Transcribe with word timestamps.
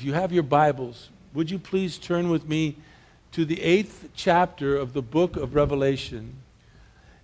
If 0.00 0.06
you 0.06 0.14
have 0.14 0.32
your 0.32 0.44
Bibles, 0.44 1.10
would 1.34 1.50
you 1.50 1.58
please 1.58 1.98
turn 1.98 2.30
with 2.30 2.48
me 2.48 2.76
to 3.32 3.44
the 3.44 3.60
eighth 3.60 4.08
chapter 4.14 4.74
of 4.74 4.94
the 4.94 5.02
book 5.02 5.36
of 5.36 5.54
Revelation? 5.54 6.36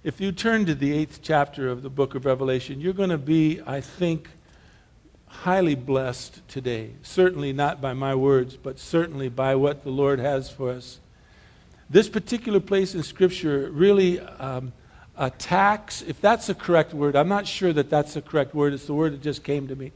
If 0.05 0.21
you 0.21 0.31
turn 0.31 0.67
to 0.67 0.75
the 0.75 0.93
eighth 0.93 1.21
chapter 1.23 1.71
of 1.71 1.83
the 1.83 1.89
book 1.89 2.15
of 2.15 2.27
Revelation, 2.27 2.79
you're 2.79 2.93
going 2.93 3.09
to 3.09 3.17
be, 3.17 3.63
I 3.67 3.81
think, 3.81 4.29
highly 5.27 5.75
blessed 5.75 6.47
today. 6.49 6.91
Certainly 7.01 7.55
not 7.55 7.81
by 7.81 7.95
my 7.95 8.15
words, 8.15 8.59
but 8.59 8.79
certainly 8.79 9.31
by 9.31 9.55
what 9.55 9.83
the 9.83 9.91
Lord 9.91 10.19
has 10.19 10.51
for 10.51 10.69
us. 10.69 11.01
This 11.89 12.11
particular 12.11 12.61
place 12.61 12.95
in 12.95 13.03
Scripture 13.03 13.71
really 13.71 14.21
um, 14.21 14.75
attacks, 15.17 16.03
if 16.03 16.21
that's 16.21 16.49
the 16.49 16.55
correct 16.55 16.93
word, 16.93 17.17
I'm 17.17 17.29
not 17.29 17.47
sure 17.47 17.73
that 17.73 17.89
that's 17.89 18.13
the 18.13 18.21
correct 18.21 18.55
word, 18.55 18.75
it's 18.75 18.85
the 18.85 18.93
word 18.93 19.15
that 19.15 19.23
just 19.23 19.45
came 19.45 19.67
to 19.69 19.75
me. 19.75 19.93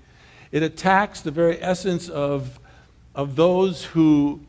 It 0.50 0.62
attacks 0.62 1.20
the 1.20 1.30
very 1.30 1.62
essence 1.62 2.08
of 2.08 2.58
of 3.14 3.36
those 3.36 3.84
who, 3.84 4.40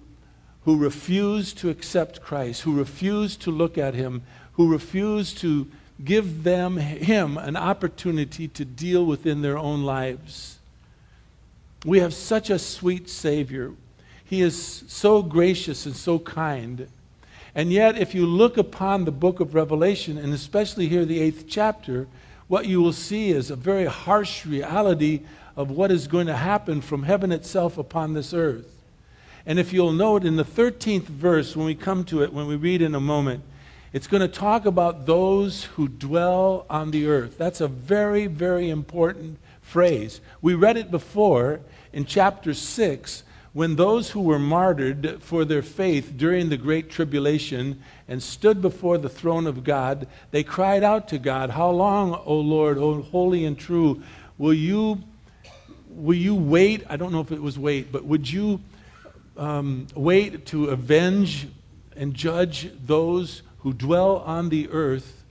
who 0.65 0.77
refuse 0.77 1.53
to 1.53 1.69
accept 1.69 2.21
Christ, 2.21 2.61
who 2.61 2.73
refuse 2.73 3.35
to 3.37 3.51
look 3.51 3.77
at 3.77 3.93
Him, 3.93 4.23
who 4.53 4.71
refuse 4.71 5.33
to 5.35 5.67
give 6.03 6.43
them, 6.43 6.77
Him, 6.77 7.37
an 7.37 7.55
opportunity 7.55 8.47
to 8.49 8.65
deal 8.65 9.05
within 9.05 9.41
their 9.41 9.57
own 9.57 9.83
lives. 9.83 10.59
We 11.85 11.99
have 11.99 12.13
such 12.13 12.49
a 12.49 12.59
sweet 12.59 13.09
Savior. 13.09 13.71
He 14.23 14.41
is 14.41 14.83
so 14.87 15.23
gracious 15.23 15.85
and 15.85 15.95
so 15.95 16.19
kind. 16.19 16.87
And 17.53 17.71
yet, 17.71 17.97
if 17.97 18.15
you 18.15 18.25
look 18.25 18.57
upon 18.57 19.03
the 19.03 19.11
book 19.11 19.39
of 19.39 19.55
Revelation, 19.55 20.17
and 20.17 20.33
especially 20.33 20.87
here, 20.87 21.03
the 21.03 21.19
eighth 21.19 21.45
chapter, 21.49 22.07
what 22.47 22.65
you 22.65 22.81
will 22.81 22.93
see 22.93 23.31
is 23.31 23.49
a 23.49 23.55
very 23.55 23.85
harsh 23.85 24.45
reality 24.45 25.21
of 25.55 25.71
what 25.71 25.91
is 25.91 26.07
going 26.07 26.27
to 26.27 26.35
happen 26.35 26.81
from 26.81 27.03
heaven 27.03 27.31
itself 27.31 27.77
upon 27.77 28.13
this 28.13 28.33
earth. 28.33 28.67
And 29.45 29.59
if 29.59 29.73
you'll 29.73 29.91
note 29.91 30.23
in 30.23 30.35
the 30.35 30.45
13th 30.45 31.03
verse, 31.03 31.55
when 31.55 31.65
we 31.65 31.75
come 31.75 32.03
to 32.05 32.23
it, 32.23 32.31
when 32.31 32.47
we 32.47 32.55
read 32.55 32.81
in 32.81 32.95
a 32.95 32.99
moment, 32.99 33.43
it's 33.93 34.07
going 34.07 34.21
to 34.21 34.27
talk 34.27 34.65
about 34.65 35.05
those 35.05 35.65
who 35.65 35.87
dwell 35.87 36.65
on 36.69 36.91
the 36.91 37.07
earth. 37.07 37.37
That's 37.37 37.59
a 37.59 37.67
very, 37.67 38.27
very 38.27 38.69
important 38.69 39.37
phrase. 39.61 40.21
We 40.41 40.53
read 40.53 40.77
it 40.77 40.91
before 40.91 41.59
in 41.91 42.05
chapter 42.05 42.53
6 42.53 43.23
when 43.53 43.75
those 43.75 44.11
who 44.11 44.21
were 44.21 44.39
martyred 44.39 45.21
for 45.21 45.43
their 45.43 45.61
faith 45.61 46.13
during 46.15 46.47
the 46.47 46.57
Great 46.57 46.89
Tribulation 46.89 47.81
and 48.07 48.23
stood 48.23 48.61
before 48.61 48.97
the 48.97 49.09
throne 49.09 49.45
of 49.45 49.65
God, 49.65 50.07
they 50.31 50.43
cried 50.43 50.83
out 50.83 51.09
to 51.09 51.17
God, 51.17 51.49
How 51.49 51.69
long, 51.69 52.13
O 52.25 52.35
Lord, 52.35 52.77
O 52.77 53.01
holy 53.01 53.43
and 53.43 53.59
true, 53.59 54.01
will 54.37 54.53
you 54.53 55.03
will 55.95 56.17
you 56.17 56.35
wait? 56.35 56.83
I 56.89 56.97
don't 56.97 57.11
know 57.11 57.21
if 57.21 57.31
it 57.31 57.41
was 57.41 57.57
wait, 57.59 57.91
but 57.91 58.05
would 58.05 58.29
you 58.29 58.61
um, 59.37 59.87
wait 59.95 60.45
to 60.47 60.65
avenge 60.69 61.47
and 61.95 62.13
judge 62.13 62.71
those 62.85 63.41
who 63.59 63.73
dwell 63.73 64.17
on 64.17 64.49
the 64.49 64.69
earth 64.69 65.23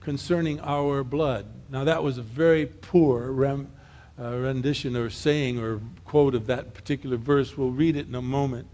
concerning 0.00 0.60
our 0.60 1.04
blood? 1.04 1.46
Now, 1.70 1.84
that 1.84 2.02
was 2.02 2.18
a 2.18 2.22
very 2.22 2.66
poor 2.66 3.30
rem, 3.30 3.68
uh, 4.18 4.36
rendition 4.36 4.96
or 4.96 5.10
saying 5.10 5.58
or 5.58 5.80
quote 6.04 6.34
of 6.34 6.46
that 6.46 6.74
particular 6.74 7.16
verse. 7.16 7.56
We'll 7.56 7.70
read 7.70 7.96
it 7.96 8.08
in 8.08 8.14
a 8.14 8.22
moment. 8.22 8.66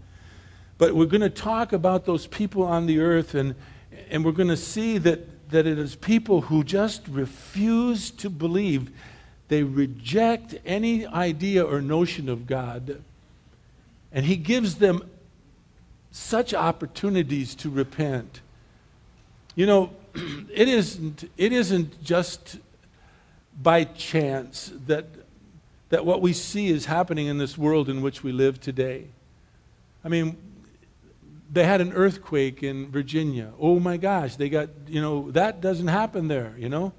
But 0.77 0.93
we're 0.93 1.05
going 1.05 1.21
to 1.21 1.29
talk 1.29 1.73
about 1.73 2.05
those 2.05 2.27
people 2.27 2.63
on 2.63 2.85
the 2.85 2.99
earth, 2.99 3.35
and, 3.35 3.55
and 4.09 4.25
we're 4.25 4.31
going 4.31 4.49
to 4.49 4.57
see 4.57 4.97
that, 4.99 5.49
that 5.51 5.65
it 5.65 5.77
is 5.77 5.95
people 5.95 6.41
who 6.41 6.63
just 6.63 7.07
refuse 7.07 8.11
to 8.11 8.29
believe 8.29 8.91
they 9.47 9.63
reject 9.63 10.55
any 10.65 11.05
idea 11.05 11.63
or 11.63 11.81
notion 11.81 12.29
of 12.29 12.47
God. 12.47 13.01
And 14.11 14.25
He 14.25 14.35
gives 14.35 14.75
them 14.75 15.09
such 16.11 16.53
opportunities 16.53 17.55
to 17.55 17.69
repent. 17.69 18.41
You 19.55 19.65
know, 19.65 19.89
it 20.53 20.67
isn't, 20.67 21.29
it 21.37 21.51
isn't 21.51 22.03
just 22.03 22.57
by 23.61 23.83
chance 23.83 24.71
that, 24.87 25.05
that 25.89 26.05
what 26.05 26.21
we 26.21 26.33
see 26.33 26.67
is 26.67 26.85
happening 26.85 27.27
in 27.27 27.37
this 27.37 27.57
world 27.57 27.89
in 27.89 28.01
which 28.01 28.23
we 28.23 28.31
live 28.31 28.59
today. 28.59 29.05
I 30.03 30.09
mean, 30.09 30.37
they 31.51 31.63
had 31.63 31.81
an 31.81 31.93
earthquake 31.93 32.63
in 32.63 32.91
Virginia. 32.91 33.51
Oh 33.59 33.79
my 33.79 33.97
gosh, 33.97 34.35
they 34.35 34.49
got, 34.49 34.69
you 34.87 35.01
know, 35.01 35.31
that 35.31 35.61
doesn't 35.61 35.87
happen 35.87 36.27
there, 36.27 36.53
you 36.57 36.69
know? 36.69 36.93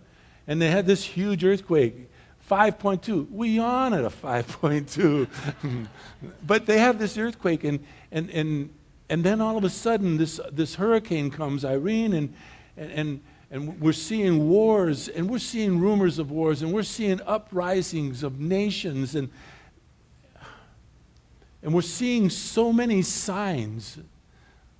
And 0.47 0.63
they 0.63 0.71
had 0.71 0.87
this 0.87 1.05
huge 1.05 1.45
earthquake. 1.45 2.09
5.2. 2.49 3.31
We 3.31 3.49
yawn 3.51 3.95
at 3.95 4.05
a 4.05 4.11
5.2. 4.11 5.89
but 6.47 6.67
they 6.67 6.79
have 6.79 6.99
this 6.99 7.19
earthquake, 7.19 7.65
and, 7.65 7.81
and, 8.13 8.31
and, 8.31 8.71
and 9.09 9.25
then 9.25 9.41
all 9.41 9.57
of 9.57 9.65
a 9.65 9.71
sudden, 9.71 10.17
this, 10.17 10.41
this 10.53 10.75
hurricane 10.75 11.31
comes, 11.31 11.65
Irene, 11.65 12.13
and, 12.13 12.35
and, 12.77 13.21
and 13.51 13.81
we're 13.81 13.93
seeing 13.93 14.49
wars, 14.49 15.09
and 15.09 15.29
we're 15.29 15.39
seeing 15.39 15.81
rumors 15.81 16.19
of 16.19 16.31
wars, 16.31 16.63
and 16.63 16.73
we're 16.73 16.83
seeing 16.83 17.21
uprisings 17.23 18.23
of 18.23 18.39
nations, 18.39 19.15
and, 19.15 19.29
and 21.63 21.75
we're 21.75 21.83
seeing 21.83 22.31
so 22.31 22.73
many 22.73 23.03
signs 23.03 23.99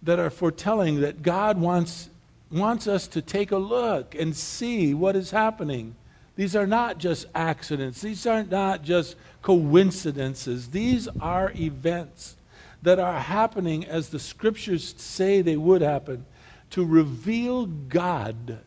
that 0.03 0.21
are 0.21 0.31
foretelling 0.31 1.01
that 1.01 1.23
God 1.23 1.59
wants, 1.59 2.11
wants 2.51 2.87
us 2.87 3.09
to 3.09 3.21
take 3.21 3.51
a 3.51 3.57
look 3.57 4.15
and 4.15 4.37
see 4.37 4.95
what 4.95 5.17
is 5.17 5.33
happening. 5.33 5.97
These 6.37 6.55
are 6.55 6.67
not 6.67 6.99
just 6.99 7.27
accidents. 7.35 8.03
These 8.03 8.27
are 8.27 8.45
not 8.45 8.83
just 8.83 9.17
coincidences. 9.43 10.69
These 10.69 11.09
are 11.21 11.51
events 11.57 12.37
that 12.83 12.99
are 12.99 13.19
happening 13.19 13.87
as 13.87 14.11
the 14.11 14.19
scriptures 14.19 14.95
say 14.99 15.41
they 15.41 15.57
would 15.57 15.81
happen 15.81 16.27
to 16.71 16.85
reveal 16.85 17.67
God 17.67 18.59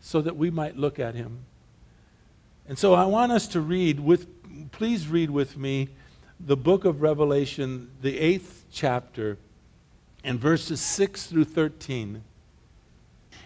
so 0.00 0.20
that 0.20 0.36
we 0.36 0.50
might 0.50 0.76
look 0.76 0.98
at 0.98 1.14
him. 1.14 1.38
And 2.68 2.78
so 2.78 2.94
I 2.94 3.06
want 3.06 3.32
us 3.32 3.48
to 3.48 3.60
read 3.60 3.98
with 3.98 4.28
please 4.72 5.08
read 5.08 5.30
with 5.30 5.56
me 5.56 5.88
the 6.40 6.56
book 6.56 6.84
of 6.84 7.02
Revelation, 7.02 7.90
the 8.02 8.18
8th 8.18 8.62
chapter, 8.70 9.38
and 10.24 10.38
verses 10.38 10.80
6 10.80 11.26
through 11.26 11.44
13. 11.44 12.22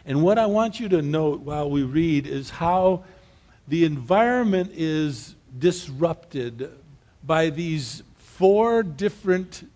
And 0.06 0.22
what 0.22 0.38
I 0.38 0.47
want 0.47 0.81
you 0.81 0.88
to 0.88 1.02
note 1.02 1.41
while 1.41 1.70
we 1.70 1.82
read 1.82 2.26
is 2.26 2.50
how 2.50 3.04
the 3.69 3.84
environment 3.84 4.72
is 4.75 5.34
disrupted 5.59 6.71
by 7.25 7.50
these 7.50 8.03
four 8.16 8.82
different 8.82 9.71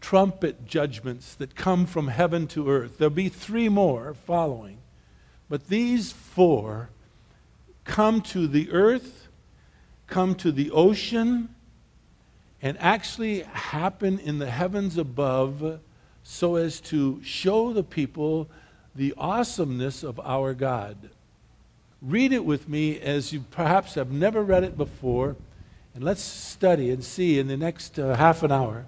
trumpet 0.00 0.66
judgments 0.66 1.34
that 1.36 1.54
come 1.54 1.86
from 1.86 2.08
heaven 2.08 2.46
to 2.48 2.68
earth. 2.68 2.98
There'll 2.98 3.14
be 3.14 3.28
three 3.28 3.68
more 3.68 4.14
following. 4.14 4.78
But 5.48 5.68
these 5.68 6.12
four 6.12 6.90
come 7.84 8.20
to 8.22 8.46
the 8.46 8.70
earth, 8.70 9.28
come 10.06 10.34
to 10.36 10.50
the 10.52 10.70
ocean, 10.70 11.54
and 12.60 12.78
actually 12.78 13.40
happen 13.42 14.18
in 14.18 14.38
the 14.38 14.50
heavens 14.50 14.96
above 14.96 15.80
so 16.22 16.56
as 16.56 16.80
to 16.80 17.22
show 17.22 17.72
the 17.72 17.82
people 17.82 18.48
the 18.94 19.14
awesomeness 19.16 20.02
of 20.02 20.20
our 20.20 20.54
God. 20.54 21.10
Read 22.02 22.32
it 22.32 22.44
with 22.44 22.68
me 22.68 22.98
as 22.98 23.32
you 23.32 23.44
perhaps 23.52 23.94
have 23.94 24.10
never 24.10 24.42
read 24.42 24.64
it 24.64 24.76
before, 24.76 25.36
and 25.94 26.02
let's 26.02 26.20
study 26.20 26.90
and 26.90 27.04
see 27.04 27.38
in 27.38 27.46
the 27.46 27.56
next 27.56 27.96
uh, 27.96 28.16
half 28.16 28.42
an 28.42 28.50
hour 28.50 28.86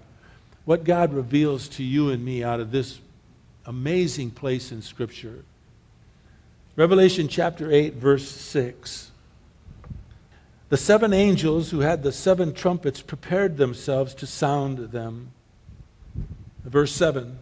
what 0.64 0.82
God 0.82 1.12
reveals 1.12 1.68
to 1.68 1.84
you 1.84 2.10
and 2.10 2.24
me 2.24 2.42
out 2.42 2.58
of 2.58 2.72
this 2.72 3.00
amazing 3.66 4.32
place 4.32 4.72
in 4.72 4.82
Scripture. 4.82 5.44
Revelation 6.74 7.28
chapter 7.28 7.70
8, 7.70 7.94
verse 7.94 8.28
6. 8.28 9.12
The 10.70 10.76
seven 10.76 11.12
angels 11.12 11.70
who 11.70 11.80
had 11.80 12.02
the 12.02 12.10
seven 12.10 12.52
trumpets 12.52 13.00
prepared 13.00 13.58
themselves 13.58 14.12
to 14.14 14.26
sound 14.26 14.78
them. 14.90 15.30
Verse 16.64 16.90
7 16.90 17.38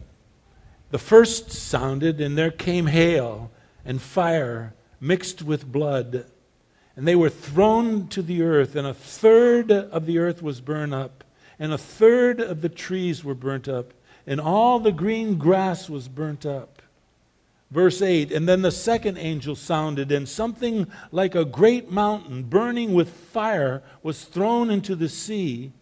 The 0.91 0.99
first 0.99 1.51
sounded, 1.51 2.21
and 2.21 2.37
there 2.37 2.51
came 2.51 2.89
hail 2.89 3.51
and 3.87 4.03
fire 4.03 4.75
mixed 5.03 5.43
with 5.43 5.71
blood. 5.71 6.25
And 6.97 7.07
they 7.07 7.17
were 7.17 7.29
thrown 7.29 8.07
to 8.09 8.23
the 8.23 8.43
earth, 8.43 8.77
and 8.77 8.87
a 8.87 8.95
third 8.95 9.71
of 9.73 10.07
the 10.07 10.19
earth 10.19 10.41
was 10.41 10.61
burned 10.61 10.95
up, 10.95 11.25
and 11.59 11.73
a 11.73 11.79
third 11.79 12.41
of 12.41 12.63
the 12.63 12.69
trees 12.69 13.25
were 13.25 13.35
burnt 13.35 13.69
up, 13.69 13.93
and 14.27 14.41
all 14.41 14.79
the 14.79 14.93
green 14.93 15.37
grass 15.37 15.91
was 15.91 16.07
burnt 16.07 16.47
up. 16.47 16.81
Verse 17.71 18.01
8 18.01 18.31
And 18.31 18.49
then 18.49 18.63
the 18.63 18.71
second 18.71 19.19
angel 19.19 19.57
sounded, 19.57 20.13
and 20.13 20.29
something 20.29 20.87
like 21.11 21.35
a 21.35 21.45
great 21.45 21.91
mountain 21.91 22.45
burning 22.45 22.93
with 22.93 23.11
fire 23.11 23.83
was 24.03 24.25
thrown 24.25 24.71
into 24.71 24.95
the 24.95 25.09
sea, 25.09 25.73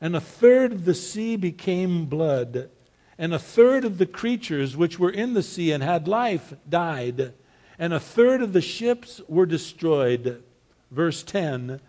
and 0.00 0.16
a 0.16 0.20
third 0.20 0.72
of 0.72 0.84
the 0.86 0.94
sea 0.94 1.36
became 1.36 2.06
blood, 2.06 2.70
and 3.18 3.34
a 3.34 3.38
third 3.38 3.84
of 3.84 3.98
the 3.98 4.06
creatures 4.06 4.76
which 4.76 4.98
were 4.98 5.10
in 5.10 5.34
the 5.34 5.42
sea 5.42 5.72
and 5.72 5.82
had 5.82 6.08
life 6.08 6.54
died 6.66 7.34
and 7.80 7.94
a 7.94 7.98
third 7.98 8.42
of 8.42 8.52
the 8.52 8.60
ships 8.60 9.22
were 9.26 9.46
destroyed. 9.46 10.42
Verse 10.90 11.22
10 11.22 11.80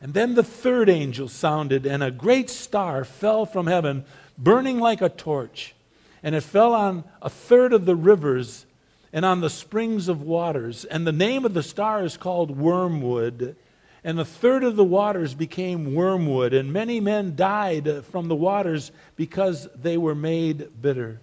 And 0.00 0.14
then 0.14 0.34
the 0.34 0.42
third 0.42 0.88
angel 0.88 1.28
sounded, 1.28 1.84
and 1.84 2.02
a 2.02 2.10
great 2.10 2.48
star 2.48 3.04
fell 3.04 3.44
from 3.44 3.66
heaven, 3.66 4.06
burning 4.38 4.80
like 4.80 5.02
a 5.02 5.10
torch. 5.10 5.74
And 6.22 6.34
it 6.34 6.40
fell 6.40 6.72
on 6.72 7.04
a 7.20 7.28
third 7.28 7.74
of 7.74 7.84
the 7.84 7.94
rivers 7.94 8.64
and 9.12 9.22
on 9.26 9.42
the 9.42 9.50
springs 9.50 10.08
of 10.08 10.22
waters. 10.22 10.86
And 10.86 11.06
the 11.06 11.12
name 11.12 11.44
of 11.44 11.52
the 11.52 11.62
star 11.62 12.02
is 12.02 12.16
called 12.16 12.56
Wormwood. 12.56 13.54
And 14.02 14.18
a 14.18 14.24
third 14.24 14.64
of 14.64 14.76
the 14.76 14.84
waters 14.84 15.34
became 15.34 15.94
wormwood, 15.94 16.52
and 16.52 16.72
many 16.72 17.00
men 17.00 17.36
died 17.36 18.04
from 18.10 18.28
the 18.28 18.34
waters 18.34 18.92
because 19.16 19.68
they 19.74 19.96
were 19.96 20.14
made 20.14 20.68
bitter. 20.80 21.20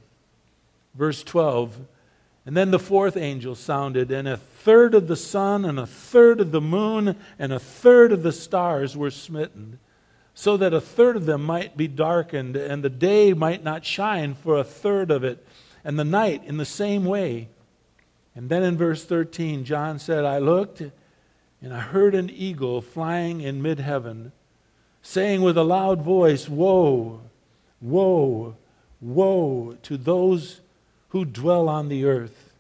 Verse 0.96 1.24
12 1.24 1.78
And 2.46 2.58
then 2.58 2.72
the 2.72 2.80
fourth 2.80 3.18
angel 3.18 3.54
sounded, 3.54 4.10
and 4.12 4.28
a 4.28 4.38
third 4.38 4.96
of 4.96 5.08
the 5.08 5.16
sun, 5.16 5.64
and 5.64 5.80
a 5.80 5.86
third 5.86 6.40
of 6.40 6.52
the 6.52 6.62
moon, 6.62 7.16
and 7.38 7.54
a 7.54 7.60
third 7.60 8.12
of 8.12 8.24
the 8.24 8.32
stars 8.32 8.98
were 8.98 9.12
smitten, 9.12 9.80
so 10.34 10.58
that 10.58 10.74
a 10.74 10.82
third 10.82 11.16
of 11.16 11.28
them 11.28 11.44
might 11.44 11.78
be 11.78 11.88
darkened, 11.88 12.56
and 12.56 12.84
the 12.84 12.90
day 12.90 13.34
might 13.34 13.64
not 13.64 13.86
shine 13.86 14.34
for 14.34 14.58
a 14.58 14.64
third 14.64 15.12
of 15.12 15.24
it, 15.24 15.46
and 15.84 16.00
the 16.00 16.04
night 16.04 16.44
in 16.46 16.58
the 16.58 16.66
same 16.66 17.06
way. 17.06 17.50
And 18.36 18.50
then 18.50 18.64
in 18.64 18.76
verse 18.76 19.04
13, 19.06 19.64
John 19.64 20.00
said, 20.00 20.26
I 20.26 20.40
looked, 20.40 20.82
and 21.62 21.74
I 21.74 21.80
heard 21.80 22.16
an 22.16 22.30
eagle 22.32 22.82
flying 22.82 23.42
in 23.42 23.62
mid 23.62 23.80
heaven, 23.80 24.32
saying 25.04 25.44
with 25.44 25.58
a 25.58 25.64
loud 25.64 26.02
voice, 26.02 26.50
Woe, 26.50 27.22
woe, 27.82 28.56
woe 29.00 29.78
to 29.84 29.98
those 29.98 30.62
who 31.12 31.26
dwell 31.26 31.70
on 31.70 31.90
the 31.90 32.06
earth 32.06 32.54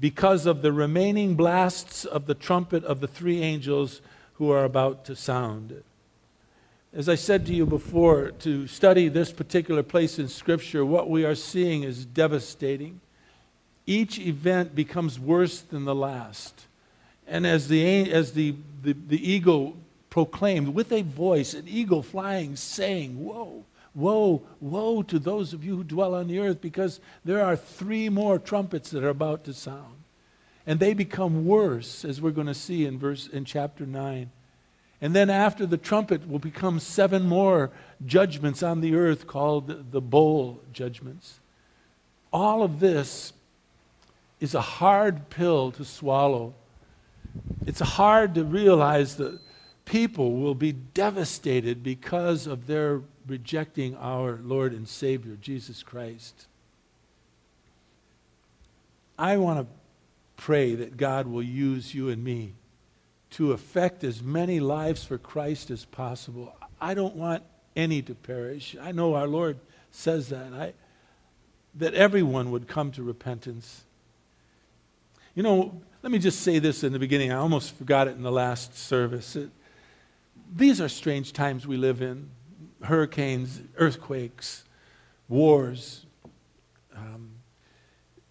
because 0.00 0.46
of 0.46 0.62
the 0.62 0.72
remaining 0.72 1.34
blasts 1.34 2.04
of 2.04 2.26
the 2.26 2.34
trumpet 2.34 2.84
of 2.84 3.00
the 3.00 3.08
three 3.08 3.42
angels 3.42 4.00
who 4.34 4.50
are 4.50 4.64
about 4.64 5.04
to 5.04 5.16
sound. 5.16 5.82
As 6.94 7.08
I 7.08 7.16
said 7.16 7.44
to 7.46 7.54
you 7.54 7.66
before, 7.66 8.30
to 8.40 8.66
study 8.66 9.08
this 9.08 9.32
particular 9.32 9.82
place 9.82 10.18
in 10.18 10.28
Scripture, 10.28 10.86
what 10.86 11.10
we 11.10 11.24
are 11.24 11.34
seeing 11.34 11.82
is 11.82 12.04
devastating. 12.04 13.00
Each 13.84 14.18
event 14.18 14.74
becomes 14.74 15.18
worse 15.18 15.60
than 15.60 15.84
the 15.84 15.94
last. 15.94 16.66
And 17.26 17.46
as 17.46 17.68
the, 17.68 18.10
as 18.12 18.32
the, 18.32 18.54
the, 18.82 18.92
the 18.92 19.30
eagle 19.30 19.76
proclaimed 20.08 20.68
with 20.68 20.92
a 20.92 21.02
voice, 21.02 21.52
an 21.52 21.66
eagle 21.66 22.02
flying, 22.02 22.56
saying, 22.56 23.22
Whoa, 23.22 23.64
Woe, 23.98 24.42
woe 24.60 25.02
to 25.02 25.18
those 25.18 25.52
of 25.52 25.64
you 25.64 25.78
who 25.78 25.82
dwell 25.82 26.14
on 26.14 26.28
the 26.28 26.38
earth, 26.38 26.60
because 26.60 27.00
there 27.24 27.44
are 27.44 27.56
three 27.56 28.08
more 28.08 28.38
trumpets 28.38 28.90
that 28.90 29.02
are 29.02 29.08
about 29.08 29.42
to 29.44 29.52
sound. 29.52 30.04
And 30.64 30.78
they 30.78 30.94
become 30.94 31.44
worse, 31.44 32.04
as 32.04 32.20
we're 32.20 32.30
going 32.30 32.46
to 32.46 32.54
see 32.54 32.86
in 32.86 32.96
verse 32.96 33.26
in 33.26 33.44
chapter 33.44 33.84
9. 33.84 34.30
And 35.00 35.16
then 35.16 35.30
after 35.30 35.66
the 35.66 35.76
trumpet 35.76 36.28
will 36.28 36.38
become 36.38 36.78
seven 36.78 37.24
more 37.24 37.72
judgments 38.06 38.62
on 38.62 38.82
the 38.82 38.94
earth 38.94 39.26
called 39.26 39.90
the 39.90 40.00
bowl 40.00 40.60
judgments. 40.72 41.40
All 42.32 42.62
of 42.62 42.78
this 42.78 43.32
is 44.38 44.54
a 44.54 44.60
hard 44.60 45.28
pill 45.28 45.72
to 45.72 45.84
swallow. 45.84 46.54
It's 47.66 47.80
hard 47.80 48.36
to 48.36 48.44
realize 48.44 49.16
that 49.16 49.40
people 49.84 50.34
will 50.36 50.54
be 50.54 50.70
devastated 50.70 51.82
because 51.82 52.46
of 52.46 52.68
their 52.68 53.00
rejecting 53.28 53.94
our 53.96 54.38
Lord 54.42 54.72
and 54.72 54.88
Savior, 54.88 55.36
Jesus 55.40 55.82
Christ. 55.82 56.46
I 59.18 59.36
want 59.36 59.60
to 59.60 59.66
pray 60.36 60.74
that 60.76 60.96
God 60.96 61.26
will 61.26 61.42
use 61.42 61.94
you 61.94 62.08
and 62.08 62.22
me 62.22 62.54
to 63.30 63.52
affect 63.52 64.04
as 64.04 64.22
many 64.22 64.60
lives 64.60 65.04
for 65.04 65.18
Christ 65.18 65.70
as 65.70 65.84
possible. 65.84 66.56
I 66.80 66.94
don't 66.94 67.16
want 67.16 67.42
any 67.76 68.00
to 68.02 68.14
perish. 68.14 68.76
I 68.80 68.92
know 68.92 69.14
our 69.14 69.26
Lord 69.26 69.58
says 69.90 70.28
that. 70.28 70.52
I, 70.52 70.72
that 71.74 71.94
everyone 71.94 72.50
would 72.50 72.66
come 72.66 72.90
to 72.92 73.02
repentance. 73.02 73.84
You 75.34 75.42
know, 75.42 75.82
let 76.02 76.10
me 76.10 76.18
just 76.18 76.40
say 76.40 76.58
this 76.58 76.82
in 76.82 76.92
the 76.92 76.98
beginning. 76.98 77.32
I 77.32 77.36
almost 77.36 77.76
forgot 77.76 78.08
it 78.08 78.12
in 78.12 78.22
the 78.22 78.32
last 78.32 78.76
service. 78.76 79.36
It, 79.36 79.50
these 80.54 80.80
are 80.80 80.88
strange 80.88 81.32
times 81.32 81.66
we 81.66 81.76
live 81.76 82.00
in 82.00 82.30
hurricanes, 82.82 83.60
earthquakes, 83.76 84.64
wars, 85.28 86.06
um, 86.96 87.30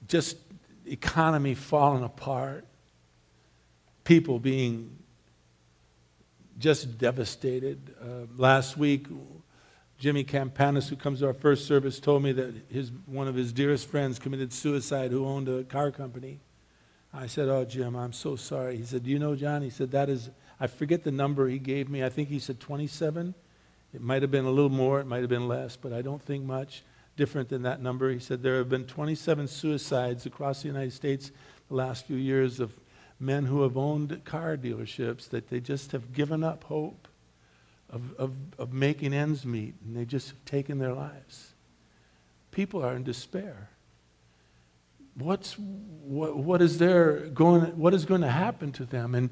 just 0.08 0.38
economy 0.86 1.54
falling 1.54 2.04
apart, 2.04 2.66
people 4.04 4.40
being 4.40 4.98
just 6.60 6.98
devastated. 6.98 7.96
Uh, 8.02 8.26
last 8.38 8.78
week, 8.78 9.08
Jimmy 10.00 10.24
Campanis, 10.24 10.88
who 10.88 10.96
comes 10.96 11.20
to 11.20 11.28
our 11.28 11.34
first 11.34 11.66
service, 11.66 12.00
told 12.00 12.24
me 12.24 12.32
that 12.32 12.54
his, 12.70 12.92
one 13.06 13.28
of 13.28 13.36
his 13.36 13.52
dearest 13.52 13.88
friends 13.88 14.20
committed 14.20 14.54
suicide 14.54 15.12
who 15.12 15.26
owned 15.26 15.50
a 15.50 15.64
car 15.64 15.92
company. 15.92 16.40
I 17.14 17.28
said, 17.28 17.50
Oh, 17.50 17.66
Jim, 17.66 17.96
I'm 17.96 18.14
so 18.14 18.36
sorry. 18.36 18.78
He 18.78 18.84
said, 18.84 19.04
Do 19.04 19.10
you 19.10 19.20
know, 19.20 19.36
John? 19.36 19.62
He 19.62 19.70
said, 19.70 19.92
That 19.92 20.10
is, 20.10 20.30
I 20.60 20.68
forget 20.68 21.04
the 21.04 21.12
number 21.12 21.48
he 21.48 21.58
gave 21.58 21.90
me. 21.90 22.04
I 22.04 22.10
think 22.10 22.30
he 22.30 22.40
said 22.40 22.60
27 22.60 23.34
it 23.98 24.04
might 24.04 24.22
have 24.22 24.30
been 24.30 24.46
a 24.46 24.52
little 24.52 24.70
more, 24.70 25.00
it 25.00 25.08
might 25.08 25.22
have 25.22 25.30
been 25.30 25.48
less, 25.48 25.76
but 25.76 25.92
I 25.92 26.04
don't 26.04 26.22
think 26.22 26.46
much 26.46 26.84
different 27.16 27.50
than 27.50 27.64
that 27.64 27.82
number. 27.82 28.12
He 28.12 28.20
said 28.20 28.44
there 28.44 28.60
have 28.60 28.70
been 28.70 28.86
27 28.86 29.48
suicides 29.48 30.28
across 30.28 30.62
the 30.62 30.68
United 30.68 30.94
States 30.94 31.32
the 31.68 31.74
last 31.74 32.06
few 32.06 32.16
years 32.16 32.60
of 32.60 32.72
men 33.20 33.46
who 33.46 33.64
have 33.64 33.76
owned 33.76 34.24
car 34.24 34.56
dealerships 34.56 35.28
that 35.30 35.50
they 35.50 35.60
just 35.60 35.94
have 35.94 36.14
given 36.14 36.44
up 36.44 36.66
hope 36.66 37.08
of, 37.90 38.14
of, 38.20 38.34
of 38.60 38.72
making 38.72 39.16
ends 39.16 39.44
meet 39.48 39.74
and 39.84 39.98
they 39.98 40.06
just 40.06 40.30
have 40.30 40.46
taken 40.46 40.78
their 40.78 40.94
lives. 40.94 41.56
People 42.52 42.86
are 42.86 42.94
in 42.94 43.04
despair. 43.04 43.68
What's, 45.16 45.58
what, 45.58 46.38
what, 46.38 46.62
is 46.62 46.78
there 46.78 47.22
going, 47.34 47.64
what 47.80 47.96
is 47.96 48.06
going 48.06 48.22
to 48.22 48.30
happen 48.30 48.72
to 48.74 48.86
them? 48.86 49.16
And, 49.16 49.32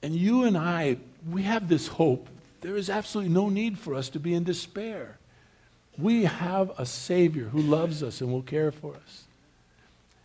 and 0.00 0.14
you 0.14 0.44
and 0.44 0.56
I, 0.56 0.98
we 1.28 1.42
have 1.42 1.68
this 1.68 1.88
hope 1.88 2.28
there 2.66 2.76
is 2.76 2.90
absolutely 2.90 3.32
no 3.32 3.48
need 3.48 3.78
for 3.78 3.94
us 3.94 4.08
to 4.08 4.18
be 4.18 4.34
in 4.34 4.42
despair. 4.42 5.18
We 5.96 6.24
have 6.24 6.72
a 6.78 6.84
Savior 6.84 7.44
who 7.44 7.60
loves 7.60 8.02
us 8.02 8.20
and 8.20 8.32
will 8.32 8.42
care 8.42 8.72
for 8.72 8.96
us. 8.96 9.22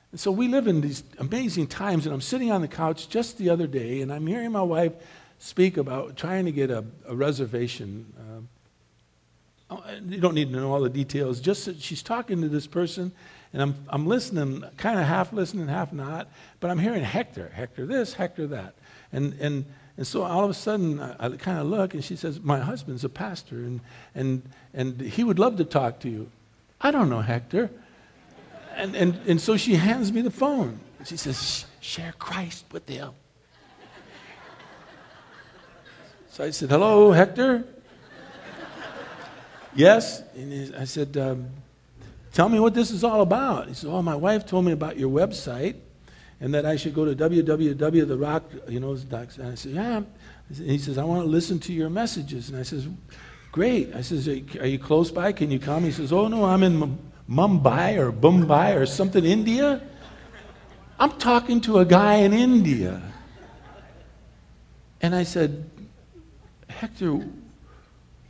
And 0.10 0.20
so 0.20 0.32
we 0.32 0.48
live 0.48 0.66
in 0.66 0.82
these 0.82 1.04
amazing 1.20 1.68
times, 1.68 2.08
and 2.08 2.16
I'm 2.16 2.20
sitting 2.20 2.52
on 2.52 2.62
the 2.62 2.68
couch 2.68 3.10
just 3.10 3.38
the 3.38 3.52
other 3.52 3.68
day, 3.68 4.02
and 4.02 4.12
I'm 4.12 4.26
hearing 4.26 4.52
my 4.52 4.64
wife 4.64 4.92
speak 5.38 5.78
about 5.78 6.18
trying 6.18 6.46
to 6.46 6.52
get 6.52 6.72
a, 6.72 6.84
a 7.08 7.16
reservation. 7.16 8.12
Uh, 9.70 9.78
you 10.10 10.20
don't 10.20 10.34
need 10.34 10.52
to 10.52 10.56
know 10.56 10.74
all 10.74 10.82
the 10.82 10.90
details, 10.90 11.42
just 11.42 11.66
that 11.66 11.80
she's 11.80 12.02
talking 12.02 12.42
to 12.42 12.50
this 12.50 12.66
person, 12.66 13.12
and 13.54 13.62
I'm, 13.62 13.76
I'm 13.88 14.08
listening, 14.08 14.64
kind 14.78 15.00
of 15.00 15.06
half 15.06 15.32
listening, 15.32 15.68
half 15.68 15.94
not, 15.94 16.28
but 16.60 16.72
I'm 16.72 16.80
hearing 16.80 17.04
Hector, 17.04 17.52
Hector 17.54 17.86
this, 17.86 18.16
Hector 18.16 18.48
that. 18.48 18.74
And, 19.14 19.34
and 19.40 19.66
and 19.98 20.08
so 20.08 20.24
all 20.24 20.44
of 20.44 20.50
a 20.50 20.54
sudden, 20.54 21.00
I, 21.00 21.16
I 21.20 21.30
kind 21.30 21.60
of 21.60 21.68
look, 21.68 21.94
and 21.94 22.04
she 22.04 22.16
says, 22.16 22.40
My 22.40 22.60
husband's 22.60 23.04
a 23.04 23.10
pastor, 23.10 23.58
and, 23.58 23.82
and, 24.16 24.42
and 24.74 25.00
he 25.00 25.24
would 25.24 25.40
love 25.40 25.58
to 25.58 25.66
talk 25.66 26.00
to 26.02 26.10
you. 26.10 26.30
I 26.80 26.92
don't 26.92 27.10
know, 27.10 27.22
Hector. 27.22 27.70
And, 28.76 28.96
and, 28.96 29.20
and 29.28 29.42
so 29.42 29.58
she 29.58 29.76
hands 29.76 30.12
me 30.12 30.22
the 30.22 30.32
phone. 30.32 30.80
She 31.06 31.18
says, 31.18 31.66
Share 31.82 32.14
Christ 32.18 32.66
with 32.72 32.86
them. 32.86 33.14
So 36.30 36.46
I 36.46 36.52
said, 36.52 36.70
Hello, 36.70 37.12
Hector? 37.12 37.66
yes? 39.76 40.24
And 40.36 40.76
I 40.76 40.86
said, 40.86 41.18
um, 41.18 41.50
Tell 42.32 42.48
me 42.48 42.62
what 42.62 42.74
this 42.74 42.92
is 42.92 43.04
all 43.04 43.22
about. 43.22 43.68
He 43.68 43.74
said, 43.74 43.90
Oh, 43.90 44.02
my 44.02 44.16
wife 44.16 44.46
told 44.46 44.64
me 44.64 44.72
about 44.72 44.98
your 44.98 45.10
website 45.10 45.76
and 46.42 46.54
that 46.56 46.66
I 46.66 46.76
should 46.76 46.96
go 46.96 47.06
to 47.06 47.16
www.therock, 47.16 48.70
you 48.70 48.80
know, 48.80 48.94
and 48.94 49.48
I 49.48 49.56
said, 49.56 49.72
yeah. 49.74 49.98
And 49.98 50.08
he 50.50 50.80
says, 50.80 50.98
I 50.98 51.04
want 51.04 51.22
to 51.22 51.28
listen 51.28 51.60
to 51.60 51.74
your 51.74 51.90
messages. 51.90 52.50
And 52.50 52.58
I 52.58 52.64
says, 52.64 52.88
great. 53.52 53.96
I 53.96 54.02
says, 54.02 54.28
are 54.28 54.66
you 54.66 54.80
close 54.80 55.12
by? 55.12 55.32
Can 55.34 55.52
you 55.52 55.60
come? 55.60 55.84
He 55.84 55.92
says, 55.92 56.12
oh, 56.12 56.28
no, 56.28 56.44
I'm 56.44 56.64
in 56.64 56.98
Mumbai 57.30 57.98
or 57.98 58.12
Mumbai 58.12 58.76
or 58.76 58.88
something, 58.88 59.24
India. 59.24 59.84
I'm 61.00 61.12
talking 61.12 61.62
to 61.62 61.78
a 61.78 61.86
guy 61.86 62.16
in 62.16 62.34
India. 62.34 63.02
And 65.00 65.14
I 65.14 65.24
said, 65.24 65.70
Hector, 66.68 67.28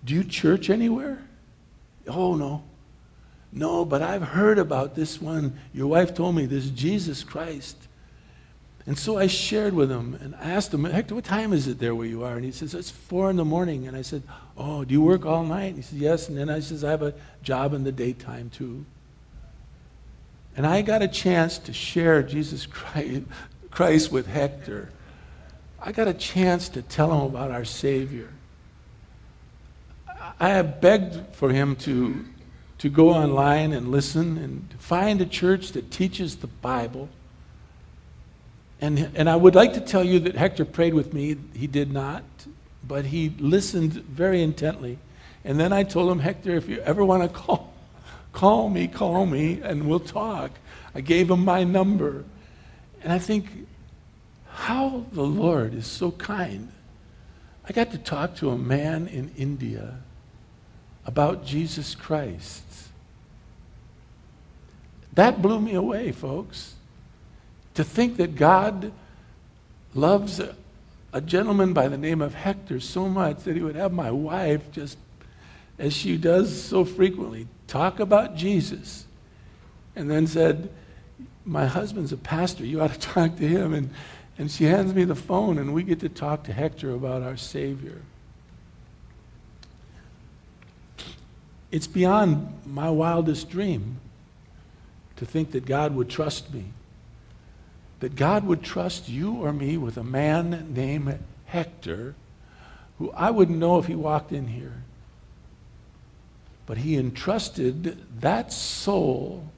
do 0.04 0.14
you 0.14 0.26
church 0.26 0.70
anywhere? 0.70 1.24
Oh, 2.08 2.36
no. 2.36 2.64
No, 3.54 3.86
but 3.86 4.02
I've 4.02 4.22
heard 4.22 4.60
about 4.60 4.96
this 4.96 5.22
one. 5.22 5.58
Your 5.74 5.88
wife 5.88 6.14
told 6.14 6.36
me 6.36 6.46
this 6.46 6.70
Jesus 6.70 7.24
Christ. 7.24 7.88
And 8.86 8.98
so 8.98 9.18
I 9.18 9.28
shared 9.28 9.74
with 9.74 9.92
him 9.92 10.18
and 10.22 10.34
asked 10.36 10.74
him, 10.74 10.84
Hector, 10.86 11.16
what 11.16 11.24
time 11.24 11.54
is 11.54 11.68
it 11.68 11.78
there 11.78 11.94
where 11.94 12.08
you 12.08 12.24
are? 12.24 12.36
And 12.36 12.44
he 12.44 12.52
says, 12.52 12.74
It's 12.74 12.90
four 12.90 13.30
in 13.30 13.36
the 13.36 13.46
morning. 13.46 13.88
And 13.88 13.96
I 13.96 14.02
said, 14.02 14.24
Oh, 14.58 14.84
do 14.84 14.94
you 14.94 15.02
work 15.02 15.26
all 15.26 15.44
night? 15.44 15.68
And 15.68 15.76
he 15.76 15.82
says, 15.82 16.00
Yes. 16.00 16.30
And 16.30 16.38
then 16.38 16.50
I 16.50 16.60
says, 16.60 16.84
I 16.84 16.90
have 16.90 17.04
a 17.04 17.14
job 17.44 17.74
in 17.74 17.84
the 17.84 17.92
daytime 17.92 18.50
too. 18.50 18.86
And 20.58 20.66
I 20.66 20.82
got 20.82 21.02
a 21.02 21.08
chance 21.08 21.58
to 21.60 21.74
share 21.74 22.24
Jesus 22.24 22.66
Christ, 22.66 23.24
Christ 23.70 24.12
with 24.12 24.28
Hector. 24.28 24.90
I 25.80 25.92
got 25.92 26.08
a 26.08 26.14
chance 26.14 26.70
to 26.70 26.82
tell 26.82 27.12
him 27.12 27.22
about 27.22 27.52
our 27.52 27.66
Savior. 27.66 28.30
I 30.40 30.50
have 30.50 30.82
begged 30.82 31.36
for 31.36 31.52
him 31.52 31.76
to, 31.78 32.26
to 32.80 32.90
go 32.90 33.10
online 33.10 33.74
and 33.74 33.90
listen 33.90 34.38
and 34.38 34.74
find 34.80 35.22
a 35.22 35.26
church 35.26 35.72
that 35.74 35.92
teaches 35.92 36.38
the 36.38 36.48
Bible. 36.48 37.10
And, 38.82 39.12
and 39.16 39.30
I 39.30 39.36
would 39.36 39.54
like 39.54 39.74
to 39.74 39.80
tell 39.80 40.04
you 40.04 40.20
that 40.22 40.36
Hector 40.36 40.66
prayed 40.66 40.96
with 40.96 41.14
me. 41.14 41.38
He 41.54 41.68
did 41.68 41.94
not, 41.94 42.24
but 42.86 43.06
he 43.06 43.30
listened 43.38 43.94
very 43.94 44.42
intently. 44.42 44.98
And 45.46 45.60
then 45.60 45.72
I 45.72 45.84
told 45.84 46.12
him, 46.12 46.20
Hector, 46.20 46.56
if 46.56 46.68
you 46.68 46.80
ever 46.82 47.06
want 47.06 47.22
to 47.24 47.30
call, 47.30 47.74
call 48.34 48.70
me, 48.70 48.88
call 48.88 49.28
me, 49.28 49.62
and 49.62 49.88
we'll 49.88 50.00
talk. 50.00 50.52
I 50.96 51.02
gave 51.02 51.30
him 51.30 51.46
my 51.46 51.64
number. 51.64 52.26
And 53.04 53.14
I 53.14 53.20
think 53.20 53.48
how 54.50 55.06
the 55.12 55.24
Lord 55.24 55.76
is 55.76 55.86
so 55.86 56.12
kind. 56.12 56.72
I 57.68 57.74
got 57.74 57.92
to 57.92 57.98
talk 58.00 58.36
to 58.38 58.50
a 58.50 58.58
man 58.58 59.08
in 59.08 59.32
India 59.38 60.00
about 61.06 61.46
Jesus 61.46 61.94
Christ. 61.94 62.64
That 65.14 65.42
blew 65.42 65.60
me 65.60 65.76
away, 65.76 66.12
folks. 66.12 66.76
To 67.76 67.84
think 67.84 68.18
that 68.18 68.36
God 68.36 68.92
loves 69.94 70.40
a, 70.40 70.56
gentleman 71.26 71.74
by 71.74 71.90
the 71.90 71.98
name 71.98 72.22
of 72.22 72.34
Hector 72.34 72.80
so 72.80 73.10
much 73.10 73.44
that 73.44 73.56
he 73.56 73.62
would 73.62 73.76
have 73.76 73.92
my 73.92 74.12
wife 74.12 74.72
just, 74.72 74.98
as 75.78 75.94
she 75.94 76.16
does 76.16 76.64
so 76.64 76.86
frequently, 76.86 77.48
talk 77.68 78.00
about 78.00 78.36
Jesus. 78.36 79.06
And 79.96 80.10
then 80.10 80.26
said, 80.28 80.70
My 81.46 81.66
husband's 81.66 82.14
a 82.14 82.18
pastor. 82.18 82.66
You 82.66 82.82
ought 82.82 82.94
to 82.94 83.00
talk 83.14 83.38
to 83.38 83.48
him. 83.48 83.74
And, 83.74 83.90
and 84.38 84.50
she 84.50 84.64
hands 84.66 84.94
me 84.94 85.04
the 85.04 85.16
phone, 85.16 85.58
and 85.58 85.74
we 85.74 85.84
get 85.84 86.00
to 86.00 86.10
talk 86.10 86.44
to 86.46 86.54
Hector 86.54 86.94
about 86.94 87.22
our 87.22 87.38
Savior. 87.38 88.02
It's 91.72 91.88
beyond 91.88 92.54
my 92.66 92.90
wildest 92.90 93.50
dream 93.50 93.98
to 95.16 95.26
think 95.26 95.52
that 95.52 95.66
God 95.66 95.96
would 95.96 96.10
trust 96.10 96.54
me. 96.54 96.66
That 98.02 98.16
God 98.16 98.46
would 98.46 98.64
trust 98.64 99.10
you 99.10 99.36
or 99.36 99.54
me 99.54 99.78
with 99.78 99.96
a 99.96 100.04
man 100.04 100.74
named 100.74 101.20
Hector, 101.46 102.16
who 102.98 103.12
I 103.12 103.30
wouldn't 103.30 103.60
know 103.60 103.78
if 103.78 103.86
he 103.86 103.96
walked 103.96 104.32
in 104.32 104.48
here. 104.48 104.84
But 106.66 106.80
he 106.80 106.98
entrusted 106.98 107.98
that 108.22 108.52
soul 108.52 109.52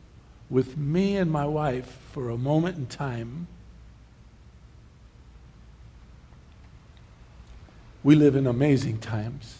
with 0.49 0.77
me 0.77 1.15
and 1.15 1.31
my 1.31 1.45
wife 1.45 1.97
for 2.11 2.29
a 2.29 2.37
moment 2.37 2.77
in 2.77 2.85
time. 2.85 3.47
We 8.03 8.15
live 8.15 8.35
in 8.35 8.45
amazing 8.45 8.97
times. 8.97 9.59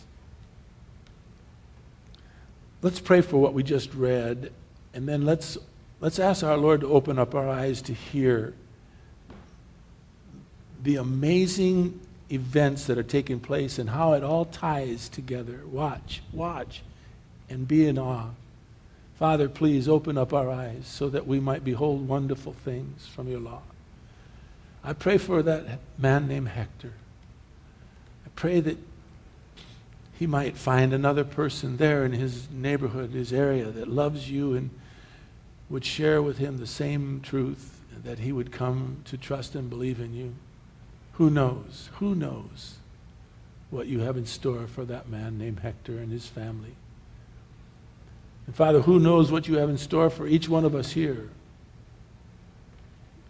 Let's 2.81 2.99
pray 2.99 3.21
for 3.21 3.37
what 3.37 3.53
we 3.53 3.63
just 3.63 3.93
read, 3.93 4.51
and 4.93 5.07
then 5.07 5.23
let's, 5.23 5.57
let's 6.01 6.19
ask 6.19 6.43
our 6.43 6.57
Lord 6.57 6.81
to 6.81 6.87
open 6.87 7.17
up 7.17 7.33
our 7.33 7.47
eyes 7.47 7.81
to 7.83 7.93
hear 7.93 8.53
the 10.83 10.97
amazing 10.97 11.99
events 12.31 12.85
that 12.87 12.97
are 12.97 13.03
taking 13.03 13.39
place 13.39 13.79
and 13.79 13.89
how 13.89 14.13
it 14.13 14.23
all 14.23 14.45
ties 14.45 15.09
together. 15.09 15.61
Watch, 15.65 16.21
watch, 16.31 16.81
and 17.49 17.67
be 17.67 17.87
in 17.87 17.97
awe. 17.97 18.29
Father, 19.15 19.47
please 19.47 19.87
open 19.87 20.17
up 20.17 20.33
our 20.33 20.49
eyes 20.49 20.85
so 20.85 21.09
that 21.09 21.25
we 21.25 21.39
might 21.39 21.63
behold 21.63 22.07
wonderful 22.07 22.53
things 22.53 23.07
from 23.07 23.27
your 23.27 23.39
law. 23.39 23.61
I 24.83 24.93
pray 24.93 25.17
for 25.17 25.41
that 25.43 25.79
man 25.97 26.27
named 26.27 26.49
Hector. 26.49 26.93
I 28.25 28.29
pray 28.35 28.59
that 28.59 28.77
he 30.19 30.27
might 30.27 30.57
find 30.57 30.93
another 30.93 31.23
person 31.23 31.77
there 31.77 32.03
in 32.03 32.11
his 32.11 32.49
neighborhood, 32.51 33.11
his 33.11 33.31
area, 33.31 33.65
that 33.65 33.87
loves 33.87 34.29
you 34.29 34.55
and 34.55 34.69
would 35.69 35.85
share 35.85 36.21
with 36.21 36.37
him 36.37 36.57
the 36.57 36.67
same 36.67 37.21
truth, 37.21 37.81
that 38.03 38.19
he 38.19 38.31
would 38.31 38.51
come 38.51 38.97
to 39.05 39.17
trust 39.17 39.55
and 39.55 39.69
believe 39.69 39.99
in 39.99 40.13
you. 40.13 40.33
Who 41.13 41.29
knows? 41.29 41.89
Who 41.99 42.15
knows 42.15 42.75
what 43.69 43.87
you 43.87 44.01
have 44.01 44.17
in 44.17 44.25
store 44.25 44.67
for 44.67 44.85
that 44.85 45.09
man 45.09 45.37
named 45.37 45.59
Hector 45.59 45.97
and 45.97 46.11
his 46.11 46.27
family? 46.27 46.75
And 48.45 48.55
Father, 48.55 48.81
who 48.81 48.99
knows 48.99 49.31
what 49.31 49.47
you 49.47 49.57
have 49.57 49.69
in 49.69 49.77
store 49.77 50.09
for 50.09 50.27
each 50.27 50.49
one 50.49 50.65
of 50.65 50.75
us 50.75 50.91
here? 50.91 51.29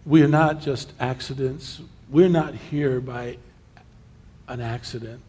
We 0.05 0.21
are 0.21 0.27
not 0.27 0.59
just 0.59 0.91
accidents. 0.99 1.81
We're 2.09 2.29
not 2.29 2.55
here 2.55 2.99
by 2.99 3.37
an 4.47 4.59
accident. 4.59 5.21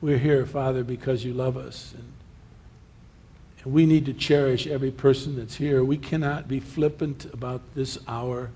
We're 0.00 0.18
here, 0.18 0.46
Father, 0.46 0.82
because 0.82 1.24
you 1.24 1.34
love 1.34 1.56
us. 1.56 1.94
And, 1.96 2.12
and 3.62 3.72
we 3.72 3.86
need 3.86 4.06
to 4.06 4.12
cherish 4.12 4.66
every 4.66 4.90
person 4.90 5.36
that's 5.36 5.56
here. 5.56 5.84
We 5.84 5.98
cannot 5.98 6.48
be 6.48 6.60
flippant 6.60 7.26
about 7.26 7.60
this 7.74 7.98
hour. 8.08 8.50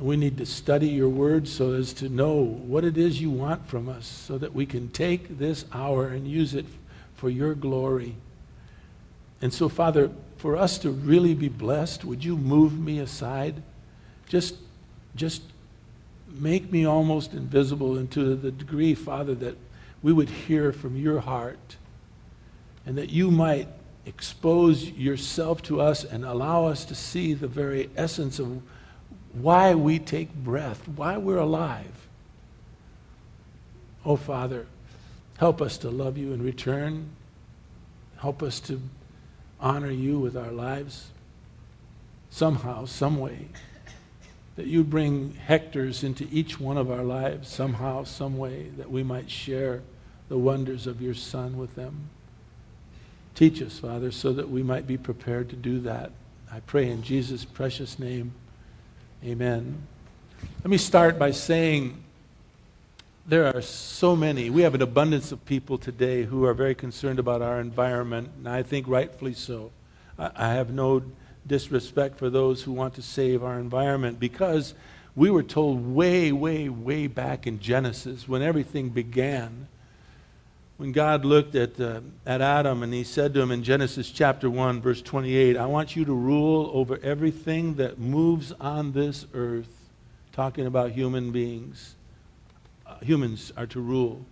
We 0.00 0.16
need 0.16 0.38
to 0.38 0.46
study 0.46 0.88
your 0.88 1.08
word 1.08 1.48
so 1.48 1.72
as 1.72 1.92
to 1.94 2.08
know 2.08 2.36
what 2.36 2.84
it 2.84 2.96
is 2.96 3.20
you 3.20 3.30
want 3.30 3.66
from 3.66 3.88
us 3.88 4.06
so 4.06 4.38
that 4.38 4.54
we 4.54 4.64
can 4.64 4.90
take 4.90 5.38
this 5.38 5.64
hour 5.72 6.06
and 6.06 6.28
use 6.28 6.54
it 6.54 6.66
for 7.16 7.28
your 7.28 7.54
glory. 7.54 8.14
And 9.42 9.52
so, 9.52 9.68
Father, 9.68 10.10
for 10.36 10.56
us 10.56 10.78
to 10.78 10.90
really 10.90 11.34
be 11.34 11.48
blessed, 11.48 12.04
would 12.04 12.24
you 12.24 12.36
move 12.36 12.78
me 12.78 13.00
aside? 13.00 13.60
Just, 14.28 14.54
just 15.16 15.42
make 16.28 16.70
me 16.70 16.84
almost 16.84 17.32
invisible 17.32 17.96
and 17.96 18.08
to 18.12 18.36
the 18.36 18.52
degree, 18.52 18.94
Father, 18.94 19.34
that 19.34 19.56
we 20.00 20.12
would 20.12 20.28
hear 20.28 20.72
from 20.72 20.96
your 20.96 21.18
heart 21.18 21.76
and 22.86 22.96
that 22.98 23.10
you 23.10 23.32
might 23.32 23.68
expose 24.06 24.90
yourself 24.90 25.60
to 25.62 25.80
us 25.80 26.04
and 26.04 26.24
allow 26.24 26.66
us 26.66 26.84
to 26.84 26.94
see 26.94 27.34
the 27.34 27.48
very 27.48 27.90
essence 27.96 28.38
of 28.38 28.62
why 29.32 29.74
we 29.74 29.98
take 29.98 30.34
breath, 30.34 30.86
why 30.88 31.16
we're 31.16 31.38
alive. 31.38 32.06
Oh, 34.04 34.16
Father, 34.16 34.66
help 35.38 35.60
us 35.60 35.78
to 35.78 35.90
love 35.90 36.16
you 36.16 36.32
in 36.32 36.42
return. 36.42 37.10
Help 38.18 38.42
us 38.42 38.60
to 38.60 38.80
honor 39.60 39.90
you 39.90 40.18
with 40.18 40.36
our 40.36 40.50
lives 40.50 41.10
somehow, 42.30 42.84
some 42.84 43.18
way 43.18 43.48
that 44.58 44.66
you 44.66 44.82
bring 44.82 45.38
Hectors 45.46 46.02
into 46.02 46.26
each 46.32 46.58
one 46.58 46.76
of 46.76 46.90
our 46.90 47.04
lives 47.04 47.48
somehow, 47.48 48.02
some 48.02 48.36
way, 48.36 48.64
that 48.76 48.90
we 48.90 49.04
might 49.04 49.30
share 49.30 49.82
the 50.28 50.36
wonders 50.36 50.88
of 50.88 51.00
your 51.00 51.14
Son 51.14 51.56
with 51.56 51.76
them. 51.76 52.08
Teach 53.36 53.62
us, 53.62 53.78
Father, 53.78 54.10
so 54.10 54.32
that 54.32 54.50
we 54.50 54.64
might 54.64 54.84
be 54.84 54.96
prepared 54.96 55.48
to 55.50 55.54
do 55.54 55.78
that. 55.82 56.10
I 56.52 56.58
pray 56.58 56.90
in 56.90 57.04
Jesus' 57.04 57.44
precious 57.44 58.00
name. 58.00 58.32
Amen. 59.24 59.82
Let 60.58 60.70
me 60.70 60.78
start 60.78 61.18
by 61.18 61.32
saying 61.32 62.04
there 63.26 63.52
are 63.52 63.60
so 63.60 64.14
many. 64.14 64.48
We 64.48 64.62
have 64.62 64.76
an 64.76 64.82
abundance 64.82 65.32
of 65.32 65.44
people 65.44 65.76
today 65.76 66.22
who 66.22 66.44
are 66.44 66.54
very 66.54 66.76
concerned 66.76 67.18
about 67.18 67.42
our 67.42 67.60
environment, 67.60 68.30
and 68.36 68.48
I 68.48 68.62
think 68.62 68.86
rightfully 68.86 69.34
so. 69.34 69.72
I, 70.16 70.54
have 70.54 70.70
no 70.70 71.02
disrespect 71.46 72.16
for 72.16 72.30
those 72.30 72.62
who 72.62 72.72
want 72.72 72.94
to 72.94 73.02
save 73.02 73.42
our 73.42 73.58
environment 73.58 74.20
because 74.20 74.74
we 75.16 75.30
were 75.30 75.42
told 75.42 75.94
way, 75.94 76.30
way, 76.30 76.68
way 76.68 77.08
back 77.08 77.44
in 77.44 77.58
Genesis 77.58 78.28
when 78.28 78.42
everything 78.42 78.88
began. 78.88 79.66
When 80.78 80.92
God 80.92 81.24
looked 81.24 81.56
at, 81.56 81.80
uh, 81.80 82.02
at 82.24 82.40
Adam 82.40 82.84
and 82.84 82.94
he 82.94 83.02
said 83.02 83.34
to 83.34 83.40
him 83.40 83.50
in 83.50 83.64
Genesis 83.64 84.12
chapter 84.12 84.48
1, 84.48 84.80
verse 84.80 85.02
28, 85.02 85.56
I 85.56 85.66
want 85.66 85.96
you 85.96 86.04
to 86.04 86.14
rule 86.14 86.70
over 86.72 87.00
everything 87.02 87.74
that 87.74 87.98
moves 87.98 88.52
on 88.60 88.92
this 88.92 89.26
earth, 89.34 89.88
talking 90.30 90.66
about 90.66 90.92
human 90.92 91.32
beings. 91.32 91.96
Uh, 92.86 92.94
humans 93.00 93.52
are 93.56 93.66
to 93.66 93.80
rule. 93.80 94.24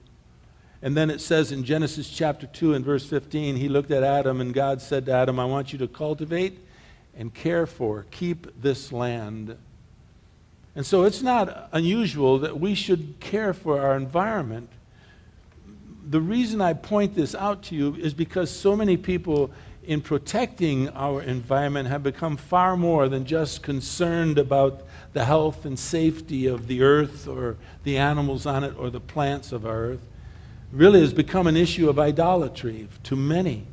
And 0.83 0.97
then 0.97 1.11
it 1.11 1.21
says 1.21 1.51
in 1.51 1.65
Genesis 1.65 2.09
chapter 2.09 2.47
2 2.47 2.75
and 2.75 2.85
verse 2.85 3.05
15, 3.05 3.57
he 3.57 3.69
looked 3.69 3.91
at 3.91 4.05
Adam 4.05 4.41
and 4.41 4.55
God 4.55 4.81
said 4.81 5.07
to 5.07 5.13
Adam, 5.13 5.41
I 5.41 5.47
want 5.47 5.73
you 5.73 5.81
to 5.81 5.89
cultivate 5.89 6.61
and 7.19 7.35
care 7.35 7.67
for, 7.67 8.07
keep 8.13 8.63
this 8.63 8.93
land. 8.93 9.59
And 10.77 10.87
so 10.87 11.03
it's 11.03 11.23
not 11.23 11.71
unusual 11.73 12.39
that 12.39 12.61
we 12.61 12.77
should 12.77 13.17
care 13.19 13.53
for 13.53 13.81
our 13.81 13.97
environment. 13.97 14.71
The 16.09 16.21
reason 16.21 16.61
I 16.61 16.73
point 16.73 17.17
this 17.17 17.35
out 17.35 17.65
to 17.65 17.75
you 17.75 17.97
is 17.97 18.15
because 18.15 18.49
so 18.49 18.77
many 18.77 18.97
people, 18.97 19.51
in 19.85 20.01
protecting 20.01 20.89
our 20.91 21.21
environment, 21.21 21.89
have 21.89 22.05
become 22.05 22.37
far 22.37 22.77
more 22.77 23.09
than 23.09 23.25
just 23.25 23.65
concerned 23.65 24.39
about 24.39 24.85
the 25.15 25.25
health 25.25 25.65
and 25.65 25.77
safety 25.77 26.47
of 26.47 26.69
the 26.69 26.83
earth 26.83 27.27
or 27.27 27.57
the 27.83 27.99
animals 27.99 28.47
on 28.47 28.63
it 28.63 28.75
or 28.79 28.89
the 28.89 29.01
plants 29.01 29.51
of 29.51 29.67
our 29.67 29.79
earth. 29.79 30.03
It 30.73 30.77
really 30.77 31.01
has 31.01 31.13
become 31.13 31.49
an 31.49 31.57
issue 31.57 31.89
of 31.89 31.99
idolatry 31.99 32.89
to 33.03 33.17
many. 33.17 33.67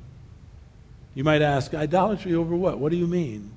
You 1.13 1.23
might 1.23 1.43
ask, 1.43 1.75
idolatry 1.75 2.33
over 2.33 2.55
what? 2.55 2.79
What 2.79 2.91
do 2.91 2.97
you 2.97 3.05
mean? 3.05 3.51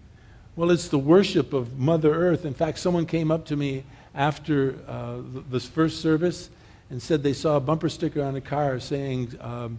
Well, 0.55 0.71
it's 0.71 0.89
the 0.89 0.99
worship 0.99 1.55
of 1.55 1.79
Mother 1.79 2.13
Earth. 2.13 2.45
In 2.45 2.53
fact, 2.53 2.79
someone 2.79 3.07
came 3.07 3.31
up 3.31 3.47
to 3.47 3.57
me 3.57 3.85
after 4.15 4.79
uh, 4.87 5.17
this 5.51 5.67
first 5.67 6.03
service 6.03 6.51
and 6.91 7.03
said 7.03 7.23
they 7.23 7.33
saw 7.33 7.57
a 7.57 7.61
bumper 7.61 7.89
sticker 7.89 8.23
on 8.23 8.37
a 8.37 8.41
car 8.41 8.79
saying, 8.81 9.35
um, 9.41 9.79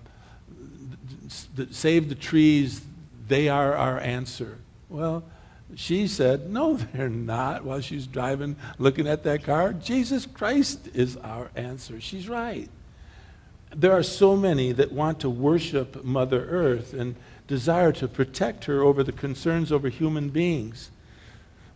Save 1.71 2.09
the 2.09 2.15
trees, 2.15 2.81
they 3.27 3.49
are 3.49 3.75
our 3.75 3.99
answer. 3.99 4.59
Well, 4.89 5.23
she 5.75 6.07
said, 6.07 6.49
No, 6.49 6.75
they're 6.93 7.09
not, 7.09 7.63
while 7.63 7.81
she's 7.81 8.07
driving, 8.07 8.55
looking 8.77 9.07
at 9.07 9.23
that 9.23 9.43
car. 9.43 9.73
Jesus 9.73 10.25
Christ 10.25 10.89
is 10.93 11.17
our 11.17 11.49
answer. 11.55 11.99
She's 11.99 12.29
right. 12.29 12.69
There 13.75 13.91
are 13.91 14.03
so 14.03 14.37
many 14.37 14.71
that 14.71 14.91
want 14.91 15.19
to 15.21 15.29
worship 15.29 16.03
Mother 16.03 16.47
Earth 16.49 16.93
and 16.93 17.15
desire 17.47 17.91
to 17.93 18.07
protect 18.07 18.65
her 18.65 18.81
over 18.81 19.03
the 19.03 19.11
concerns 19.11 19.71
over 19.71 19.89
human 19.89 20.29
beings. 20.29 20.89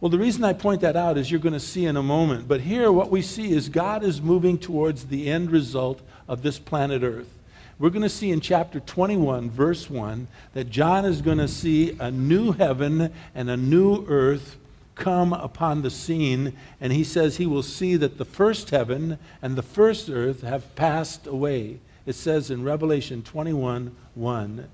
Well, 0.02 0.10
the 0.10 0.18
reason 0.18 0.44
I 0.44 0.54
point 0.54 0.82
that 0.82 0.96
out 0.96 1.20
is 1.20 1.30
you're 1.30 1.40
going 1.40 1.54
to 1.54 1.60
see 1.60 1.86
in 1.86 1.96
a 1.96 2.02
moment. 2.02 2.48
But 2.48 2.62
here, 2.62 2.92
what 2.92 3.12
we 3.12 3.22
see 3.22 3.52
is 3.52 3.70
God 3.70 4.04
is 4.04 4.20
moving 4.20 4.58
towards 4.58 5.06
the 5.06 5.30
end 5.30 5.52
result 5.52 6.02
of 6.28 6.42
this 6.42 6.58
planet 6.58 7.04
Earth. 7.04 7.30
We're 7.78 7.92
going 7.92 8.02
to 8.02 8.10
see 8.10 8.32
in 8.32 8.42
chapter 8.42 8.80
21, 8.80 9.52
verse 9.52 9.92
1, 9.92 10.28
that 10.56 10.72
John 10.72 11.06
is 11.06 11.22
going 11.22 11.38
to 11.38 11.48
see 11.48 11.96
a 12.00 12.10
new 12.10 12.52
heaven 12.52 13.14
and 13.36 13.50
a 13.50 13.58
new 13.58 14.06
earth 14.08 14.58
come 14.96 15.34
upon 15.34 15.84
the 15.84 15.90
scene. 15.92 16.58
And 16.80 16.92
he 16.92 17.04
says 17.04 17.38
he 17.38 17.46
will 17.46 17.64
see 17.64 17.96
that 17.98 18.18
the 18.18 18.26
first 18.26 18.72
heaven 18.72 19.20
and 19.42 19.56
the 19.56 19.64
first 19.64 20.10
earth 20.10 20.42
have 20.42 20.76
passed 20.76 21.28
away. 21.28 21.80
It 22.08 22.14
says 22.14 22.50
in 22.50 22.64
Revelation 22.64 23.22
21 23.22 23.96
1. 24.16 24.68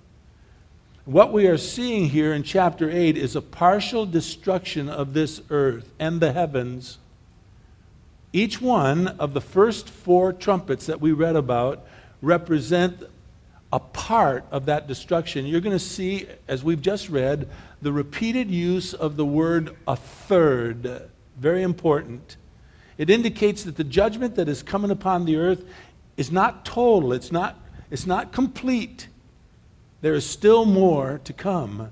What 1.07 1.31
we 1.31 1.47
are 1.47 1.57
seeing 1.57 2.09
here 2.09 2.33
in 2.33 2.43
chapter 2.43 2.91
8 2.91 3.15
is 3.15 3.37
a 3.37 3.41
partial 3.41 4.05
destruction 4.05 4.89
of 4.89 5.13
this 5.13 5.41
earth 5.49 5.89
and 5.99 6.19
the 6.19 6.33
heavens. 6.33 6.97
Each 8.33 8.59
one 8.59 9.07
of 9.07 9.33
the 9.33 9.39
first 9.39 9.87
four 9.87 10.33
trumpets 10.33 10.85
that 10.87 10.99
we 10.99 11.13
read 11.13 11.37
about 11.37 11.87
represent 12.21 13.03
a 13.71 13.79
part 13.79 14.43
of 14.51 14.65
that 14.65 14.89
destruction. 14.89 15.45
You're 15.45 15.61
going 15.61 15.77
to 15.77 15.79
see, 15.79 16.27
as 16.49 16.61
we've 16.61 16.81
just 16.81 17.07
read, 17.07 17.47
the 17.81 17.93
repeated 17.93 18.51
use 18.51 18.93
of 18.93 19.15
the 19.15 19.25
word 19.25 19.77
a 19.87 19.95
third. 19.95 21.09
Very 21.37 21.63
important. 21.63 22.35
It 22.97 23.09
indicates 23.09 23.63
that 23.63 23.77
the 23.77 23.85
judgment 23.85 24.35
that 24.35 24.49
is 24.49 24.61
coming 24.61 24.91
upon 24.91 25.23
the 25.23 25.37
earth 25.37 25.63
is 26.17 26.33
not 26.33 26.65
total, 26.65 27.13
it's 27.13 27.31
not, 27.31 27.57
it's 27.91 28.05
not 28.05 28.33
complete. 28.33 29.07
There 30.07 30.15
is 30.15 30.25
still 30.25 30.63
more 30.63 31.19
to 31.25 31.33
come. 31.33 31.91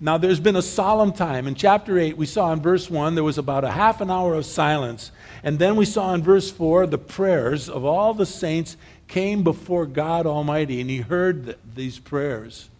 Now, 0.00 0.16
there's 0.16 0.40
been 0.40 0.56
a 0.56 0.62
solemn 0.62 1.12
time. 1.12 1.46
In 1.46 1.54
chapter 1.54 1.98
8, 1.98 2.16
we 2.16 2.24
saw 2.24 2.50
in 2.50 2.62
verse 2.62 2.88
1, 2.88 3.14
there 3.14 3.22
was 3.22 3.36
about 3.36 3.62
a 3.62 3.70
half 3.70 4.00
an 4.00 4.10
hour 4.10 4.32
of 4.32 4.46
silence. 4.46 5.12
And 5.42 5.58
then 5.58 5.76
we 5.76 5.84
saw 5.84 6.14
in 6.14 6.22
verse 6.22 6.50
4, 6.50 6.86
the 6.86 6.96
prayers 6.96 7.68
of 7.68 7.84
all 7.84 8.14
the 8.14 8.24
saints 8.24 8.78
came 9.06 9.42
before 9.42 9.84
God 9.84 10.24
Almighty, 10.24 10.80
and 10.80 10.88
he 10.88 11.00
heard 11.00 11.44
th- 11.44 11.58
these 11.74 11.98
prayers. 11.98 12.70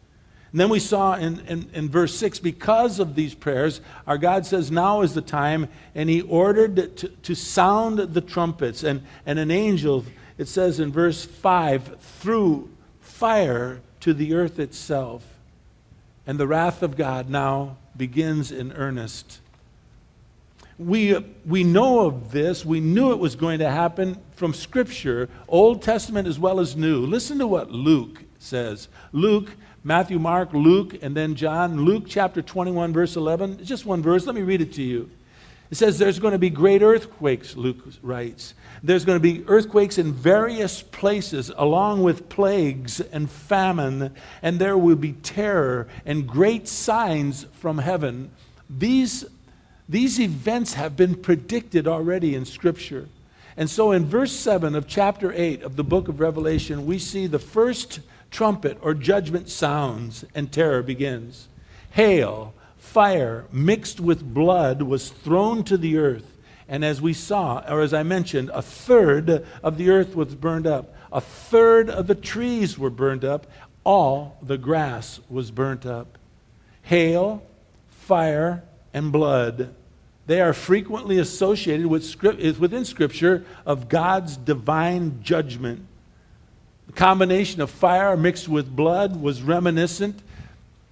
And 0.53 0.61
then 0.63 0.71
we 0.71 0.81
saw 0.81 1.17
in, 1.17 1.41
in, 1.41 1.69
in, 1.75 1.91
verse 1.91 2.17
6, 2.17 2.39
because 2.39 3.01
of 3.01 3.15
these 3.15 3.35
prayers, 3.35 3.83
our 4.07 4.17
God 4.17 4.47
says, 4.47 4.71
Now 4.71 5.03
is 5.03 5.13
the 5.13 5.21
time, 5.21 5.69
and 5.95 6.09
he 6.09 6.23
ordered 6.23 6.97
to, 6.97 7.09
to 7.09 7.35
sound 7.35 7.99
the 7.99 8.23
trumpets. 8.23 8.85
And, 8.85 9.03
and 9.27 9.39
an 9.39 9.51
angel, 9.51 10.07
it 10.39 10.49
says 10.49 10.81
in 10.81 10.93
verse 10.93 11.27
5, 11.27 12.01
threw 12.01 12.71
fire 13.19 13.83
to 14.01 14.15
the 14.15 14.35
earth 14.35 14.59
itself. 14.59 15.25
And 16.27 16.39
the 16.39 16.47
wrath 16.47 16.83
of 16.83 16.97
God 16.97 17.31
now 17.31 17.77
begins 17.97 18.53
in 18.53 18.73
earnest. 18.73 19.41
We, 20.79 21.17
we 21.45 21.65
know 21.65 22.07
of 22.07 22.31
this. 22.31 22.65
We 22.65 22.81
knew 22.81 23.13
it 23.13 23.19
was 23.19 23.35
going 23.35 23.59
to 23.59 23.71
happen 23.71 24.17
from 24.37 24.55
Scripture, 24.55 25.29
Old 25.49 25.83
Testament 25.83 26.29
as 26.29 26.39
well 26.39 26.61
as 26.61 26.77
New. 26.77 27.05
Listen 27.05 27.39
to 27.39 27.47
what 27.47 27.73
Luke 27.73 28.23
says. 28.39 28.89
Luke, 29.13 29.51
Matthew, 29.83 30.19
Mark, 30.19 30.53
Luke, 30.53 31.03
and 31.03 31.17
then 31.17 31.35
John. 31.35 31.85
Luke 31.85 32.05
chapter 32.07 32.43
21, 32.43 32.93
verse 32.93 33.17
11. 33.17 33.65
Just 33.65 33.87
one 33.87 34.03
verse. 34.03 34.27
Let 34.27 34.35
me 34.35 34.43
read 34.43 34.61
it 34.61 34.73
to 34.75 34.83
you. 34.83 35.11
It 35.71 35.77
says 35.77 35.99
there's 35.99 36.19
going 36.19 36.33
to 36.33 36.39
be 36.39 36.51
great 36.51 36.83
earthquakes, 36.83 37.57
Luke 37.57 37.85
writes. 38.03 38.55
There's 38.83 39.05
going 39.05 39.17
to 39.17 39.23
be 39.23 39.45
earthquakes 39.49 39.99
in 39.99 40.13
various 40.13 40.83
places, 40.83 41.51
along 41.57 42.03
with 42.03 42.29
plagues 42.29 43.01
and 43.01 43.31
famine, 43.31 44.15
and 44.43 44.59
there 44.59 44.79
will 44.79 44.97
be 44.97 45.13
terror 45.13 45.89
and 46.07 46.27
great 46.27 46.69
signs 46.69 47.47
from 47.55 47.79
heaven. 47.79 48.31
These, 48.71 49.25
these 49.89 50.21
events 50.21 50.75
have 50.75 50.97
been 50.97 51.15
predicted 51.15 51.89
already 51.89 52.35
in 52.35 52.45
Scripture. 52.45 53.09
And 53.57 53.69
so 53.69 53.91
in 53.91 54.07
verse 54.07 54.33
7 54.33 54.77
of 54.77 54.87
chapter 54.87 55.33
8 55.33 55.63
of 55.63 55.75
the 55.75 55.83
book 55.83 56.07
of 56.07 56.21
Revelation, 56.21 56.87
we 56.87 57.01
see 57.01 57.27
the 57.27 57.41
first 57.41 58.01
trumpet 58.31 58.79
or 58.83 58.95
judgment 58.95 59.49
sounds, 59.49 60.25
and 60.35 60.53
terror 60.53 60.83
begins. 60.83 61.49
Hail, 61.91 62.55
fire 62.77 63.47
mixed 63.51 63.99
with 63.99 64.23
blood 64.35 64.83
was 64.83 65.11
thrown 65.11 65.65
to 65.65 65.77
the 65.77 65.97
earth. 65.99 66.38
And 66.69 66.85
as 66.85 67.01
we 67.01 67.15
saw, 67.15 67.65
or 67.69 67.81
as 67.81 67.95
I 67.95 68.03
mentioned, 68.03 68.51
a 68.53 68.61
third 68.61 69.47
of 69.63 69.79
the 69.79 69.91
earth 69.91 70.15
was 70.15 70.35
burned 70.35 70.67
up. 70.67 70.95
A 71.11 71.21
third 71.21 71.89
of 71.89 72.07
the 72.07 72.15
trees 72.15 72.79
were 72.79 72.91
burned 72.91 73.25
up. 73.25 73.47
All 73.85 74.37
the 74.43 74.59
grass 74.59 75.19
was 75.31 75.51
burnt 75.51 75.87
up. 75.87 76.19
Hail, 76.83 77.43
fire, 77.89 78.63
and 78.93 79.11
blood. 79.11 79.75
They 80.27 80.43
are 80.43 80.53
frequently 80.53 81.19
associated 81.19 81.87
with, 81.87 82.23
within 82.59 82.85
Scripture 82.85 83.47
of 83.65 83.89
God's 83.89 84.37
divine 84.37 85.23
judgment. 85.23 85.87
The 86.87 86.93
combination 86.93 87.63
of 87.63 87.71
fire 87.71 88.15
mixed 88.15 88.47
with 88.47 88.75
blood 88.75 89.21
was 89.23 89.41
reminiscent 89.41 90.21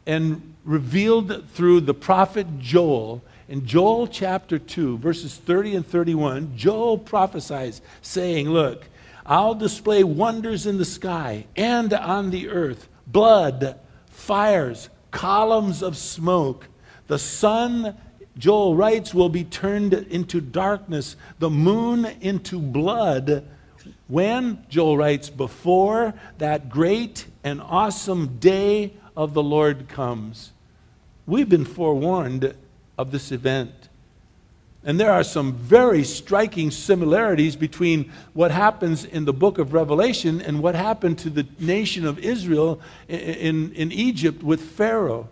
and 0.07 0.55
revealed 0.65 1.49
through 1.51 1.83
the 1.83 1.95
prophet 1.95 2.59
Joel. 2.59 3.23
In 3.49 3.65
Joel 3.65 4.09
chapter 4.09 4.59
2, 4.59 4.99
verses 4.99 5.37
30 5.37 5.77
and 5.77 5.87
31, 5.87 6.57
Joel 6.57 6.99
prophesies, 6.99 7.81
saying, 8.03 8.51
Look, 8.51 8.89
I'll 9.25 9.55
display 9.55 10.03
wonders 10.03 10.67
in 10.67 10.79
the 10.79 10.85
sky 10.85 11.47
and 11.55 11.93
on 11.93 12.31
the 12.31 12.49
earth 12.49 12.89
blood, 13.07 13.79
fires, 14.11 14.89
columns 15.13 15.81
of 15.81 15.97
smoke. 15.97 16.67
The 17.07 17.21
sun, 17.21 17.97
Joel 18.37 18.75
writes, 18.75 19.15
will 19.15 19.29
be 19.29 19.45
turned 19.45 19.95
into 19.95 20.41
darkness, 20.41 21.15
the 21.39 21.51
moon 21.51 22.05
into 22.21 22.59
blood. 22.59 23.47
When, 24.09 24.65
Joel 24.69 24.97
writes, 24.97 25.31
before 25.31 26.15
that 26.39 26.69
great 26.69 27.27
and 27.45 27.63
awesome 27.63 28.39
day 28.39 28.95
of 29.17 29.35
the 29.35 29.43
Lord 29.43 29.89
comes. 29.89 30.53
We've 31.27 31.49
been 31.49 31.65
forewarned 31.65 32.55
of 32.99 33.11
this 33.11 33.33
event. 33.33 33.73
And 34.87 35.01
there 35.01 35.11
are 35.11 35.25
some 35.25 35.55
very 35.55 36.05
striking 36.05 36.71
similarities 36.71 37.57
between 37.57 38.13
what 38.35 38.53
happens 38.53 39.05
in 39.05 39.25
the 39.25 39.33
book 39.33 39.59
of 39.59 39.73
Revelation 39.73 40.41
and 40.41 40.63
what 40.63 40.77
happened 40.77 41.19
to 41.19 41.31
the 41.31 41.45
nation 41.59 42.07
of 42.07 42.21
Israel 42.21 42.81
in, 43.09 43.19
in, 43.19 43.73
in, 43.73 43.93
Egypt 43.93 44.45
with 44.45 44.61
Pharaoh. 44.61 45.29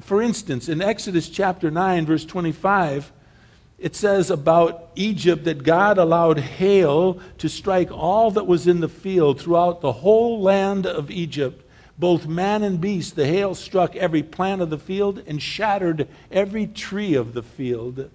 For 0.00 0.22
instance, 0.22 0.70
in 0.70 0.80
Exodus 0.80 1.28
chapter 1.28 1.70
9, 1.70 2.06
verse 2.06 2.24
25, 2.24 3.12
it 3.78 3.94
says 3.94 4.30
about 4.30 4.88
Egypt 4.94 5.44
that 5.44 5.64
God 5.64 5.98
allowed 5.98 6.38
hail 6.38 7.20
to 7.38 7.50
strike 7.50 7.90
all 7.90 8.30
that 8.30 8.46
was 8.46 8.66
in 8.66 8.80
the 8.80 8.88
field 8.88 9.38
throughout 9.38 9.82
the 9.82 9.92
whole 9.92 10.40
land 10.40 10.86
of 10.86 11.10
Egypt 11.10 11.61
both 11.98 12.26
man 12.26 12.62
and 12.62 12.80
beast, 12.80 13.16
the 13.16 13.26
hail 13.26 13.54
struck 13.54 13.94
every 13.96 14.22
plant 14.22 14.62
of 14.62 14.70
the 14.70 14.78
field 14.78 15.22
and 15.26 15.42
shattered 15.42 16.08
every 16.30 16.66
tree 16.66 17.14
of 17.14 17.34
the 17.34 17.42
field. 17.42 18.10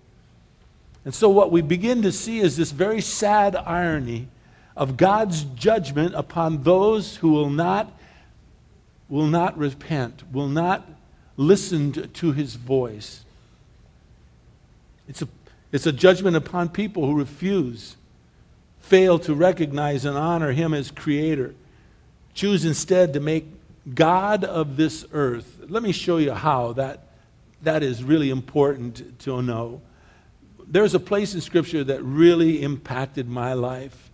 And 1.05 1.13
so, 1.13 1.29
what 1.29 1.51
we 1.51 1.61
begin 1.61 2.01
to 2.01 2.11
see 2.11 2.39
is 2.39 2.57
this 2.57 2.71
very 2.71 3.01
sad 3.01 3.55
irony 3.55 4.27
of 4.75 4.97
God's 4.97 5.43
judgment 5.43 6.15
upon 6.15 6.63
those 6.63 7.17
who 7.17 7.31
will 7.31 7.49
not, 7.49 7.91
will 9.09 9.27
not 9.27 9.57
repent, 9.57 10.23
will 10.31 10.49
not 10.49 10.87
listen 11.37 11.91
to 11.91 12.31
his 12.31 12.55
voice. 12.55 13.23
It's 15.07 15.21
a, 15.21 15.27
it's 15.71 15.85
a 15.85 15.91
judgment 15.91 16.35
upon 16.35 16.69
people 16.69 17.05
who 17.05 17.17
refuse, 17.17 17.95
fail 18.81 19.17
to 19.19 19.33
recognize 19.33 20.03
and 20.03 20.17
honor 20.17 20.51
him 20.51 20.73
as 20.73 20.91
creator, 20.91 21.55
choose 22.33 22.65
instead 22.65 23.13
to 23.13 23.19
make 23.19 23.45
God 23.93 24.43
of 24.43 24.78
this 24.78 25.06
earth. 25.13 25.60
Let 25.67 25.84
me 25.84 25.91
show 25.91 26.17
you 26.17 26.34
how 26.34 26.73
that, 26.73 27.08
that 27.62 27.84
is 27.84 28.04
really 28.04 28.30
important 28.30 29.19
to 29.19 29.41
know. 29.41 29.82
There's 30.67 30.93
a 30.93 31.00
place 31.00 31.34
in 31.34 31.41
Scripture 31.41 31.84
that 31.86 32.04
really 32.04 32.62
impacted 32.62 33.30
my 33.30 33.54
life 33.54 34.10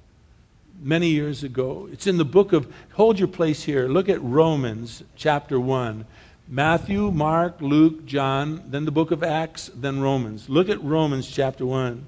many 0.82 1.08
years 1.08 1.44
ago. 1.44 1.88
It's 1.92 2.08
in 2.08 2.18
the 2.18 2.26
book 2.26 2.54
of, 2.54 2.72
hold 2.94 3.18
your 3.18 3.28
place 3.28 3.64
here. 3.64 3.88
Look 3.88 4.10
at 4.10 4.22
Romans 4.22 5.04
chapter 5.16 5.60
1. 5.60 6.06
Matthew, 6.48 7.10
Mark, 7.10 7.62
Luke, 7.62 8.06
John, 8.06 8.64
then 8.68 8.86
the 8.86 8.92
book 8.92 9.12
of 9.12 9.24
Acts, 9.24 9.72
then 9.74 10.02
Romans. 10.02 10.50
Look 10.50 10.70
at 10.70 10.84
Romans 10.84 11.28
chapter 11.28 11.66
1. 11.66 12.06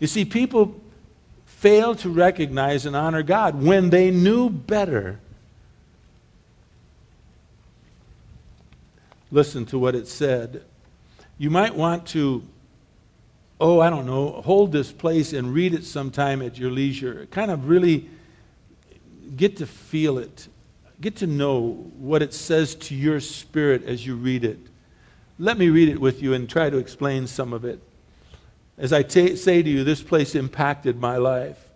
You 0.00 0.06
see, 0.06 0.24
people 0.24 0.80
fail 1.44 1.94
to 1.96 2.08
recognize 2.08 2.86
and 2.86 2.96
honor 2.96 3.22
God 3.22 3.62
when 3.62 3.90
they 3.90 4.10
knew 4.10 4.48
better. 4.50 5.20
Listen 9.32 9.64
to 9.64 9.78
what 9.78 9.94
it 9.94 10.06
said. 10.06 10.62
You 11.38 11.48
might 11.48 11.74
want 11.74 12.06
to, 12.08 12.46
oh, 13.58 13.80
I 13.80 13.88
don't 13.88 14.04
know, 14.04 14.42
hold 14.42 14.72
this 14.72 14.92
place 14.92 15.32
and 15.32 15.54
read 15.54 15.72
it 15.72 15.86
sometime 15.86 16.42
at 16.42 16.58
your 16.58 16.70
leisure. 16.70 17.26
Kind 17.30 17.50
of 17.50 17.66
really 17.66 18.10
get 19.34 19.56
to 19.56 19.66
feel 19.66 20.18
it, 20.18 20.48
get 21.00 21.16
to 21.16 21.26
know 21.26 21.90
what 21.96 22.20
it 22.20 22.34
says 22.34 22.74
to 22.74 22.94
your 22.94 23.20
spirit 23.20 23.84
as 23.84 24.06
you 24.06 24.16
read 24.16 24.44
it. 24.44 24.58
Let 25.38 25.56
me 25.56 25.70
read 25.70 25.88
it 25.88 25.98
with 25.98 26.22
you 26.22 26.34
and 26.34 26.48
try 26.48 26.68
to 26.68 26.76
explain 26.76 27.26
some 27.26 27.54
of 27.54 27.64
it. 27.64 27.82
As 28.76 28.92
I 28.92 29.02
t- 29.02 29.36
say 29.36 29.62
to 29.62 29.68
you, 29.68 29.82
this 29.82 30.02
place 30.02 30.34
impacted 30.34 31.00
my 31.00 31.16
life. 31.16 31.70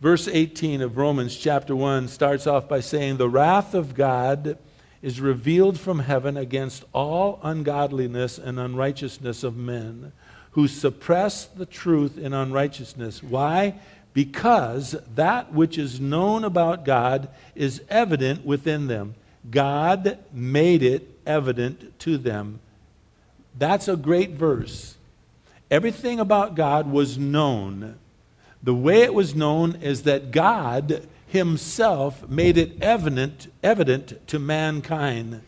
Verse 0.00 0.26
18 0.26 0.80
of 0.80 0.96
Romans 0.96 1.36
chapter 1.36 1.76
1 1.76 2.08
starts 2.08 2.46
off 2.46 2.66
by 2.66 2.80
saying, 2.80 3.18
The 3.18 3.28
wrath 3.28 3.74
of 3.74 3.94
God 3.94 4.56
is 5.02 5.20
revealed 5.20 5.78
from 5.78 6.00
heaven 6.00 6.36
against 6.36 6.84
all 6.92 7.38
ungodliness 7.42 8.38
and 8.38 8.58
unrighteousness 8.58 9.44
of 9.44 9.56
men 9.56 10.12
who 10.52 10.66
suppress 10.66 11.44
the 11.44 11.66
truth 11.66 12.18
in 12.18 12.32
unrighteousness. 12.32 13.22
Why? 13.22 13.74
Because 14.12 14.96
that 15.14 15.52
which 15.52 15.78
is 15.78 16.00
known 16.00 16.42
about 16.42 16.84
God 16.84 17.28
is 17.54 17.82
evident 17.88 18.44
within 18.44 18.88
them. 18.88 19.14
God 19.50 20.18
made 20.32 20.82
it 20.82 21.08
evident 21.26 21.98
to 22.00 22.18
them. 22.18 22.58
That's 23.56 23.88
a 23.88 23.96
great 23.96 24.30
verse. 24.30 24.96
Everything 25.70 26.18
about 26.18 26.54
God 26.54 26.90
was 26.90 27.18
known. 27.18 27.96
The 28.62 28.74
way 28.74 29.02
it 29.02 29.14
was 29.14 29.34
known 29.34 29.76
is 29.76 30.02
that 30.02 30.30
God 30.30 31.06
himself 31.28 32.28
made 32.28 32.56
it 32.56 32.82
evident, 32.82 33.52
evident 33.62 34.26
to 34.28 34.38
mankind. 34.38 35.42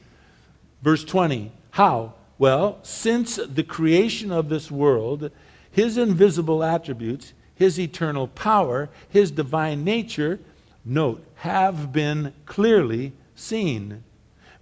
Verse 0.83 1.05
20. 1.05 1.53
How? 1.73 2.15
Well, 2.39 2.79
since 2.83 3.37
the 3.37 3.63
creation 3.63 4.31
of 4.33 4.49
this 4.49 4.71
world, 4.71 5.31
his 5.71 5.99
invisible 5.99 6.65
attributes, 6.65 7.33
his 7.55 7.79
eternal 7.79 8.29
power, 8.29 8.89
his 9.09 9.31
divine 9.31 9.85
nature, 9.85 10.41
note, 10.85 11.25
have 11.37 11.93
been 11.93 12.33
clearly 12.47 13.13
seen, 13.35 14.03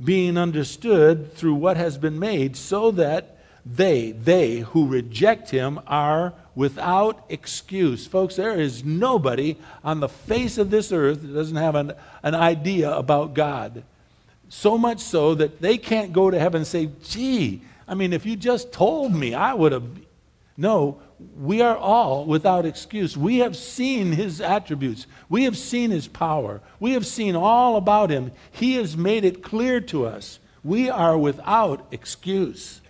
being 0.02 0.36
understood 0.36 1.34
through 1.34 1.54
what 1.54 1.76
has 1.76 1.98
been 1.98 2.18
made, 2.18 2.56
so 2.56 2.90
that 2.92 3.38
they, 3.64 4.12
they 4.12 4.58
who 4.58 4.86
reject 4.86 5.50
him 5.50 5.80
are 5.86 6.32
without 6.58 7.24
excuse. 7.28 8.04
Folks, 8.04 8.34
there 8.34 8.58
is 8.60 8.84
nobody 8.84 9.56
on 9.84 10.00
the 10.00 10.08
face 10.08 10.58
of 10.58 10.70
this 10.70 10.90
earth 10.90 11.22
that 11.22 11.32
doesn't 11.32 11.56
have 11.56 11.76
an, 11.76 11.92
an 12.24 12.34
idea 12.34 12.90
about 12.90 13.32
God. 13.32 13.84
So 14.48 14.76
much 14.76 14.98
so 14.98 15.36
that 15.36 15.60
they 15.60 15.78
can't 15.78 16.12
go 16.12 16.32
to 16.32 16.36
heaven 16.36 16.62
and 16.62 16.66
say, 16.66 16.90
gee, 17.04 17.62
I 17.86 17.94
mean, 17.94 18.12
if 18.12 18.26
you 18.26 18.34
just 18.34 18.72
told 18.72 19.14
me, 19.14 19.34
I 19.34 19.54
would 19.54 19.70
have. 19.70 19.84
No, 20.56 21.00
we 21.38 21.60
are 21.60 21.76
all 21.76 22.24
without 22.24 22.66
excuse. 22.66 23.16
We 23.16 23.38
have 23.38 23.56
seen 23.56 24.10
his 24.10 24.40
attributes. 24.40 25.06
We 25.28 25.44
have 25.44 25.56
seen 25.56 25.92
his 25.92 26.08
power. 26.08 26.60
We 26.80 26.94
have 26.94 27.06
seen 27.06 27.36
all 27.36 27.76
about 27.76 28.10
him. 28.10 28.32
He 28.50 28.74
has 28.74 28.96
made 28.96 29.24
it 29.24 29.44
clear 29.44 29.80
to 29.82 30.06
us. 30.06 30.40
We 30.64 30.90
are 30.90 31.16
without 31.16 31.86
excuse. 31.92 32.80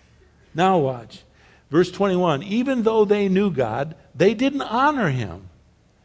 Now, 0.54 0.78
watch. 0.78 1.22
Verse 1.70 1.90
21 1.90 2.42
Even 2.42 2.82
though 2.82 3.04
they 3.04 3.28
knew 3.28 3.50
God, 3.50 3.94
they 4.14 4.34
didn't 4.34 4.62
honor 4.62 5.10
him 5.10 5.48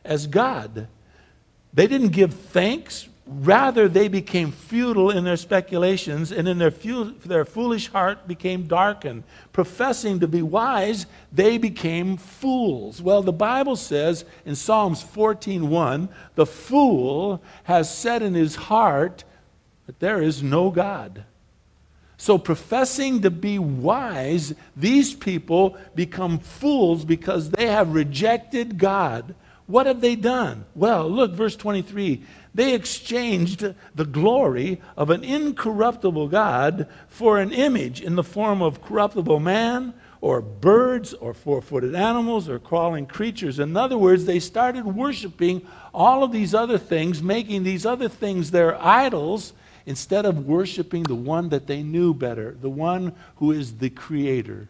as 0.03 0.27
God. 0.27 0.87
They 1.73 1.87
didn't 1.87 2.09
give 2.09 2.33
thanks. 2.33 3.07
Rather, 3.25 3.87
they 3.87 4.09
became 4.09 4.51
futile 4.51 5.09
in 5.09 5.23
their 5.23 5.37
speculations, 5.37 6.33
and 6.33 6.45
in 6.45 6.57
their, 6.57 6.71
fu- 6.71 7.13
their 7.25 7.45
foolish 7.45 7.89
heart 7.89 8.27
became 8.27 8.67
darkened. 8.67 9.23
Professing 9.53 10.19
to 10.19 10.27
be 10.27 10.41
wise, 10.41 11.05
they 11.31 11.57
became 11.57 12.17
fools. 12.17 13.01
Well, 13.01 13.23
the 13.23 13.31
Bible 13.31 13.77
says 13.77 14.25
in 14.45 14.55
Psalms 14.55 15.01
14:1, 15.01 16.09
the 16.35 16.45
fool 16.45 17.41
has 17.63 17.95
said 17.95 18.21
in 18.21 18.33
his 18.33 18.55
heart 18.55 19.23
that 19.85 20.01
there 20.01 20.21
is 20.21 20.43
no 20.43 20.69
God. 20.69 21.23
So, 22.23 22.37
professing 22.37 23.23
to 23.23 23.29
be 23.29 23.59
wise, 23.59 24.53
these 24.77 25.13
people 25.13 25.75
become 25.93 26.39
fools 26.39 27.03
because 27.03 27.49
they 27.49 27.67
have 27.67 27.93
rejected 27.93 28.77
God. 28.77 29.35
What 29.67 29.87
have 29.87 29.99
they 29.99 30.15
done? 30.15 30.63
Well, 30.73 31.09
look, 31.09 31.33
verse 31.33 31.57
23. 31.57 32.23
They 32.55 32.75
exchanged 32.75 33.75
the 33.93 34.05
glory 34.05 34.79
of 34.95 35.09
an 35.09 35.25
incorruptible 35.25 36.29
God 36.29 36.87
for 37.09 37.39
an 37.39 37.51
image 37.51 37.99
in 37.99 38.15
the 38.15 38.23
form 38.23 38.61
of 38.61 38.81
corruptible 38.81 39.41
man 39.41 39.93
or 40.21 40.39
birds 40.39 41.13
or 41.13 41.33
four 41.33 41.61
footed 41.61 41.93
animals 41.93 42.47
or 42.47 42.57
crawling 42.57 43.05
creatures. 43.05 43.59
In 43.59 43.75
other 43.75 43.97
words, 43.97 44.23
they 44.23 44.39
started 44.39 44.85
worshiping 44.85 45.67
all 45.93 46.23
of 46.23 46.31
these 46.31 46.53
other 46.53 46.77
things, 46.77 47.21
making 47.21 47.63
these 47.63 47.85
other 47.85 48.07
things 48.07 48.51
their 48.51 48.81
idols 48.81 49.51
instead 49.85 50.25
of 50.25 50.45
worshiping 50.45 51.03
the 51.03 51.15
one 51.15 51.49
that 51.49 51.67
they 51.67 51.83
knew 51.83 52.13
better, 52.13 52.55
the 52.61 52.69
one 52.69 53.13
who 53.37 53.51
is 53.51 53.77
the 53.77 53.89
creator. 53.89 54.67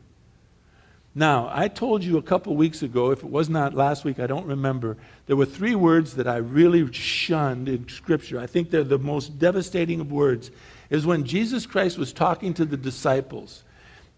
Now, 1.15 1.49
I 1.53 1.67
told 1.67 2.03
you 2.03 2.17
a 2.17 2.23
couple 2.23 2.55
weeks 2.55 2.81
ago, 2.81 3.11
if 3.11 3.19
it 3.19 3.29
was 3.29 3.47
not 3.47 3.75
last 3.75 4.03
week, 4.03 4.19
I 4.19 4.25
don't 4.25 4.47
remember, 4.47 4.97
there 5.27 5.35
were 5.35 5.45
three 5.45 5.75
words 5.75 6.15
that 6.15 6.27
I 6.27 6.37
really 6.37 6.91
shunned 6.91 7.69
in 7.69 7.87
Scripture. 7.87 8.39
I 8.39 8.47
think 8.47 8.71
they're 8.71 8.83
the 8.83 8.97
most 8.97 9.37
devastating 9.37 9.99
of 9.99 10.11
words. 10.11 10.49
Is 10.89 11.05
when 11.05 11.23
Jesus 11.23 11.67
Christ 11.67 11.99
was 11.99 12.13
talking 12.13 12.53
to 12.55 12.65
the 12.65 12.77
disciples 12.77 13.63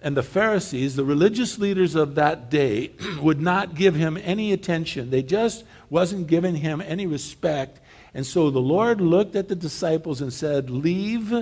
and 0.01 0.15
the 0.15 0.23
Pharisees, 0.23 0.95
the 0.95 1.03
religious 1.03 1.59
leaders 1.59 1.95
of 1.95 2.15
that 2.15 2.49
day, 2.49 2.91
would 3.21 3.41
not 3.41 3.75
give 3.75 3.95
him 3.95 4.17
any 4.23 4.53
attention. 4.53 5.09
They 5.09 5.23
just 5.23 5.65
wasn't 5.89 6.27
giving 6.27 6.55
him 6.55 6.81
any 6.81 7.07
respect. 7.07 7.79
And 8.15 8.25
so 8.25 8.49
the 8.49 8.59
Lord 8.59 9.01
looked 9.01 9.35
at 9.35 9.49
the 9.49 9.55
disciples 9.55 10.21
and 10.21 10.33
said, 10.33 10.69
Leave 10.71 11.33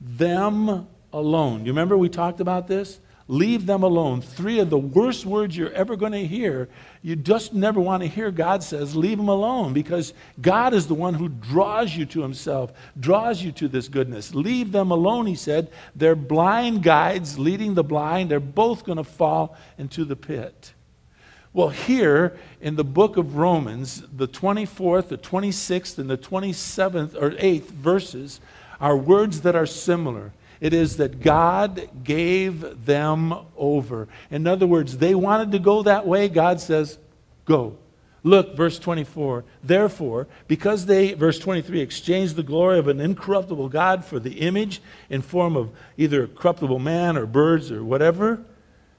them 0.00 0.88
alone. 1.12 1.60
You 1.64 1.72
remember 1.72 1.96
we 1.96 2.08
talked 2.08 2.40
about 2.40 2.66
this? 2.66 2.98
Leave 3.26 3.64
them 3.64 3.82
alone. 3.82 4.20
Three 4.20 4.58
of 4.58 4.68
the 4.68 4.78
worst 4.78 5.24
words 5.24 5.56
you're 5.56 5.72
ever 5.72 5.96
going 5.96 6.12
to 6.12 6.26
hear. 6.26 6.68
You 7.02 7.16
just 7.16 7.54
never 7.54 7.80
want 7.80 8.02
to 8.02 8.08
hear 8.08 8.30
God 8.30 8.62
says, 8.62 8.94
leave 8.94 9.16
them 9.16 9.28
alone, 9.28 9.72
because 9.72 10.12
God 10.42 10.74
is 10.74 10.86
the 10.86 10.94
one 10.94 11.14
who 11.14 11.30
draws 11.30 11.96
you 11.96 12.04
to 12.06 12.20
himself, 12.20 12.72
draws 13.00 13.42
you 13.42 13.50
to 13.52 13.68
this 13.68 13.88
goodness. 13.88 14.34
Leave 14.34 14.72
them 14.72 14.90
alone, 14.90 15.26
he 15.26 15.36
said. 15.36 15.70
They're 15.96 16.14
blind 16.14 16.82
guides 16.82 17.38
leading 17.38 17.72
the 17.72 17.84
blind. 17.84 18.30
They're 18.30 18.40
both 18.40 18.84
going 18.84 18.98
to 18.98 19.04
fall 19.04 19.56
into 19.78 20.04
the 20.04 20.16
pit. 20.16 20.74
Well, 21.54 21.68
here 21.68 22.36
in 22.60 22.74
the 22.74 22.82
book 22.82 23.16
of 23.16 23.36
Romans, 23.36 24.02
the 24.12 24.26
24th, 24.26 25.06
the 25.06 25.16
26th, 25.16 25.98
and 25.98 26.10
the 26.10 26.18
27th 26.18 27.14
or 27.14 27.30
8th 27.30 27.68
verses 27.68 28.40
are 28.80 28.96
words 28.96 29.42
that 29.42 29.54
are 29.54 29.64
similar. 29.64 30.32
It 30.60 30.74
is 30.74 30.96
that 30.96 31.20
God 31.20 31.88
gave 32.02 32.84
them 32.84 33.32
over. 33.56 34.08
In 34.32 34.48
other 34.48 34.66
words, 34.66 34.98
they 34.98 35.14
wanted 35.14 35.52
to 35.52 35.60
go 35.60 35.84
that 35.84 36.08
way. 36.08 36.28
God 36.28 36.60
says, 36.60 36.98
Go. 37.44 37.78
Look, 38.24 38.56
verse 38.56 38.80
24. 38.80 39.44
Therefore, 39.62 40.26
because 40.48 40.86
they, 40.86 41.12
verse 41.12 41.38
23, 41.38 41.80
exchanged 41.80 42.34
the 42.34 42.42
glory 42.42 42.80
of 42.80 42.88
an 42.88 42.98
incorruptible 42.98 43.68
God 43.68 44.04
for 44.04 44.18
the 44.18 44.40
image 44.40 44.82
in 45.08 45.22
form 45.22 45.56
of 45.56 45.70
either 45.98 46.26
corruptible 46.26 46.80
man 46.80 47.16
or 47.16 47.26
birds 47.26 47.70
or 47.70 47.84
whatever, 47.84 48.42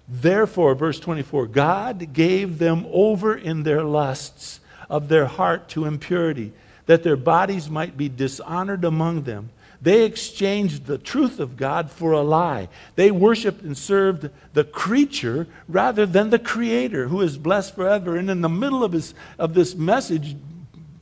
Therefore, 0.08 0.76
verse 0.76 1.00
24, 1.00 1.48
God 1.48 2.14
gave 2.14 2.60
them 2.60 2.86
over 2.92 3.36
in 3.36 3.64
their 3.64 3.84
lusts 3.84 4.60
of 4.90 5.08
their 5.08 5.26
heart 5.26 5.68
to 5.70 5.86
impurity, 5.86 6.54
that 6.86 7.04
their 7.04 7.16
bodies 7.16 7.70
might 7.70 7.98
be 7.98 8.10
dishonored 8.10 8.86
among 8.86 9.24
them. 9.24 9.50
They 9.82 10.04
exchanged 10.04 10.86
the 10.86 10.98
truth 10.98 11.40
of 11.40 11.58
God 11.58 11.92
for 11.92 12.12
a 12.12 12.22
lie. 12.22 12.70
They 12.96 13.12
worshiped 13.12 13.62
and 13.62 13.78
served 13.78 14.30
the 14.54 14.64
creature 14.64 15.48
rather 15.68 16.06
than 16.06 16.30
the 16.30 16.40
creator 16.40 17.08
who 17.08 17.22
is 17.22 17.38
blessed 17.38 17.76
forever. 17.76 18.16
And 18.16 18.30
in 18.30 18.42
the 18.42 18.50
middle 18.50 18.84
of, 18.84 18.94
his, 18.94 19.14
of 19.38 19.54
this 19.54 19.76
message, 19.76 20.36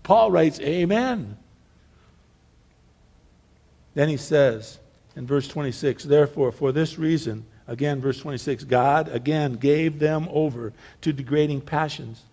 Paul 0.01 0.31
writes, 0.31 0.59
Amen. 0.59 1.37
Then 3.93 4.09
he 4.09 4.17
says 4.17 4.79
in 5.15 5.27
verse 5.27 5.47
26, 5.47 6.05
Therefore, 6.05 6.51
for 6.51 6.71
this 6.71 6.97
reason, 6.97 7.45
Again, 7.67 8.01
verse 8.01 8.19
26 8.19 8.65
God 8.65 9.07
again 9.09 9.53
gave 9.53 9.99
them 9.99 10.27
over 10.31 10.73
to 11.01 11.13
degrading 11.13 11.61
passions. 11.61 12.23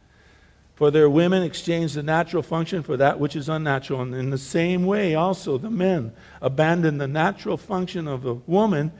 For 0.75 0.90
their 0.90 1.11
women 1.11 1.43
exchanged 1.43 1.95
the 1.95 2.03
natural 2.03 2.43
function 2.43 2.83
for 2.83 2.97
that 2.97 3.21
which 3.21 3.37
is 3.37 3.51
unnatural. 3.51 4.01
And 4.01 4.14
in 4.14 4.31
the 4.31 4.38
same 4.38 4.87
way, 4.87 5.14
also, 5.14 5.59
the 5.59 5.71
men 5.71 6.12
abandoned 6.40 7.01
the 7.01 7.07
natural 7.07 7.59
function 7.59 8.09
of 8.09 8.25
a 8.25 8.35
woman 8.35 8.90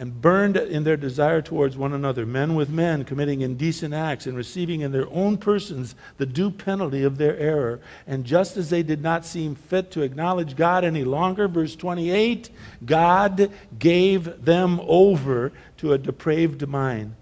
and 0.00 0.22
burned 0.22 0.56
in 0.56 0.82
their 0.82 0.96
desire 0.96 1.42
towards 1.42 1.76
one 1.76 1.92
another, 1.92 2.24
men 2.24 2.54
with 2.54 2.70
men, 2.70 3.04
committing 3.04 3.42
indecent 3.42 3.92
acts 3.92 4.26
and 4.26 4.34
receiving 4.34 4.80
in 4.80 4.92
their 4.92 5.06
own 5.10 5.36
persons 5.36 5.94
the 6.16 6.24
due 6.24 6.50
penalty 6.50 7.02
of 7.02 7.18
their 7.18 7.36
error. 7.36 7.78
And 8.06 8.24
just 8.24 8.56
as 8.56 8.70
they 8.70 8.82
did 8.82 9.02
not 9.02 9.26
seem 9.26 9.54
fit 9.54 9.90
to 9.90 10.00
acknowledge 10.00 10.56
God 10.56 10.86
any 10.86 11.04
longer, 11.04 11.48
verse 11.48 11.76
28, 11.76 12.48
God 12.86 13.52
gave 13.78 14.42
them 14.42 14.80
over 14.84 15.52
to 15.76 15.92
a 15.92 15.98
depraved 15.98 16.66
mind 16.66 17.14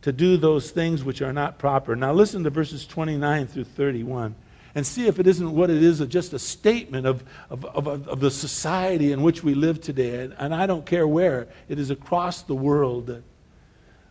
to 0.00 0.10
do 0.10 0.38
those 0.38 0.70
things 0.70 1.04
which 1.04 1.20
are 1.20 1.34
not 1.34 1.58
proper. 1.58 1.94
Now 1.94 2.14
listen 2.14 2.44
to 2.44 2.50
verses 2.50 2.86
29 2.86 3.46
through 3.46 3.64
31 3.64 4.34
and 4.74 4.86
see 4.86 5.06
if 5.06 5.18
it 5.18 5.26
isn't 5.26 5.54
what 5.54 5.70
it 5.70 5.82
is, 5.82 6.00
just 6.06 6.32
a 6.32 6.38
statement 6.38 7.06
of, 7.06 7.22
of, 7.50 7.64
of, 7.64 8.08
of 8.08 8.20
the 8.20 8.30
society 8.30 9.12
in 9.12 9.22
which 9.22 9.44
we 9.44 9.54
live 9.54 9.80
today. 9.80 10.24
And, 10.24 10.34
and 10.38 10.54
I 10.54 10.66
don't 10.66 10.86
care 10.86 11.06
where, 11.06 11.48
it 11.68 11.78
is 11.78 11.90
across 11.90 12.42
the 12.42 12.54
world. 12.54 13.22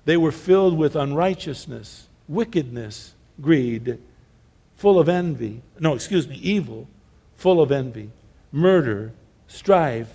They 0.06 0.18
were 0.18 0.32
filled 0.32 0.78
with 0.78 0.96
unrighteousness, 0.96 2.08
wickedness, 2.28 3.14
greed, 3.40 3.98
full 4.76 5.00
of 5.00 5.10
envy. 5.10 5.62
No, 5.80 5.94
excuse 5.96 6.28
me, 6.28 6.36
evil, 6.38 6.88
full 7.38 7.62
of 7.62 7.72
envy, 7.72 8.12
murder, 8.52 9.14
strife, 9.48 10.14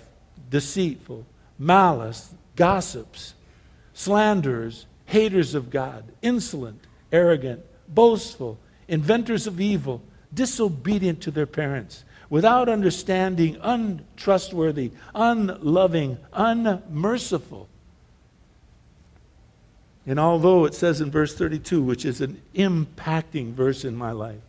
deceitful, 0.49 1.25
malice, 1.59 2.33
gossips, 2.55 3.33
slanderers, 3.93 4.85
haters 5.05 5.55
of 5.55 5.69
God, 5.69 6.05
insolent, 6.21 6.79
arrogant, 7.11 7.65
boastful, 7.87 8.57
inventors 8.87 9.47
of 9.47 9.59
evil 9.59 10.01
disobedient 10.37 11.19
to 11.23 11.31
their 11.31 11.45
parents, 11.45 12.05
without 12.29 12.69
understanding, 12.69 13.57
untrustworthy, 13.61 14.91
unloving, 15.13 16.17
unmerciful. 16.31 17.67
And 20.05 20.19
although 20.19 20.63
it 20.63 20.73
says 20.73 21.01
in 21.01 21.11
verse 21.11 21.35
32, 21.35 21.81
which 21.81 22.05
is 22.05 22.21
an 22.21 22.41
impacting 22.55 23.51
verse 23.51 23.83
in 23.83 23.97
my 23.97 24.11
life, 24.11 24.39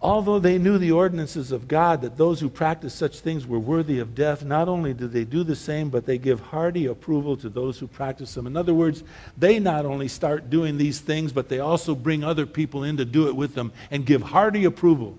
although 0.00 0.38
they 0.38 0.58
knew 0.58 0.78
the 0.78 0.92
ordinances 0.92 1.52
of 1.52 1.68
God, 1.68 2.00
that 2.02 2.16
those 2.16 2.40
who 2.40 2.48
practice 2.48 2.94
such 2.94 3.20
things 3.20 3.46
were 3.46 3.58
worthy 3.58 3.98
of 3.98 4.14
death, 4.14 4.44
not 4.44 4.68
only 4.68 4.94
do 4.94 5.08
they 5.08 5.24
do 5.24 5.44
the 5.44 5.56
same, 5.56 5.90
but 5.90 6.06
they 6.06 6.18
give 6.18 6.40
hearty 6.40 6.86
approval 6.86 7.36
to 7.38 7.48
those 7.48 7.78
who 7.78 7.86
practice 7.86 8.32
them. 8.34 8.46
In 8.46 8.56
other 8.56 8.74
words, 8.74 9.04
they 9.36 9.58
not 9.58 9.84
only 9.84 10.08
start 10.08 10.48
doing 10.50 10.78
these 10.78 11.00
things, 11.00 11.32
but 11.32 11.48
they 11.48 11.58
also 11.58 11.94
bring 11.94 12.24
other 12.24 12.46
people 12.46 12.84
in 12.84 12.96
to 12.96 13.04
do 13.04 13.28
it 13.28 13.36
with 13.36 13.54
them 13.54 13.72
and 13.90 14.06
give 14.06 14.22
hearty 14.22 14.64
approval. 14.64 15.18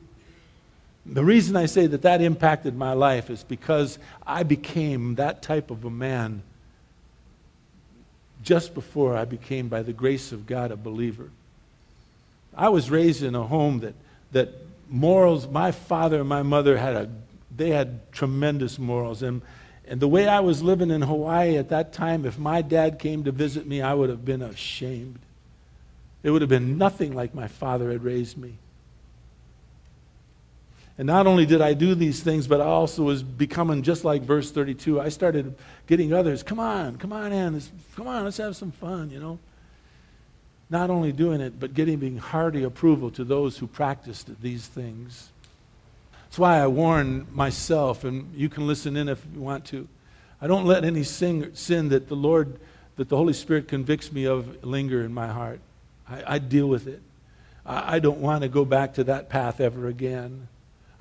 The 1.06 1.24
reason 1.24 1.56
I 1.56 1.68
say 1.68 1.86
that 1.88 2.02
that 2.02 2.22
impacted 2.22 2.76
my 2.76 2.94
life 2.94 3.30
is 3.30 3.44
because 3.44 4.00
I 4.26 4.42
became 4.42 5.16
that 5.16 5.44
type 5.44 5.70
of 5.70 5.86
a 5.86 5.92
man 5.92 6.42
just 8.42 8.74
before 8.74 9.18
I 9.18 9.26
became, 9.26 9.70
by 9.70 9.82
the 9.82 9.94
grace 9.94 10.32
of 10.32 10.46
God, 10.46 10.72
a 10.72 10.76
believer. 10.76 11.32
I 12.56 12.70
was 12.70 12.90
raised 12.90 13.24
in 13.24 13.36
a 13.36 13.44
home 13.44 13.80
that, 13.80 13.96
that 14.32 14.50
morals, 14.90 15.48
my 15.48 15.72
father 15.72 16.20
and 16.20 16.30
my 16.30 16.44
mother 16.44 16.78
had 16.78 16.96
a, 16.96 17.10
they 17.56 17.70
had 17.70 18.12
tremendous 18.12 18.78
morals. 18.78 19.22
And, 19.24 19.42
and 19.88 20.00
the 20.00 20.08
way 20.08 20.28
I 20.28 20.40
was 20.40 20.62
living 20.62 20.92
in 20.92 21.02
Hawaii 21.02 21.58
at 21.58 21.70
that 21.70 21.94
time, 21.94 22.26
if 22.26 22.38
my 22.38 22.62
dad 22.62 23.00
came 23.00 23.24
to 23.26 23.32
visit 23.32 23.66
me, 23.66 23.82
I 23.82 23.94
would 23.94 24.10
have 24.10 24.26
been 24.26 24.42
ashamed. 24.42 25.20
It 26.24 26.32
would 26.32 26.42
have 26.42 26.50
been 26.50 26.78
nothing 26.78 27.14
like 27.14 27.36
my 27.36 27.48
father 27.48 27.92
had 27.92 28.04
raised 28.04 28.38
me. 28.38 28.56
And 30.98 31.08
not 31.08 31.28
only 31.28 31.46
did 31.46 31.62
I 31.62 31.74
do 31.74 31.94
these 31.94 32.24
things, 32.24 32.48
but 32.48 32.62
I 32.62 32.66
also 32.66 33.04
was 33.04 33.22
becoming 33.22 33.84
just 33.84 34.06
like 34.06 34.22
verse 34.22 34.50
32. 34.50 35.02
I 35.02 35.10
started 35.10 35.54
getting 35.88 36.14
others, 36.14 36.42
come 36.42 36.60
on, 36.60 36.96
come 36.96 37.12
on 37.12 37.34
in, 37.34 37.62
come 37.96 38.08
on, 38.08 38.24
let's 38.24 38.38
have 38.38 38.56
some 38.56 38.72
fun, 38.72 39.10
you 39.12 39.20
know 39.20 39.40
not 40.70 40.90
only 40.90 41.12
doing 41.12 41.42
it, 41.42 41.60
but 41.60 41.74
getting 41.74 42.18
hearty 42.18 42.64
approval 42.64 43.12
to 43.12 43.24
those 43.24 43.58
who 43.58 43.68
practiced 43.68 44.30
these 44.42 44.68
things. 44.68 45.30
That's 46.24 46.40
why 46.40 46.60
I 46.60 46.68
warn 46.68 47.28
myself, 47.32 48.04
and 48.04 48.34
you 48.36 48.50
can 48.50 48.68
listen 48.68 48.98
in 48.98 49.08
if 49.08 49.24
you 49.34 49.42
want 49.42 49.66
to. 49.66 49.88
I 50.42 50.48
don't 50.48 50.66
let 50.66 50.84
any 50.84 51.04
sin, 51.04 51.56
sin 51.56 51.90
that 51.90 52.08
the 52.08 52.16
Lord, 52.16 52.60
that 52.98 53.10
the 53.10 53.16
Holy 53.16 53.34
Spirit 53.34 53.68
convicts 53.68 54.12
me 54.12 54.26
of, 54.26 54.66
linger 54.66 55.04
in 55.04 55.14
my 55.14 55.28
heart. 55.28 55.60
I, 56.10 56.36
I 56.36 56.40
deal 56.40 56.68
with 56.68 56.88
it. 56.88 57.02
I, 57.66 57.96
I 57.96 58.00
don't 58.00 58.20
want 58.20 58.42
to 58.42 58.50
go 58.50 58.66
back 58.66 58.96
to 58.96 59.04
that 59.06 59.30
path 59.30 59.62
ever 59.62 59.88
again. 59.88 60.48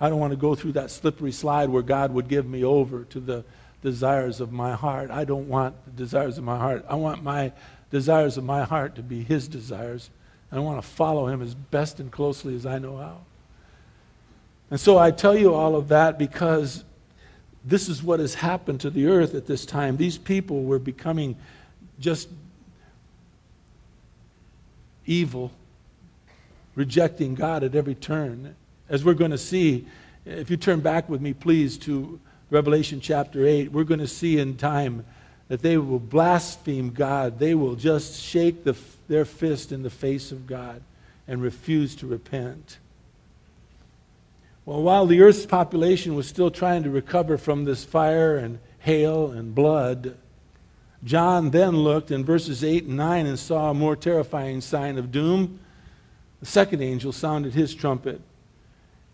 I 0.01 0.09
don't 0.09 0.21
want 0.21 0.33
to 0.33 0.37
go 0.37 0.55
through 0.55 0.73
that 0.73 0.91
slippery 0.91 1.33
slide 1.33 1.69
where 1.71 1.83
God 1.83 2.13
would 2.13 2.29
give 2.29 2.47
me 2.47 2.65
over 2.65 3.05
to 3.05 3.21
the 3.21 3.45
desires 3.83 4.41
of 4.41 4.53
my 4.53 4.73
heart. 4.73 5.11
I 5.11 5.25
don't 5.25 5.49
want 5.49 5.75
the 5.85 5.91
desires 5.93 6.39
of 6.39 6.45
my 6.45 6.59
heart. 6.59 6.85
I 6.89 6.95
want 6.95 7.23
my 7.23 7.53
desires 7.95 8.37
of 8.37 8.43
my 8.43 8.65
heart 8.65 8.97
to 8.97 9.05
be 9.05 9.23
His 9.23 9.47
desires. 9.47 10.11
And 10.51 10.59
I 10.59 10.63
want 10.65 10.83
to 10.83 10.87
follow 10.87 11.29
Him 11.29 11.41
as 11.41 11.55
best 11.55 12.01
and 12.01 12.11
closely 12.11 12.57
as 12.57 12.67
I 12.67 12.81
know 12.81 12.97
how. 12.97 13.19
And 14.69 14.81
so 14.81 14.99
I 14.99 15.13
tell 15.13 15.37
you 15.37 15.55
all 15.55 15.77
of 15.77 15.89
that 15.89 16.19
because 16.19 16.83
this 17.65 17.89
is 17.89 18.03
what 18.03 18.19
has 18.19 18.35
happened 18.35 18.81
to 18.81 18.91
the 18.91 19.07
earth 19.07 19.37
at 19.37 19.47
this 19.47 19.65
time. 19.65 19.97
These 19.97 20.19
people 20.19 20.65
were 20.65 20.81
becoming 20.81 21.37
just 22.01 22.29
evil, 25.07 25.53
rejecting 26.75 27.37
God 27.37 27.63
at 27.63 27.77
every 27.77 27.95
turn. 27.95 28.57
As 28.89 29.05
we're 29.05 29.15
going 29.15 29.31
to 29.31 29.39
see, 29.39 29.87
if 30.27 30.51
you 30.51 30.57
turn 30.57 30.81
back 30.81 31.09
with 31.09 31.21
me, 31.21 31.33
please, 31.33 31.79
to 31.79 32.19
Revelation 32.51 33.01
chapter 33.01 33.47
8, 33.47 33.71
we're 33.71 33.85
going 33.85 34.01
to 34.01 34.09
see 34.09 34.41
in 34.41 34.57
time 34.57 35.05
that 35.49 35.63
they 35.63 35.77
will 35.77 35.99
blaspheme 35.99 36.91
God. 36.91 37.39
They 37.39 37.55
will 37.55 37.75
just 37.75 38.21
shake 38.21 38.65
the, 38.65 38.77
their 39.09 39.25
fist 39.25 39.73
in 39.73 39.83
the 39.83 39.91
face 39.91 40.33
of 40.33 40.47
God 40.47 40.83
and 41.29 41.43
refuse 41.43 41.95
to 41.97 42.07
repent. 42.07 42.79
Well, 44.67 44.83
while 44.83 45.07
the 45.07 45.21
earth's 45.21 45.45
population 45.45 46.15
was 46.15 46.27
still 46.27 46.51
trying 46.51 46.85
to 46.85 46.91
recover 46.91 47.37
from 47.37 47.65
this 47.65 47.85
fire 47.85 48.37
and 48.37 48.59
hail 48.79 49.31
and 49.31 49.55
blood, 49.55 50.17
John 51.05 51.51
then 51.51 51.77
looked 51.77 52.11
in 52.11 52.25
verses 52.25 52.65
8 52.65 52.85
and 52.85 52.97
9 52.97 53.27
and 53.27 53.39
saw 53.39 53.71
a 53.71 53.75
more 53.75 53.95
terrifying 53.95 54.63
sign 54.63 54.97
of 54.97 55.13
doom. 55.13 55.61
The 56.41 56.47
second 56.47 56.83
angel 56.83 57.13
sounded 57.13 57.53
his 57.53 57.75
trumpet. 57.75 58.23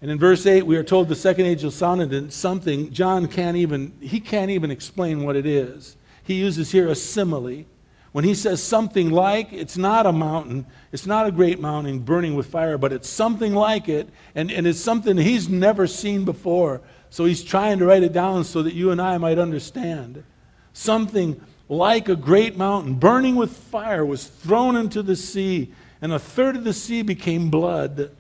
And 0.00 0.10
in 0.10 0.18
verse 0.18 0.46
8, 0.46 0.64
we 0.64 0.76
are 0.76 0.84
told 0.84 1.08
the 1.08 1.16
second 1.16 1.46
angel 1.46 1.72
sounded 1.72 2.32
something 2.32 2.92
John 2.92 3.26
can't 3.26 3.56
even, 3.56 3.92
he 4.00 4.20
can't 4.20 4.52
even 4.52 4.70
explain 4.70 5.24
what 5.24 5.34
it 5.34 5.46
is 5.46 5.96
he 6.24 6.34
uses 6.34 6.72
here 6.72 6.88
a 6.88 6.94
simile. 6.94 7.64
When 8.12 8.24
he 8.24 8.34
says 8.34 8.60
something 8.60 9.10
like, 9.10 9.52
it's 9.52 9.78
not 9.78 10.04
a 10.04 10.12
mountain, 10.12 10.66
it's 10.90 11.06
not 11.06 11.26
a 11.26 11.32
great 11.32 11.60
mountain 11.60 12.00
burning 12.00 12.34
with 12.34 12.46
fire, 12.46 12.76
but 12.76 12.92
it's 12.92 13.08
something 13.08 13.54
like 13.54 13.88
it, 13.88 14.08
and, 14.34 14.50
and 14.50 14.66
it's 14.66 14.80
something 14.80 15.16
he's 15.16 15.48
never 15.48 15.86
seen 15.86 16.24
before. 16.24 16.80
So 17.10 17.24
he's 17.24 17.44
trying 17.44 17.78
to 17.78 17.86
write 17.86 18.02
it 18.02 18.12
down 18.12 18.44
so 18.44 18.62
that 18.62 18.74
you 18.74 18.90
and 18.90 19.00
I 19.00 19.18
might 19.18 19.38
understand. 19.38 20.24
Something 20.72 21.40
like 21.68 22.08
a 22.08 22.16
great 22.16 22.56
mountain 22.56 22.94
burning 22.94 23.36
with 23.36 23.56
fire 23.56 24.04
was 24.04 24.26
thrown 24.26 24.74
into 24.74 25.04
the 25.04 25.16
sea, 25.16 25.72
and 26.02 26.12
a 26.12 26.18
third 26.18 26.56
of 26.56 26.64
the 26.64 26.72
sea 26.72 27.02
became 27.02 27.48
blood. 27.48 28.10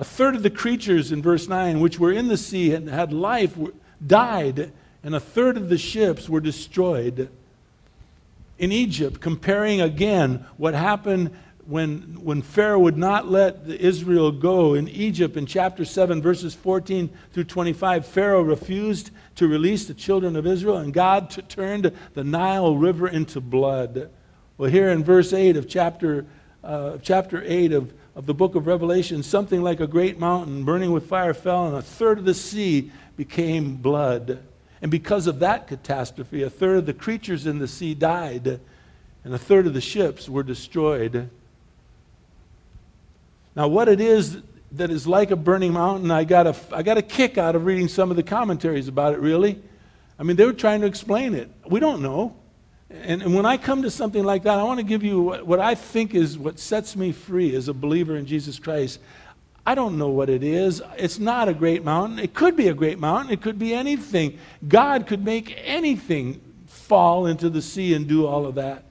A 0.00 0.04
third 0.04 0.34
of 0.34 0.42
the 0.42 0.50
creatures 0.50 1.12
in 1.12 1.22
verse 1.22 1.48
9, 1.48 1.78
which 1.78 2.00
were 2.00 2.12
in 2.12 2.26
the 2.26 2.36
sea 2.36 2.74
and 2.74 2.88
had 2.88 3.12
life, 3.12 3.56
died, 4.04 4.72
and 5.04 5.14
a 5.14 5.20
third 5.20 5.56
of 5.56 5.68
the 5.68 5.78
ships 5.78 6.28
were 6.28 6.40
destroyed 6.40 7.30
in 8.58 8.72
Egypt, 8.72 9.20
comparing 9.20 9.80
again 9.80 10.44
what 10.56 10.74
happened 10.74 11.30
when, 11.68 12.16
when 12.22 12.40
Pharaoh 12.40 12.78
would 12.78 12.96
not 12.96 13.30
let 13.30 13.60
Israel 13.66 14.32
go. 14.32 14.74
In 14.74 14.88
Egypt, 14.88 15.36
in 15.36 15.44
chapter 15.44 15.84
7, 15.84 16.22
verses 16.22 16.54
14 16.54 17.10
through 17.32 17.44
25, 17.44 18.06
Pharaoh 18.06 18.40
refused 18.40 19.10
to 19.34 19.46
release 19.46 19.86
the 19.86 19.92
children 19.92 20.34
of 20.34 20.46
Israel, 20.46 20.78
and 20.78 20.94
God 20.94 21.30
t- 21.30 21.42
turned 21.42 21.92
the 22.14 22.24
Nile 22.24 22.74
River 22.74 23.06
into 23.06 23.40
blood. 23.40 24.10
Well, 24.56 24.70
here 24.70 24.88
in 24.88 25.04
verse 25.04 25.34
8 25.34 25.58
of 25.58 25.68
chapter, 25.68 26.24
uh, 26.64 26.96
chapter 27.02 27.42
8 27.44 27.72
of, 27.72 27.92
of 28.16 28.24
the 28.24 28.34
book 28.34 28.54
of 28.54 28.66
Revelation, 28.66 29.22
something 29.22 29.62
like 29.62 29.80
a 29.80 29.86
great 29.86 30.18
mountain 30.18 30.64
burning 30.64 30.90
with 30.90 31.06
fire 31.06 31.34
fell, 31.34 31.66
and 31.66 31.76
a 31.76 31.82
third 31.82 32.18
of 32.18 32.24
the 32.24 32.34
sea 32.34 32.90
became 33.14 33.76
blood. 33.76 34.38
And 34.80 34.90
because 34.90 35.26
of 35.26 35.40
that 35.40 35.66
catastrophe, 35.66 36.42
a 36.42 36.50
third 36.50 36.78
of 36.78 36.86
the 36.86 36.94
creatures 36.94 37.46
in 37.46 37.58
the 37.58 37.68
sea 37.68 37.94
died, 37.94 38.60
and 39.24 39.34
a 39.34 39.38
third 39.38 39.66
of 39.66 39.74
the 39.74 39.80
ships 39.80 40.28
were 40.28 40.42
destroyed. 40.42 41.28
Now, 43.56 43.68
what 43.68 43.88
it 43.88 44.00
is 44.00 44.38
that 44.72 44.90
is 44.90 45.06
like 45.06 45.30
a 45.30 45.36
burning 45.36 45.72
mountain, 45.72 46.10
I 46.10 46.24
got 46.24 46.46
a, 46.46 46.54
I 46.72 46.82
got 46.82 46.98
a 46.98 47.02
kick 47.02 47.38
out 47.38 47.56
of 47.56 47.64
reading 47.64 47.88
some 47.88 48.10
of 48.10 48.16
the 48.16 48.22
commentaries 48.22 48.86
about 48.86 49.14
it, 49.14 49.20
really. 49.20 49.60
I 50.18 50.22
mean, 50.22 50.36
they 50.36 50.44
were 50.44 50.52
trying 50.52 50.80
to 50.82 50.86
explain 50.86 51.34
it. 51.34 51.50
We 51.66 51.80
don't 51.80 52.02
know. 52.02 52.36
And, 52.90 53.22
and 53.22 53.34
when 53.34 53.46
I 53.46 53.56
come 53.56 53.82
to 53.82 53.90
something 53.90 54.24
like 54.24 54.44
that, 54.44 54.58
I 54.58 54.62
want 54.62 54.78
to 54.78 54.84
give 54.84 55.02
you 55.02 55.20
what, 55.20 55.46
what 55.46 55.60
I 55.60 55.74
think 55.74 56.14
is 56.14 56.38
what 56.38 56.58
sets 56.58 56.96
me 56.96 57.12
free 57.12 57.54
as 57.54 57.68
a 57.68 57.74
believer 57.74 58.16
in 58.16 58.26
Jesus 58.26 58.58
Christ. 58.58 59.00
I 59.66 59.74
don't 59.74 59.98
know 59.98 60.08
what 60.08 60.30
it 60.30 60.42
is. 60.42 60.82
It's 60.96 61.18
not 61.18 61.48
a 61.48 61.54
great 61.54 61.84
mountain. 61.84 62.18
It 62.18 62.34
could 62.34 62.56
be 62.56 62.68
a 62.68 62.74
great 62.74 62.98
mountain. 62.98 63.32
It 63.32 63.42
could 63.42 63.58
be 63.58 63.74
anything. 63.74 64.38
God 64.66 65.06
could 65.06 65.24
make 65.24 65.60
anything 65.62 66.40
fall 66.66 67.26
into 67.26 67.50
the 67.50 67.60
sea 67.60 67.94
and 67.94 68.06
do 68.06 68.26
all 68.26 68.46
of 68.46 68.54
that. 68.54 68.84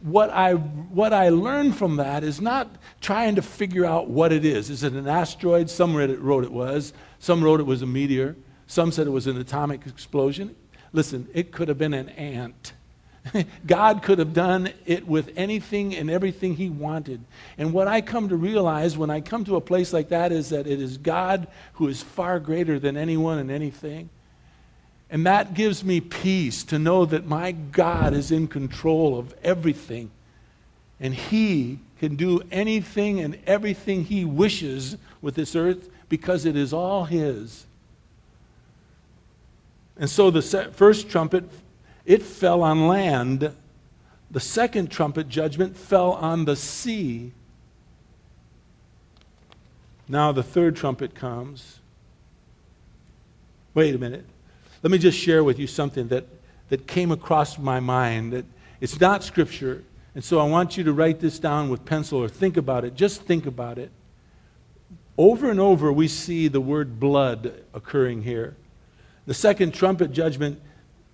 What 0.00 0.30
I, 0.30 0.54
what 0.54 1.12
I 1.12 1.28
learned 1.28 1.76
from 1.76 1.96
that 1.96 2.24
is 2.24 2.40
not 2.40 2.68
trying 3.00 3.36
to 3.36 3.42
figure 3.42 3.86
out 3.86 4.10
what 4.10 4.32
it 4.32 4.44
is. 4.44 4.68
Is 4.68 4.82
it 4.82 4.92
an 4.94 5.06
asteroid? 5.06 5.70
Some 5.70 5.94
wrote 5.94 6.44
it 6.44 6.52
was. 6.52 6.92
Some 7.18 7.42
wrote 7.42 7.60
it 7.60 7.66
was 7.66 7.82
a 7.82 7.86
meteor. 7.86 8.36
Some 8.66 8.90
said 8.90 9.06
it 9.06 9.10
was 9.10 9.26
an 9.26 9.38
atomic 9.38 9.86
explosion. 9.86 10.56
Listen, 10.92 11.28
it 11.32 11.52
could 11.52 11.68
have 11.68 11.78
been 11.78 11.94
an 11.94 12.08
ant. 12.10 12.74
God 13.66 14.02
could 14.02 14.18
have 14.18 14.34
done 14.34 14.70
it 14.86 15.06
with 15.06 15.32
anything 15.36 15.94
and 15.94 16.10
everything 16.10 16.56
He 16.56 16.68
wanted. 16.68 17.20
And 17.58 17.72
what 17.72 17.88
I 17.88 18.00
come 18.00 18.28
to 18.28 18.36
realize 18.36 18.96
when 18.96 19.10
I 19.10 19.20
come 19.20 19.44
to 19.44 19.56
a 19.56 19.60
place 19.60 19.92
like 19.92 20.08
that 20.08 20.32
is 20.32 20.50
that 20.50 20.66
it 20.66 20.80
is 20.80 20.98
God 20.98 21.46
who 21.74 21.88
is 21.88 22.02
far 22.02 22.40
greater 22.40 22.78
than 22.78 22.96
anyone 22.96 23.38
and 23.38 23.50
anything. 23.50 24.10
And 25.10 25.26
that 25.26 25.54
gives 25.54 25.84
me 25.84 26.00
peace 26.00 26.64
to 26.64 26.78
know 26.78 27.04
that 27.04 27.26
my 27.26 27.52
God 27.52 28.14
is 28.14 28.32
in 28.32 28.48
control 28.48 29.18
of 29.18 29.34
everything. 29.44 30.10
And 30.98 31.14
He 31.14 31.78
can 31.98 32.16
do 32.16 32.40
anything 32.50 33.20
and 33.20 33.38
everything 33.46 34.04
He 34.04 34.24
wishes 34.24 34.96
with 35.20 35.34
this 35.34 35.54
earth 35.54 35.90
because 36.08 36.46
it 36.46 36.56
is 36.56 36.72
all 36.72 37.04
His. 37.04 37.66
And 39.98 40.08
so 40.08 40.30
the 40.30 40.42
first 40.42 41.10
trumpet, 41.10 41.44
it 42.04 42.22
fell 42.22 42.62
on 42.62 42.88
land. 42.88 43.54
The 44.30 44.40
second 44.40 44.90
trumpet 44.90 45.28
judgment 45.28 45.76
fell 45.76 46.12
on 46.12 46.44
the 46.44 46.56
sea. 46.56 47.32
Now 50.08 50.32
the 50.32 50.42
third 50.42 50.76
trumpet 50.76 51.14
comes. 51.14 51.80
Wait 53.74 53.94
a 53.94 53.98
minute. 53.98 54.26
Let 54.82 54.90
me 54.90 54.98
just 54.98 55.18
share 55.18 55.44
with 55.44 55.58
you 55.58 55.66
something 55.66 56.08
that, 56.08 56.26
that 56.68 56.86
came 56.86 57.12
across 57.12 57.58
my 57.58 57.80
mind. 57.80 58.32
That 58.32 58.44
it's 58.80 59.00
not 59.00 59.22
scripture, 59.22 59.84
and 60.14 60.24
so 60.24 60.38
I 60.38 60.44
want 60.44 60.76
you 60.76 60.84
to 60.84 60.92
write 60.92 61.20
this 61.20 61.38
down 61.38 61.68
with 61.68 61.84
pencil 61.84 62.18
or 62.18 62.28
think 62.28 62.56
about 62.56 62.84
it. 62.84 62.94
Just 62.94 63.22
think 63.22 63.46
about 63.46 63.78
it. 63.78 63.90
Over 65.16 65.50
and 65.50 65.60
over, 65.60 65.92
we 65.92 66.08
see 66.08 66.48
the 66.48 66.60
word 66.60 66.98
blood 66.98 67.62
occurring 67.72 68.22
here. 68.22 68.56
The 69.26 69.34
second 69.34 69.72
trumpet 69.72 70.12
judgment, 70.12 70.60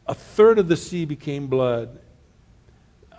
a 0.09 0.14
third 0.14 0.59
of 0.59 0.68
the 0.68 0.77
sea 0.77 1.05
became 1.05 1.47
blood. 1.47 1.99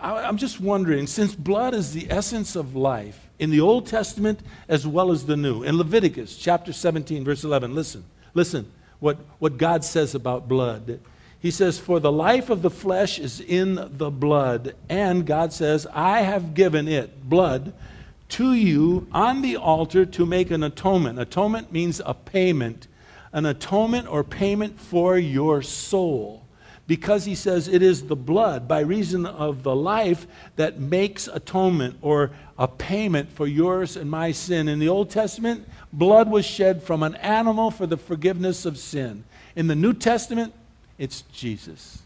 I'm 0.01 0.37
just 0.37 0.59
wondering, 0.59 1.07
since 1.07 1.35
blood 1.35 1.73
is 1.73 1.93
the 1.93 2.09
essence 2.09 2.55
of 2.55 2.75
life 2.75 3.29
in 3.37 3.49
the 3.49 3.59
Old 3.59 3.85
Testament 3.85 4.39
as 4.67 4.87
well 4.87 5.11
as 5.11 5.25
the 5.25 5.35
New, 5.35 5.63
in 5.63 5.77
Leviticus 5.77 6.37
chapter 6.37 6.71
17, 6.71 7.25
verse 7.25 7.43
11, 7.43 7.75
listen, 7.75 8.05
listen 8.33 8.71
what, 8.99 9.17
what 9.39 9.57
God 9.57 9.83
says 9.83 10.15
about 10.15 10.47
blood. 10.47 10.99
He 11.41 11.51
says, 11.51 11.77
For 11.79 11.99
the 11.99 12.11
life 12.11 12.49
of 12.49 12.61
the 12.61 12.69
flesh 12.69 13.19
is 13.19 13.41
in 13.41 13.97
the 13.97 14.09
blood. 14.09 14.75
And 14.89 15.25
God 15.25 15.53
says, 15.53 15.85
I 15.93 16.21
have 16.21 16.53
given 16.53 16.87
it, 16.87 17.29
blood, 17.29 17.73
to 18.29 18.53
you 18.53 19.07
on 19.11 19.41
the 19.41 19.57
altar 19.57 20.05
to 20.05 20.25
make 20.25 20.51
an 20.51 20.63
atonement. 20.63 21.19
Atonement 21.19 21.71
means 21.71 22.01
a 22.05 22.13
payment 22.13 22.87
an 23.31 23.45
atonement 23.45 24.07
or 24.07 24.23
payment 24.23 24.79
for 24.79 25.17
your 25.17 25.61
soul. 25.61 26.38
Because 26.89 27.23
he 27.23 27.35
says 27.35 27.67
it 27.67 27.83
is 27.83 28.07
the 28.07 28.15
blood, 28.15 28.67
by 28.67 28.79
reason 28.79 29.27
of 29.27 29.61
the 29.61 29.75
life, 29.75 30.25
that 30.55 30.79
makes 30.79 31.27
atonement 31.27 31.99
or 32.01 32.31
a 32.57 32.67
payment 32.67 33.31
for 33.31 33.45
yours 33.45 33.95
and 33.95 34.09
my 34.09 34.31
sin. 34.31 34.67
In 34.67 34.79
the 34.79 34.89
Old 34.89 35.11
Testament, 35.11 35.67
blood 35.93 36.31
was 36.31 36.47
shed 36.47 36.81
from 36.81 37.03
an 37.03 37.13
animal 37.17 37.69
for 37.69 37.85
the 37.85 37.95
forgiveness 37.95 38.65
of 38.65 38.79
sin. 38.79 39.23
In 39.55 39.67
the 39.67 39.75
New 39.75 39.93
Testament, 39.93 40.51
it's 40.97 41.21
Jesus. 41.31 42.01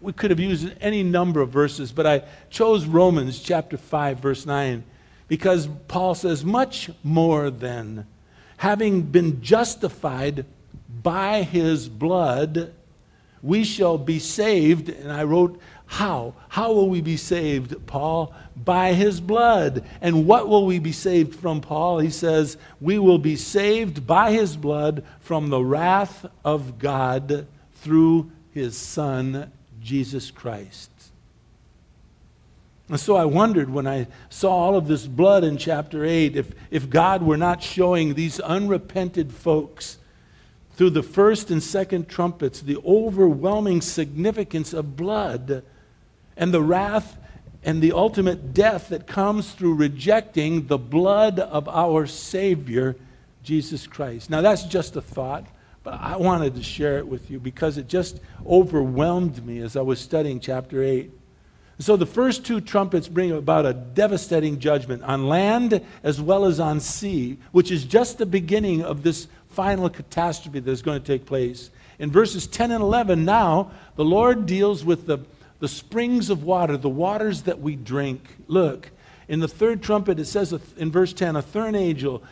We 0.00 0.12
could 0.12 0.32
have 0.32 0.40
used 0.40 0.72
any 0.80 1.04
number 1.04 1.40
of 1.40 1.50
verses, 1.50 1.92
but 1.92 2.04
I 2.04 2.24
chose 2.50 2.84
Romans 2.84 3.38
chapter 3.38 3.76
5, 3.76 4.18
verse 4.18 4.44
9, 4.44 4.82
because 5.28 5.68
Paul 5.86 6.16
says, 6.16 6.44
Much 6.44 6.90
more 7.04 7.48
than 7.48 8.08
having 8.56 9.02
been 9.02 9.40
justified 9.40 10.46
by 11.00 11.44
his 11.44 11.88
blood, 11.88 12.72
we 13.42 13.64
shall 13.64 13.98
be 13.98 14.18
saved. 14.18 14.88
And 14.88 15.12
I 15.12 15.24
wrote, 15.24 15.60
How? 15.86 16.34
How 16.48 16.72
will 16.72 16.88
we 16.88 17.00
be 17.00 17.16
saved, 17.16 17.86
Paul? 17.86 18.34
By 18.56 18.92
his 18.92 19.20
blood. 19.20 19.84
And 20.00 20.26
what 20.26 20.48
will 20.48 20.66
we 20.66 20.78
be 20.78 20.92
saved 20.92 21.34
from, 21.34 21.60
Paul? 21.60 21.98
He 21.98 22.10
says, 22.10 22.56
We 22.80 22.98
will 22.98 23.18
be 23.18 23.36
saved 23.36 24.06
by 24.06 24.32
his 24.32 24.56
blood 24.56 25.04
from 25.20 25.48
the 25.50 25.62
wrath 25.62 26.26
of 26.44 26.78
God 26.78 27.46
through 27.76 28.30
his 28.52 28.76
Son, 28.76 29.52
Jesus 29.80 30.30
Christ. 30.30 30.90
And 32.88 33.00
so 33.00 33.16
I 33.16 33.24
wondered 33.24 33.68
when 33.68 33.86
I 33.86 34.06
saw 34.30 34.52
all 34.52 34.76
of 34.76 34.86
this 34.86 35.06
blood 35.06 35.42
in 35.42 35.56
chapter 35.56 36.04
8 36.04 36.36
if, 36.36 36.52
if 36.70 36.88
God 36.88 37.22
were 37.22 37.36
not 37.36 37.62
showing 37.62 38.14
these 38.14 38.38
unrepented 38.38 39.32
folks 39.32 39.98
through 40.76 40.90
the 40.90 41.02
first 41.02 41.50
and 41.50 41.62
second 41.62 42.08
trumpets 42.08 42.60
the 42.60 42.76
overwhelming 42.84 43.80
significance 43.80 44.72
of 44.72 44.96
blood 44.96 45.62
and 46.36 46.52
the 46.52 46.62
wrath 46.62 47.16
and 47.64 47.82
the 47.82 47.92
ultimate 47.92 48.54
death 48.54 48.90
that 48.90 49.06
comes 49.06 49.52
through 49.52 49.74
rejecting 49.74 50.66
the 50.66 50.78
blood 50.78 51.40
of 51.40 51.68
our 51.68 52.06
Savior, 52.06 52.94
Jesus 53.42 53.86
Christ. 53.86 54.30
Now, 54.30 54.40
that's 54.40 54.64
just 54.64 54.94
a 54.96 55.00
thought, 55.00 55.46
but 55.82 55.94
I 55.94 56.16
wanted 56.16 56.54
to 56.54 56.62
share 56.62 56.98
it 56.98 57.08
with 57.08 57.30
you 57.30 57.40
because 57.40 57.78
it 57.78 57.88
just 57.88 58.20
overwhelmed 58.46 59.44
me 59.44 59.60
as 59.60 59.76
I 59.76 59.80
was 59.80 59.98
studying 59.98 60.38
chapter 60.40 60.82
8. 60.82 61.10
So, 61.78 61.96
the 61.96 62.06
first 62.06 62.46
two 62.46 62.60
trumpets 62.60 63.06
bring 63.06 63.32
about 63.32 63.66
a 63.66 63.74
devastating 63.74 64.58
judgment 64.60 65.02
on 65.02 65.26
land 65.26 65.84
as 66.02 66.20
well 66.20 66.46
as 66.46 66.58
on 66.58 66.80
sea, 66.80 67.38
which 67.52 67.70
is 67.70 67.84
just 67.84 68.16
the 68.16 68.26
beginning 68.26 68.82
of 68.82 69.02
this 69.02 69.28
final 69.56 69.88
catastrophe 69.88 70.60
that 70.60 70.70
is 70.70 70.82
going 70.82 71.00
to 71.00 71.06
take 71.06 71.24
place. 71.24 71.70
In 71.98 72.12
verses 72.12 72.46
10 72.46 72.72
and 72.72 72.82
11, 72.82 73.24
now 73.24 73.70
the 73.96 74.04
Lord 74.04 74.44
deals 74.44 74.84
with 74.84 75.06
the, 75.06 75.20
the 75.60 75.66
springs 75.66 76.28
of 76.28 76.44
water, 76.44 76.76
the 76.76 76.90
waters 76.90 77.42
that 77.44 77.58
we 77.58 77.74
drink. 77.74 78.36
Look, 78.48 78.90
in 79.28 79.40
the 79.40 79.48
third 79.48 79.82
trumpet, 79.82 80.20
it 80.20 80.26
says 80.26 80.52
in 80.76 80.92
verse 80.92 81.14
10 81.14 81.36
a 81.36 81.42
third 81.42 81.74
angel 81.74 82.22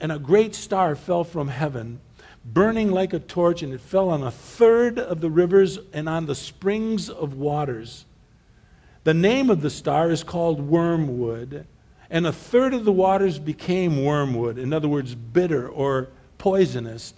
and 0.00 0.10
a 0.10 0.18
great 0.18 0.54
star 0.54 0.96
fell 0.96 1.24
from 1.24 1.48
heaven, 1.48 2.00
burning 2.42 2.90
like 2.90 3.12
a 3.12 3.18
torch, 3.18 3.62
and 3.62 3.74
it 3.74 3.80
fell 3.82 4.08
on 4.08 4.22
a 4.22 4.30
third 4.30 4.98
of 4.98 5.20
the 5.20 5.30
rivers 5.30 5.78
and 5.92 6.08
on 6.08 6.24
the 6.24 6.34
springs 6.34 7.10
of 7.10 7.34
waters. 7.34 8.06
The 9.04 9.14
name 9.14 9.50
of 9.50 9.60
the 9.60 9.70
star 9.70 10.10
is 10.10 10.24
called 10.24 10.58
wormwood, 10.58 11.66
and 12.08 12.26
a 12.26 12.32
third 12.32 12.72
of 12.72 12.86
the 12.86 12.92
waters 12.92 13.38
became 13.38 14.02
wormwood, 14.02 14.56
in 14.56 14.72
other 14.72 14.88
words, 14.88 15.14
bitter 15.14 15.68
or 15.68 16.08
poisonous. 16.42 17.14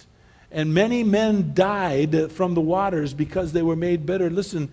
And 0.53 0.75
many 0.75 1.03
men 1.03 1.53
died 1.55 2.31
from 2.31 2.53
the 2.53 2.61
waters 2.61 3.15
because 3.15 3.53
they 3.53 3.63
were 3.63 3.75
made 3.75 4.05
bitter. 4.05 4.29
Listen, 4.29 4.71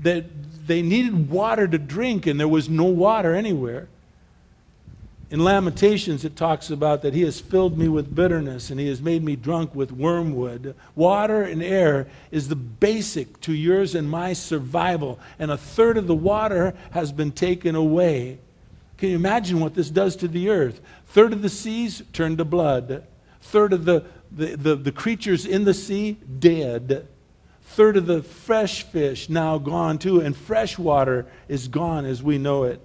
they, 0.00 0.24
they 0.64 0.80
needed 0.80 1.28
water 1.28 1.66
to 1.66 1.76
drink, 1.76 2.26
and 2.28 2.38
there 2.38 2.48
was 2.48 2.68
no 2.68 2.84
water 2.84 3.34
anywhere. 3.34 3.88
In 5.30 5.40
Lamentations, 5.40 6.24
it 6.24 6.36
talks 6.36 6.70
about 6.70 7.02
that 7.02 7.14
He 7.14 7.22
has 7.22 7.40
filled 7.40 7.76
me 7.76 7.88
with 7.88 8.14
bitterness 8.14 8.70
and 8.70 8.78
He 8.78 8.88
has 8.88 9.02
made 9.02 9.24
me 9.24 9.34
drunk 9.34 9.74
with 9.74 9.90
wormwood. 9.90 10.74
Water 10.94 11.42
and 11.42 11.60
air 11.60 12.06
is 12.30 12.48
the 12.48 12.56
basic 12.56 13.40
to 13.40 13.52
yours 13.52 13.96
and 13.96 14.08
my 14.08 14.32
survival, 14.34 15.18
and 15.38 15.50
a 15.50 15.58
third 15.58 15.98
of 15.98 16.06
the 16.06 16.14
water 16.14 16.74
has 16.92 17.10
been 17.10 17.32
taken 17.32 17.74
away. 17.74 18.38
Can 18.98 19.10
you 19.10 19.16
imagine 19.16 19.58
what 19.58 19.74
this 19.74 19.90
does 19.90 20.14
to 20.16 20.28
the 20.28 20.48
earth? 20.48 20.80
Third 21.08 21.32
of 21.32 21.42
the 21.42 21.50
seas 21.50 22.02
turned 22.12 22.38
to 22.38 22.44
blood 22.44 23.04
third 23.40 23.72
of 23.72 23.84
the, 23.84 24.04
the, 24.30 24.56
the, 24.56 24.76
the 24.76 24.92
creatures 24.92 25.46
in 25.46 25.64
the 25.64 25.74
sea 25.74 26.12
dead, 26.38 27.06
third 27.62 27.96
of 27.96 28.06
the 28.06 28.22
fresh 28.22 28.82
fish 28.82 29.28
now 29.28 29.58
gone 29.58 29.98
too, 29.98 30.20
and 30.20 30.36
fresh 30.36 30.78
water 30.78 31.26
is 31.48 31.68
gone 31.68 32.04
as 32.04 32.22
we 32.22 32.38
know 32.38 32.64
it. 32.64 32.80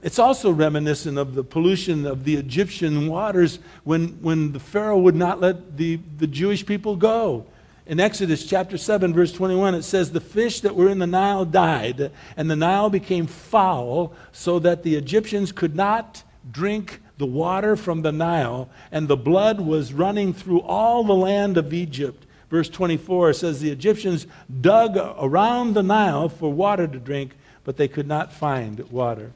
It's 0.00 0.18
also 0.18 0.52
reminiscent 0.52 1.18
of 1.18 1.34
the 1.34 1.42
pollution 1.42 2.06
of 2.06 2.22
the 2.22 2.36
Egyptian 2.36 3.08
waters 3.08 3.58
when, 3.82 4.08
when 4.22 4.52
the 4.52 4.60
Pharaoh 4.60 4.98
would 4.98 5.16
not 5.16 5.40
let 5.40 5.76
the, 5.76 5.98
the 6.18 6.26
Jewish 6.28 6.64
people 6.64 6.94
go. 6.94 7.46
In 7.84 7.98
Exodus 7.98 8.46
chapter 8.46 8.76
7, 8.76 9.12
verse 9.12 9.32
21, 9.32 9.74
it 9.74 9.82
says, 9.82 10.12
The 10.12 10.20
fish 10.20 10.60
that 10.60 10.76
were 10.76 10.88
in 10.88 10.98
the 10.98 11.06
Nile 11.06 11.44
died, 11.44 12.12
and 12.36 12.50
the 12.50 12.54
Nile 12.54 12.90
became 12.90 13.26
foul, 13.26 14.12
so 14.30 14.58
that 14.60 14.82
the 14.82 14.94
Egyptians 14.94 15.52
could 15.52 15.74
not 15.74 16.22
drink 16.52 17.00
the 17.18 17.26
water 17.26 17.76
from 17.76 18.02
the 18.02 18.12
Nile, 18.12 18.68
and 18.90 19.08
the 19.08 19.16
blood 19.16 19.60
was 19.60 19.92
running 19.92 20.32
through 20.32 20.60
all 20.60 21.04
the 21.04 21.14
land 21.14 21.58
of 21.58 21.74
Egypt. 21.74 22.24
Verse 22.48 22.68
24 22.68 23.34
says 23.34 23.60
the 23.60 23.70
Egyptians 23.70 24.26
dug 24.60 24.96
around 25.20 25.74
the 25.74 25.82
Nile 25.82 26.28
for 26.28 26.50
water 26.50 26.86
to 26.86 26.98
drink, 26.98 27.32
but 27.64 27.76
they 27.76 27.88
could 27.88 28.06
not 28.06 28.32
find 28.32 28.78
water. 28.90 29.32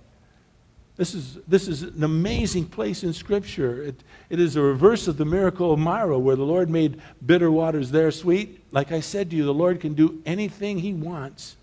This 0.96 1.14
is, 1.14 1.38
this 1.48 1.68
is 1.68 1.82
an 1.82 2.04
amazing 2.04 2.66
place 2.66 3.02
in 3.02 3.12
Scripture. 3.12 3.82
It, 3.82 4.04
it 4.30 4.38
is 4.38 4.56
a 4.56 4.62
reverse 4.62 5.08
of 5.08 5.16
the 5.16 5.24
miracle 5.24 5.72
of 5.72 5.78
Marah, 5.78 6.18
where 6.18 6.36
the 6.36 6.44
Lord 6.44 6.70
made 6.70 7.00
bitter 7.24 7.50
waters 7.50 7.90
there 7.90 8.10
sweet. 8.10 8.62
Like 8.72 8.92
I 8.92 9.00
said 9.00 9.30
to 9.30 9.36
you, 9.36 9.44
the 9.44 9.54
Lord 9.54 9.80
can 9.80 9.94
do 9.94 10.22
anything 10.24 10.78
He 10.78 10.92
wants. 10.92 11.56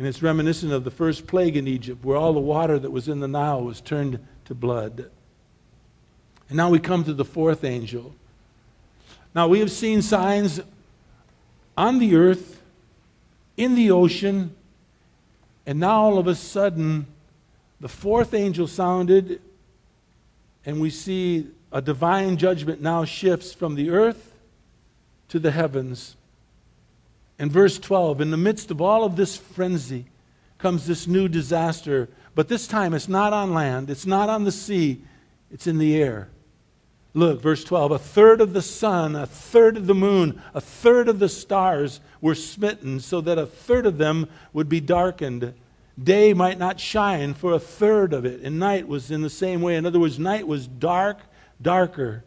And 0.00 0.08
it's 0.08 0.22
reminiscent 0.22 0.72
of 0.72 0.84
the 0.84 0.90
first 0.90 1.26
plague 1.26 1.58
in 1.58 1.68
Egypt, 1.68 2.02
where 2.02 2.16
all 2.16 2.32
the 2.32 2.40
water 2.40 2.78
that 2.78 2.90
was 2.90 3.06
in 3.06 3.20
the 3.20 3.28
Nile 3.28 3.62
was 3.62 3.82
turned 3.82 4.18
to 4.46 4.54
blood. 4.54 5.10
And 6.48 6.56
now 6.56 6.70
we 6.70 6.78
come 6.78 7.04
to 7.04 7.12
the 7.12 7.22
fourth 7.22 7.64
angel. 7.64 8.14
Now 9.34 9.46
we 9.46 9.58
have 9.58 9.70
seen 9.70 10.00
signs 10.00 10.58
on 11.76 11.98
the 11.98 12.16
earth, 12.16 12.62
in 13.58 13.74
the 13.74 13.90
ocean, 13.90 14.56
and 15.66 15.78
now 15.78 16.00
all 16.00 16.18
of 16.18 16.26
a 16.26 16.34
sudden, 16.34 17.06
the 17.78 17.86
fourth 17.86 18.32
angel 18.32 18.66
sounded, 18.66 19.42
and 20.64 20.80
we 20.80 20.88
see 20.88 21.46
a 21.72 21.82
divine 21.82 22.38
judgment 22.38 22.80
now 22.80 23.04
shifts 23.04 23.52
from 23.52 23.74
the 23.74 23.90
earth 23.90 24.34
to 25.28 25.38
the 25.38 25.50
heavens. 25.50 26.16
In 27.40 27.48
verse 27.48 27.78
12, 27.78 28.20
in 28.20 28.30
the 28.30 28.36
midst 28.36 28.70
of 28.70 28.82
all 28.82 29.02
of 29.02 29.16
this 29.16 29.34
frenzy, 29.34 30.04
comes 30.58 30.86
this 30.86 31.06
new 31.06 31.26
disaster. 31.26 32.10
But 32.34 32.48
this 32.48 32.66
time 32.66 32.92
it's 32.92 33.08
not 33.08 33.32
on 33.32 33.54
land, 33.54 33.88
it's 33.88 34.04
not 34.04 34.28
on 34.28 34.44
the 34.44 34.52
sea, 34.52 35.02
it's 35.50 35.66
in 35.66 35.78
the 35.78 35.96
air. 35.96 36.28
Look, 37.14 37.40
verse 37.40 37.64
12 37.64 37.92
a 37.92 37.98
third 37.98 38.42
of 38.42 38.52
the 38.52 38.60
sun, 38.60 39.16
a 39.16 39.26
third 39.26 39.78
of 39.78 39.86
the 39.86 39.94
moon, 39.94 40.42
a 40.52 40.60
third 40.60 41.08
of 41.08 41.18
the 41.18 41.30
stars 41.30 42.00
were 42.20 42.34
smitten, 42.34 43.00
so 43.00 43.22
that 43.22 43.38
a 43.38 43.46
third 43.46 43.86
of 43.86 43.96
them 43.96 44.28
would 44.52 44.68
be 44.68 44.80
darkened. 44.80 45.54
Day 46.00 46.34
might 46.34 46.58
not 46.58 46.78
shine 46.78 47.32
for 47.32 47.54
a 47.54 47.58
third 47.58 48.12
of 48.12 48.26
it, 48.26 48.42
and 48.42 48.58
night 48.58 48.86
was 48.86 49.10
in 49.10 49.22
the 49.22 49.30
same 49.30 49.62
way. 49.62 49.76
In 49.76 49.86
other 49.86 49.98
words, 49.98 50.18
night 50.18 50.46
was 50.46 50.66
dark, 50.66 51.20
darker 51.60 52.22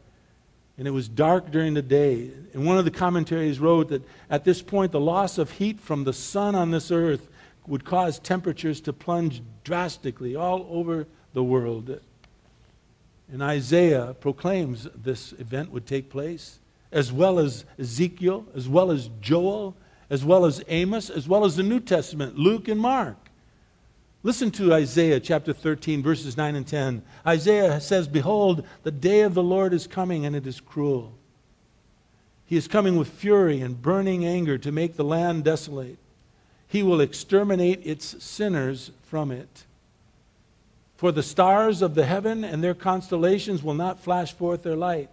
and 0.78 0.88
it 0.88 0.92
was 0.92 1.08
dark 1.08 1.52
during 1.52 1.74
the 1.74 1.82
day. 1.82 2.32
And 2.54 2.66
one 2.66 2.78
of 2.78 2.86
the 2.86 2.92
commentaries 2.92 3.60
wrote 3.60 3.90
that 3.90 4.04
at 4.30 4.44
this 4.44 4.62
point, 4.62 4.92
the 4.92 5.00
loss 5.00 5.38
of 5.38 5.52
heat 5.52 5.80
from 5.80 6.04
the 6.04 6.14
sun 6.14 6.56
on 6.56 6.72
this 6.72 6.92
earth 6.92 7.30
would 7.68 7.86
cause 7.86 8.20
temperatures 8.20 8.82
to 8.82 8.94
plunge 8.94 9.42
drastically 9.64 10.36
all 10.36 10.68
over 10.70 11.08
the 11.34 11.44
world. 11.44 12.00
And 13.32 13.42
Isaiah 13.42 14.16
proclaims 14.20 14.88
this 14.96 15.34
event 15.34 15.72
would 15.72 15.86
take 15.86 16.10
place, 16.10 16.60
as 16.92 17.12
well 17.12 17.40
as 17.40 17.66
Ezekiel, 17.80 18.46
as 18.56 18.68
well 18.68 18.92
as 18.92 19.10
Joel, 19.22 19.76
as 20.10 20.26
well 20.26 20.46
as 20.46 20.64
Amos, 20.68 21.10
as 21.10 21.28
well 21.28 21.46
as 21.46 21.56
the 21.56 21.64
New 21.64 21.80
Testament, 21.80 22.38
Luke 22.38 22.68
and 22.68 22.80
Mark. 22.80 23.23
Listen 24.26 24.52
to 24.52 24.74
Isaiah 24.74 25.20
chapter 25.20 25.52
13, 25.52 26.02
verses 26.02 26.38
9 26.38 26.56
and 26.56 26.66
10. 26.66 27.04
Isaiah 27.28 27.82
says, 27.82 28.08
Behold, 28.08 28.66
the 28.84 28.92
day 28.92 29.22
of 29.22 29.34
the 29.34 29.44
Lord 29.44 29.74
is 29.74 29.86
coming, 29.86 30.26
and 30.26 30.34
it 30.34 30.48
is 30.48 30.62
cruel. 30.62 31.14
He 32.46 32.56
is 32.56 32.70
coming 32.70 32.96
with 32.96 33.10
fury 33.10 33.60
and 33.60 33.82
burning 33.82 34.26
anger 34.26 34.58
to 34.60 34.72
make 34.72 34.96
the 34.96 35.04
land 35.04 35.44
desolate. 35.44 35.98
He 36.70 36.84
will 36.84 37.02
exterminate 37.02 37.86
its 37.86 38.24
sinners 38.24 38.92
from 39.04 39.30
it. 39.30 39.66
For 40.96 41.12
the 41.12 41.22
stars 41.22 41.82
of 41.82 41.94
the 41.94 42.06
heaven 42.06 42.46
and 42.46 42.64
their 42.64 42.74
constellations 42.74 43.62
will 43.62 43.74
not 43.74 44.00
flash 44.00 44.32
forth 44.32 44.64
their 44.64 44.78
light. 44.78 45.10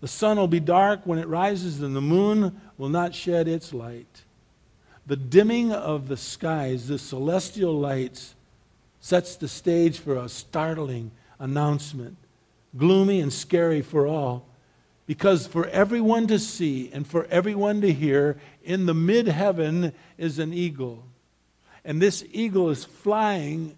The 0.00 0.08
sun 0.08 0.38
will 0.38 0.48
be 0.48 0.60
dark 0.60 1.00
when 1.04 1.18
it 1.18 1.28
rises, 1.28 1.82
and 1.82 1.94
the 1.94 2.00
moon 2.00 2.58
will 2.78 2.88
not 2.88 3.14
shed 3.14 3.48
its 3.48 3.74
light. 3.74 4.22
The 5.06 5.16
dimming 5.16 5.72
of 5.72 6.08
the 6.08 6.16
skies, 6.16 6.88
the 6.88 6.98
celestial 6.98 7.78
lights, 7.78 8.34
sets 9.06 9.36
the 9.36 9.46
stage 9.46 10.00
for 10.00 10.16
a 10.16 10.28
startling 10.28 11.12
announcement, 11.38 12.16
gloomy 12.76 13.20
and 13.20 13.32
scary 13.32 13.80
for 13.80 14.04
all. 14.04 14.44
Because 15.06 15.46
for 15.46 15.68
everyone 15.68 16.26
to 16.26 16.40
see 16.40 16.90
and 16.92 17.06
for 17.06 17.24
everyone 17.26 17.82
to 17.82 17.92
hear, 17.92 18.36
in 18.64 18.86
the 18.86 18.94
mid 18.94 19.28
heaven 19.28 19.92
is 20.18 20.40
an 20.40 20.52
eagle. 20.52 21.04
And 21.84 22.02
this 22.02 22.24
eagle 22.32 22.68
is 22.70 22.84
flying, 22.84 23.76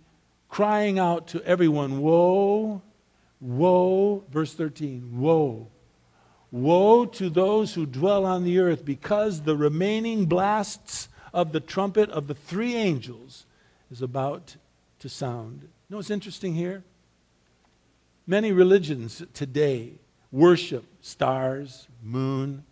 crying 0.49 0.99
out 0.99 1.29
to 1.29 1.45
everyone, 1.45 2.01
Woe, 2.01 2.81
woe, 3.39 4.25
verse 4.31 4.55
13, 4.55 5.21
woe. 5.21 5.69
Woe 6.51 7.05
to 7.05 7.29
those 7.29 7.75
who 7.75 7.85
dwell 7.85 8.25
on 8.25 8.45
the 8.45 8.61
earth, 8.61 8.83
because 8.83 9.43
the 9.43 9.59
remaining 9.59 10.25
blasts 10.25 11.11
of 11.35 11.53
the 11.53 11.61
trumpet 11.61 12.09
of 12.09 12.29
the 12.29 12.35
three 12.35 12.77
angels 12.77 13.45
is 13.91 14.01
about 14.01 14.57
to 15.01 15.09
sound. 15.09 15.61
You 15.63 15.69
know 15.91 15.97
what's 15.99 16.11
interesting 16.11 16.55
here? 16.55 16.83
Many 18.27 18.53
religions 18.53 19.23
today 19.33 19.93
worship 20.31 20.85
stars, 21.01 21.89
moon, 22.03 22.65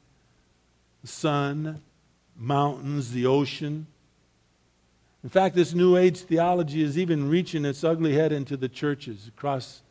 sun, 1.04 1.80
mountains, 2.36 3.12
the 3.12 3.26
ocean. 3.26 3.86
In 5.24 5.30
fact, 5.30 5.54
this 5.54 5.72
New 5.72 5.96
Age 5.96 6.18
theology 6.20 6.82
is 6.82 6.98
even 6.98 7.28
reaching 7.28 7.64
its 7.64 7.82
ugly 7.82 8.14
head 8.14 8.32
into 8.32 8.56
the 8.56 8.68
churches 8.68 9.28
across 9.28 9.82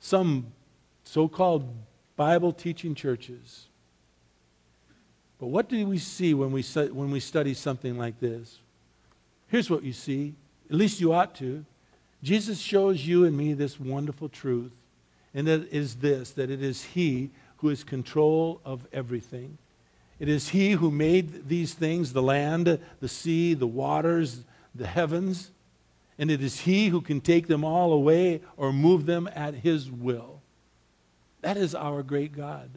some 0.00 0.52
so 1.04 1.28
called 1.28 1.72
Bible 2.16 2.52
teaching 2.52 2.94
churches. 2.94 3.66
But 5.38 5.46
what 5.46 5.68
do 5.68 5.86
we 5.86 5.98
see 5.98 6.34
when 6.34 6.52
we, 6.52 6.62
when 6.62 7.10
we 7.10 7.20
study 7.20 7.54
something 7.54 7.98
like 7.98 8.18
this? 8.20 8.58
Here's 9.48 9.70
what 9.70 9.82
you 9.82 9.92
see, 9.92 10.34
at 10.70 10.76
least 10.76 11.00
you 11.00 11.12
ought 11.12 11.34
to. 11.36 11.64
Jesus 12.24 12.58
shows 12.58 13.06
you 13.06 13.26
and 13.26 13.36
me 13.36 13.52
this 13.52 13.78
wonderful 13.78 14.30
truth, 14.30 14.72
and 15.34 15.46
that 15.46 15.70
is 15.70 15.96
this 15.96 16.30
that 16.32 16.50
it 16.50 16.62
is 16.62 16.82
He 16.82 17.30
who 17.58 17.68
is 17.68 17.84
control 17.84 18.62
of 18.64 18.86
everything. 18.94 19.58
It 20.18 20.30
is 20.30 20.48
He 20.48 20.72
who 20.72 20.90
made 20.90 21.50
these 21.50 21.74
things 21.74 22.14
the 22.14 22.22
land, 22.22 22.78
the 23.00 23.08
sea, 23.08 23.52
the 23.52 23.66
waters, 23.66 24.42
the 24.74 24.86
heavens, 24.86 25.50
and 26.18 26.30
it 26.30 26.42
is 26.42 26.60
He 26.60 26.88
who 26.88 27.02
can 27.02 27.20
take 27.20 27.46
them 27.46 27.62
all 27.62 27.92
away 27.92 28.40
or 28.56 28.72
move 28.72 29.04
them 29.04 29.28
at 29.34 29.52
His 29.52 29.90
will. 29.90 30.40
That 31.42 31.58
is 31.58 31.74
our 31.74 32.02
great 32.02 32.34
God. 32.34 32.70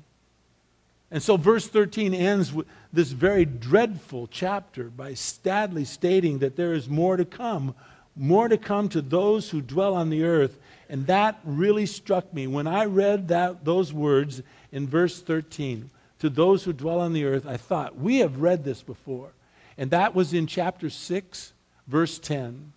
And 1.09 1.23
so, 1.23 1.37
verse 1.37 1.69
13 1.69 2.13
ends 2.13 2.51
with 2.51 2.67
this 2.91 3.13
very 3.13 3.45
dreadful 3.45 4.27
chapter 4.27 4.89
by 4.89 5.13
Stadley 5.13 5.87
stating 5.87 6.39
that 6.39 6.57
there 6.57 6.73
is 6.73 6.89
more 6.89 7.15
to 7.15 7.23
come 7.23 7.75
more 8.17 8.47
to 8.47 8.57
come 8.57 8.89
to 8.89 9.01
those 9.01 9.49
who 9.49 9.61
dwell 9.61 9.95
on 9.95 10.09
the 10.09 10.23
earth. 10.23 10.57
And 10.89 11.07
that 11.07 11.39
really 11.43 11.85
struck 11.85 12.33
me 12.33 12.47
when 12.47 12.67
I 12.67 12.85
read 12.85 13.27
that, 13.27 13.65
those 13.65 13.93
words 13.93 14.41
in 14.71 14.87
verse 14.87 15.21
13. 15.21 15.89
To 16.19 16.29
those 16.29 16.63
who 16.63 16.73
dwell 16.73 16.99
on 16.99 17.13
the 17.13 17.25
earth, 17.25 17.45
I 17.45 17.57
thought, 17.57 17.97
we 17.97 18.17
have 18.17 18.41
read 18.41 18.63
this 18.63 18.81
before. 18.81 19.29
And 19.77 19.91
that 19.91 20.15
was 20.15 20.33
in 20.33 20.47
chapter 20.47 20.89
6, 20.89 21.53
verse 21.85 22.17
10, 22.17 22.73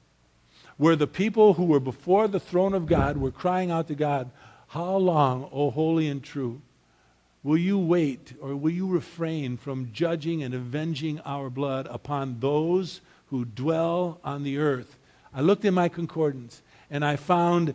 where 0.76 0.96
the 0.96 1.06
people 1.06 1.54
who 1.54 1.64
were 1.64 1.80
before 1.80 2.28
the 2.28 2.40
throne 2.40 2.74
of 2.74 2.86
God 2.86 3.16
were 3.16 3.30
crying 3.30 3.70
out 3.70 3.88
to 3.88 3.94
God, 3.94 4.30
How 4.68 4.96
long, 4.96 5.48
O 5.52 5.70
holy 5.70 6.08
and 6.08 6.22
true, 6.22 6.60
will 7.42 7.56
you 7.56 7.78
wait 7.78 8.34
or 8.42 8.54
will 8.54 8.72
you 8.72 8.86
refrain 8.86 9.56
from 9.56 9.90
judging 9.92 10.42
and 10.42 10.52
avenging 10.52 11.20
our 11.24 11.48
blood 11.48 11.88
upon 11.90 12.40
those 12.40 13.00
who 13.28 13.46
dwell 13.46 14.20
on 14.22 14.42
the 14.42 14.58
earth? 14.58 14.96
I 15.32 15.40
looked 15.40 15.64
in 15.64 15.74
my 15.74 15.88
concordance 15.88 16.62
and 16.90 17.04
I 17.04 17.16
found 17.16 17.74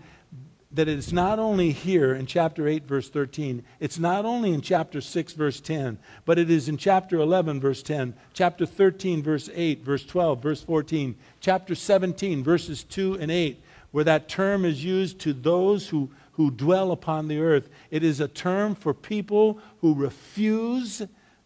that 0.75 0.89
it's 0.89 1.13
not 1.13 1.39
only 1.39 1.71
here 1.71 2.13
in 2.13 2.25
chapter 2.25 2.67
8, 2.67 2.85
verse 2.85 3.09
13, 3.09 3.63
it's 3.79 3.97
not 3.97 4.25
only 4.25 4.53
in 4.53 4.59
chapter 4.59 4.99
6, 4.99 5.33
verse 5.33 5.61
10, 5.61 5.97
but 6.25 6.37
it 6.37 6.49
is 6.49 6.67
in 6.67 6.75
chapter 6.75 7.17
11, 7.17 7.61
verse 7.61 7.81
10, 7.81 8.13
chapter 8.33 8.65
13, 8.65 9.23
verse 9.23 9.49
8, 9.53 9.83
verse 9.83 10.05
12, 10.05 10.43
verse 10.43 10.63
14, 10.63 11.15
chapter 11.39 11.75
17, 11.75 12.43
verses 12.43 12.83
2 12.83 13.19
and 13.21 13.31
8, 13.31 13.63
where 13.91 14.03
that 14.03 14.27
term 14.27 14.65
is 14.65 14.83
used 14.83 15.19
to 15.19 15.31
those 15.31 15.87
who, 15.87 16.09
who 16.33 16.51
dwell 16.51 16.91
upon 16.91 17.29
the 17.29 17.39
earth. 17.39 17.69
It 17.89 18.03
is 18.03 18.19
a 18.19 18.27
term 18.27 18.75
for 18.75 18.93
people 18.93 19.59
who 19.79 19.93
refuse 19.93 21.01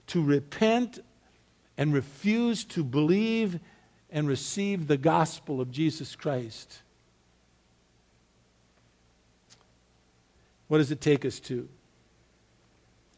to 0.07 0.23
repent 0.23 0.97
and 1.77 1.93
refuse 1.93 2.63
to 2.65 2.83
believe 2.83 3.59
and 4.11 4.27
receive 4.27 4.87
the 4.87 4.97
gospel 4.97 5.61
of 5.61 5.71
Jesus 5.71 6.15
Christ. 6.15 6.81
What 10.67 10.77
does 10.77 10.91
it 10.91 11.01
take 11.01 11.25
us 11.25 11.39
to? 11.41 11.67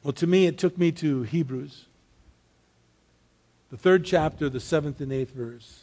Well, 0.03 0.13
to 0.13 0.27
me, 0.27 0.47
it 0.47 0.57
took 0.57 0.77
me 0.77 0.91
to 0.93 1.23
Hebrews, 1.23 1.85
the 3.69 3.77
third 3.77 4.03
chapter, 4.03 4.49
the 4.49 4.59
seventh 4.59 4.99
and 4.99 5.11
eighth 5.11 5.33
verse. 5.33 5.81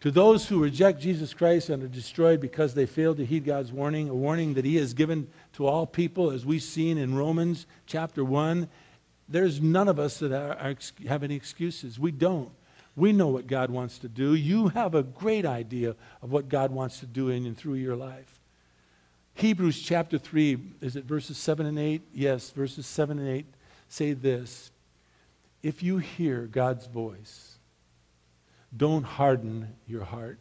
To 0.00 0.10
those 0.10 0.48
who 0.48 0.62
reject 0.62 1.00
Jesus 1.00 1.34
Christ 1.34 1.68
and 1.68 1.82
are 1.82 1.88
destroyed 1.88 2.40
because 2.40 2.72
they 2.72 2.86
failed 2.86 3.18
to 3.18 3.26
heed 3.26 3.44
God's 3.44 3.70
warning, 3.70 4.08
a 4.08 4.14
warning 4.14 4.54
that 4.54 4.64
He 4.64 4.76
has 4.76 4.94
given 4.94 5.28
to 5.54 5.66
all 5.66 5.86
people, 5.86 6.30
as 6.30 6.46
we've 6.46 6.62
seen 6.62 6.96
in 6.96 7.14
Romans 7.14 7.66
chapter 7.84 8.24
1, 8.24 8.66
there's 9.28 9.60
none 9.60 9.88
of 9.88 9.98
us 9.98 10.18
that 10.20 10.32
are, 10.32 10.54
are, 10.54 10.74
have 11.06 11.22
any 11.22 11.36
excuses. 11.36 11.98
We 11.98 12.12
don't. 12.12 12.50
We 12.96 13.12
know 13.12 13.28
what 13.28 13.46
God 13.46 13.70
wants 13.70 13.98
to 13.98 14.08
do. 14.08 14.34
You 14.34 14.68
have 14.68 14.94
a 14.94 15.02
great 15.02 15.46
idea 15.46 15.94
of 16.22 16.32
what 16.32 16.48
God 16.48 16.70
wants 16.70 17.00
to 17.00 17.06
do 17.06 17.28
in 17.28 17.46
and 17.46 17.56
through 17.56 17.74
your 17.74 17.96
life. 17.96 18.40
Hebrews 19.34 19.80
chapter 19.80 20.18
3, 20.18 20.58
is 20.80 20.96
it 20.96 21.04
verses 21.04 21.38
7 21.38 21.64
and 21.66 21.78
8? 21.78 22.02
Yes, 22.12 22.50
verses 22.50 22.86
7 22.86 23.18
and 23.18 23.28
8 23.28 23.46
say 23.88 24.12
this 24.12 24.70
If 25.62 25.82
you 25.82 25.98
hear 25.98 26.46
God's 26.46 26.86
voice, 26.86 27.56
don't 28.76 29.04
harden 29.04 29.74
your 29.86 30.04
heart. 30.04 30.38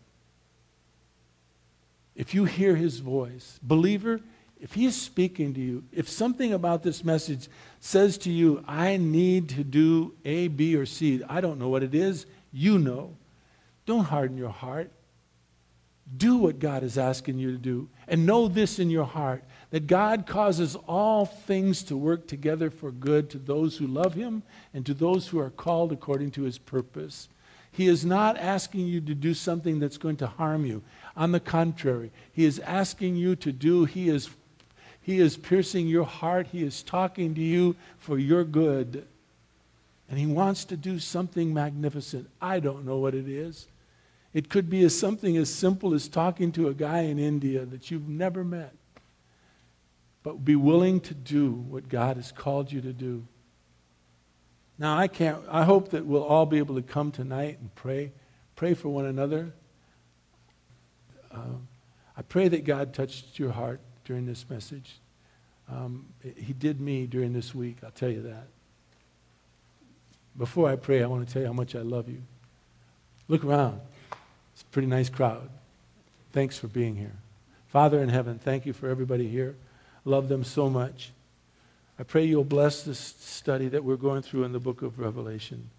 If 2.16 2.34
you 2.34 2.46
hear 2.46 2.76
his 2.76 3.00
voice, 3.00 3.60
believer, 3.64 4.20
if 4.60 4.74
he 4.74 4.86
is 4.86 5.02
speaking 5.02 5.54
to 5.54 5.62
you, 5.62 5.84
if 5.94 6.10
something 6.10 6.54
about 6.54 6.84
this 6.84 7.04
message 7.04 7.48
says 7.80 8.18
to 8.20 8.32
you, 8.32 8.64
I 8.68 8.98
need 8.98 9.50
to 9.50 9.64
do 9.64 10.14
A, 10.26 10.50
B, 10.50 10.76
or 10.76 10.86
C, 10.86 11.24
I 11.30 11.40
don't 11.40 11.60
know 11.60 11.70
what 11.70 11.82
it 11.82 11.96
is, 11.96 12.26
you 12.52 12.80
know. 12.80 13.16
Don't 13.86 14.06
harden 14.06 14.38
your 14.38 14.50
heart. 14.50 14.92
Do 16.18 16.38
what 16.38 16.60
God 16.60 16.84
is 16.84 16.98
asking 16.98 17.38
you 17.38 17.52
to 17.52 17.58
do. 17.58 17.90
And 18.08 18.26
know 18.26 18.48
this 18.48 18.80
in 18.80 18.90
your 18.90 19.06
heart 19.06 19.44
that 19.72 19.88
God 19.88 20.26
causes 20.26 20.76
all 20.88 21.26
things 21.26 21.84
to 21.84 21.98
work 21.98 22.28
together 22.28 22.70
for 22.72 22.92
good 22.92 23.30
to 23.32 23.38
those 23.38 23.78
who 23.78 23.88
love 23.88 24.16
Him 24.16 24.44
and 24.74 24.86
to 24.86 24.94
those 24.94 25.28
who 25.28 25.40
are 25.40 25.52
called 25.52 25.92
according 25.92 26.32
to 26.32 26.44
His 26.44 26.58
purpose. 26.58 27.30
He 27.72 27.88
is 27.88 28.04
not 28.04 28.38
asking 28.38 28.88
you 28.88 29.00
to 29.02 29.14
do 29.14 29.34
something 29.34 29.80
that's 29.80 29.98
going 29.98 30.18
to 30.18 30.28
harm 30.28 30.66
you. 30.66 30.82
On 31.16 31.32
the 31.32 31.40
contrary, 31.40 32.12
He 32.32 32.46
is 32.46 32.60
asking 32.60 33.16
you 33.16 33.36
to 33.38 33.52
do, 33.52 33.86
He 33.86 34.10
is, 34.10 34.30
he 35.02 35.20
is 35.20 35.38
piercing 35.38 35.88
your 35.88 36.06
heart, 36.06 36.48
He 36.48 36.64
is 36.64 36.82
talking 36.82 37.36
to 37.36 37.42
you 37.42 37.76
for 37.98 38.18
your 38.18 38.44
good. 38.44 39.08
And 40.10 40.18
He 40.18 40.26
wants 40.26 40.66
to 40.66 40.78
do 40.78 41.00
something 41.00 41.54
magnificent. 41.54 42.30
I 42.42 42.60
don't 42.60 42.86
know 42.86 42.98
what 42.98 43.14
it 43.14 43.28
is. 43.28 43.68
It 44.34 44.50
could 44.50 44.70
be 44.70 44.84
as 44.84 44.98
something 44.98 45.38
as 45.38 45.54
simple 45.54 45.94
as 45.94 46.08
talking 46.08 46.52
to 46.54 46.68
a 46.68 46.74
guy 46.74 47.02
in 47.02 47.18
India 47.18 47.66
that 47.66 47.90
you've 47.90 48.08
never 48.08 48.44
met. 48.44 48.74
But 50.22 50.44
be 50.44 50.56
willing 50.56 51.00
to 51.02 51.14
do 51.14 51.52
what 51.52 51.90
God 51.90 52.18
has 52.18 52.32
called 52.32 52.72
you 52.72 52.82
to 52.82 52.94
do. 52.94 53.26
Now, 54.78 54.98
I 54.98 55.08
can't, 55.08 55.40
I 55.50 55.64
hope 55.64 55.90
that 55.90 56.06
we'll 56.06 56.24
all 56.24 56.46
be 56.46 56.58
able 56.58 56.76
to 56.76 56.82
come 56.82 57.12
tonight 57.12 57.60
and 57.60 57.74
pray. 57.76 58.12
Pray 58.56 58.74
for 58.74 58.90
one 58.90 59.06
another. 59.06 59.52
Um, 61.32 61.68
I 62.16 62.22
pray 62.22 62.48
that 62.50 62.66
God 62.66 62.94
touched 62.94 63.40
your 63.40 63.52
heart 63.52 63.82
during 64.06 64.26
this 64.26 64.50
message. 64.50 65.00
Um, 65.70 66.06
he 66.36 66.54
did 66.54 66.82
me 66.82 67.08
during 67.08 67.34
this 67.34 67.54
week, 67.54 67.78
I'll 67.84 67.92
tell 67.92 68.10
you 68.10 68.22
that. 68.24 68.48
Before 70.40 70.70
I 70.70 70.78
pray, 70.78 71.04
I 71.04 71.08
want 71.08 71.28
to 71.28 71.32
tell 71.32 71.42
you 71.42 71.48
how 71.50 71.54
much 71.54 71.76
I 71.76 71.82
love 71.82 72.08
you. 72.08 72.22
Look 73.28 73.44
around. 73.44 73.82
It's 74.54 74.64
a 74.64 74.66
pretty 74.72 74.88
nice 74.88 75.10
crowd. 75.10 75.50
Thanks 76.32 76.58
for 76.58 76.68
being 76.68 76.96
here. 76.96 77.12
Father 77.68 78.02
in 78.02 78.10
heaven, 78.10 78.40
thank 78.40 78.66
you 78.66 78.72
for 78.72 78.90
everybody 78.90 79.28
here. 79.28 79.56
Love 80.06 80.30
them 80.30 80.46
so 80.46 80.70
much. 80.70 81.12
I 82.00 82.04
pray 82.04 82.24
you'll 82.24 82.46
bless 82.46 82.84
this 82.84 83.00
study 83.00 83.68
that 83.68 83.84
we're 83.84 83.98
going 83.98 84.22
through 84.22 84.46
in 84.46 84.54
the 84.54 84.60
book 84.60 84.82
of 84.82 84.98
Revelation. 84.98 85.70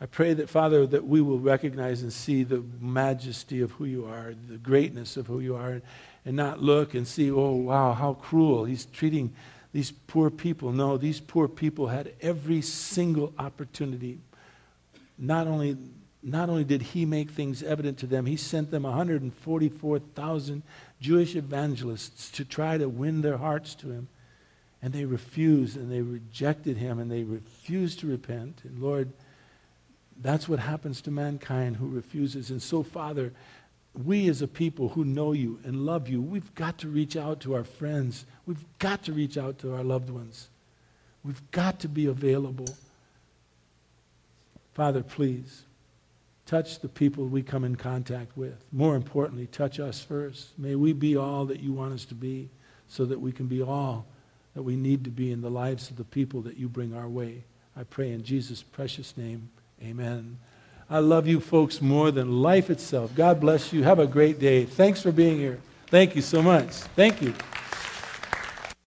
I 0.00 0.06
pray 0.06 0.32
that, 0.34 0.48
Father, 0.48 0.86
that 0.86 1.04
we 1.04 1.20
will 1.20 1.40
recognize 1.40 2.02
and 2.02 2.12
see 2.12 2.44
the 2.44 2.62
majesty 2.80 3.60
of 3.60 3.72
who 3.72 3.84
you 3.84 4.06
are, 4.06 4.34
the 4.48 4.58
greatness 4.58 5.16
of 5.16 5.26
who 5.26 5.40
you 5.40 5.56
are, 5.56 5.82
and 6.24 6.36
not 6.36 6.62
look 6.62 6.94
and 6.94 7.06
see, 7.06 7.32
oh, 7.32 7.50
wow, 7.50 7.94
how 7.94 8.14
cruel. 8.14 8.64
He's 8.64 8.84
treating 8.86 9.32
these 9.72 9.90
poor 9.90 10.30
people. 10.30 10.72
No, 10.72 10.96
these 10.96 11.20
poor 11.20 11.48
people 11.48 11.88
had 11.88 12.12
every 12.20 12.60
single 12.62 13.32
opportunity, 13.38 14.18
not 15.18 15.46
only 15.46 15.76
not 16.22 16.48
only 16.48 16.62
did 16.62 16.82
he 16.82 17.04
make 17.04 17.30
things 17.30 17.62
evident 17.64 17.98
to 17.98 18.06
them, 18.06 18.26
he 18.26 18.36
sent 18.36 18.70
them 18.70 18.84
144,000 18.84 20.62
Jewish 21.00 21.34
evangelists 21.34 22.30
to 22.30 22.44
try 22.44 22.78
to 22.78 22.88
win 22.88 23.22
their 23.22 23.38
hearts 23.38 23.74
to 23.76 23.90
him. 23.90 24.06
And 24.80 24.92
they 24.92 25.04
refused 25.04 25.76
and 25.76 25.90
they 25.90 26.00
rejected 26.00 26.76
him 26.76 27.00
and 27.00 27.10
they 27.10 27.24
refused 27.24 28.00
to 28.00 28.06
repent. 28.06 28.60
And 28.62 28.80
Lord, 28.80 29.12
that's 30.20 30.48
what 30.48 30.60
happens 30.60 31.00
to 31.02 31.10
mankind 31.10 31.76
who 31.76 31.88
refuses. 31.88 32.50
And 32.50 32.62
so, 32.62 32.84
Father, 32.84 33.32
we 33.94 34.28
as 34.28 34.42
a 34.42 34.48
people 34.48 34.88
who 34.88 35.04
know 35.04 35.32
you 35.32 35.60
and 35.64 35.84
love 35.84 36.08
you, 36.08 36.20
we've 36.20 36.54
got 36.54 36.78
to 36.78 36.88
reach 36.88 37.16
out 37.16 37.40
to 37.40 37.54
our 37.54 37.64
friends. 37.64 38.24
We've 38.46 38.64
got 38.78 39.02
to 39.04 39.12
reach 39.12 39.36
out 39.36 39.58
to 39.60 39.74
our 39.74 39.84
loved 39.84 40.10
ones. 40.10 40.48
We've 41.24 41.50
got 41.50 41.80
to 41.80 41.88
be 41.88 42.06
available. 42.06 42.74
Father, 44.72 45.02
please 45.02 45.64
Touch 46.52 46.80
the 46.80 46.88
people 46.88 47.24
we 47.24 47.42
come 47.42 47.64
in 47.64 47.76
contact 47.76 48.36
with. 48.36 48.64
More 48.72 48.96
importantly, 48.96 49.46
touch 49.46 49.80
us 49.80 50.02
first. 50.02 50.58
May 50.58 50.74
we 50.74 50.92
be 50.92 51.16
all 51.16 51.46
that 51.46 51.60
you 51.60 51.72
want 51.72 51.94
us 51.94 52.04
to 52.06 52.14
be 52.14 52.50
so 52.88 53.04
that 53.06 53.20
we 53.20 53.32
can 53.32 53.46
be 53.46 53.62
all 53.62 54.04
that 54.54 54.62
we 54.62 54.76
need 54.76 55.04
to 55.04 55.10
be 55.10 55.32
in 55.32 55.40
the 55.40 55.50
lives 55.50 55.88
of 55.88 55.96
the 55.96 56.04
people 56.04 56.42
that 56.42 56.58
you 56.58 56.68
bring 56.68 56.94
our 56.94 57.08
way. 57.08 57.44
I 57.74 57.84
pray 57.84 58.12
in 58.12 58.22
Jesus' 58.22 58.62
precious 58.62 59.16
name. 59.16 59.48
Amen. 59.82 60.36
I 60.92 60.98
love 60.98 61.26
you 61.26 61.40
folks 61.40 61.80
more 61.80 62.10
than 62.10 62.42
life 62.42 62.68
itself. 62.68 63.14
God 63.14 63.40
bless 63.40 63.72
you. 63.72 63.82
Have 63.82 63.98
a 63.98 64.06
great 64.06 64.38
day. 64.38 64.66
Thanks 64.66 65.00
for 65.00 65.10
being 65.10 65.38
here. 65.38 65.58
Thank 65.86 66.14
you 66.14 66.20
so 66.20 66.42
much. 66.42 66.68
Thank 66.68 67.22
you. 67.22 67.32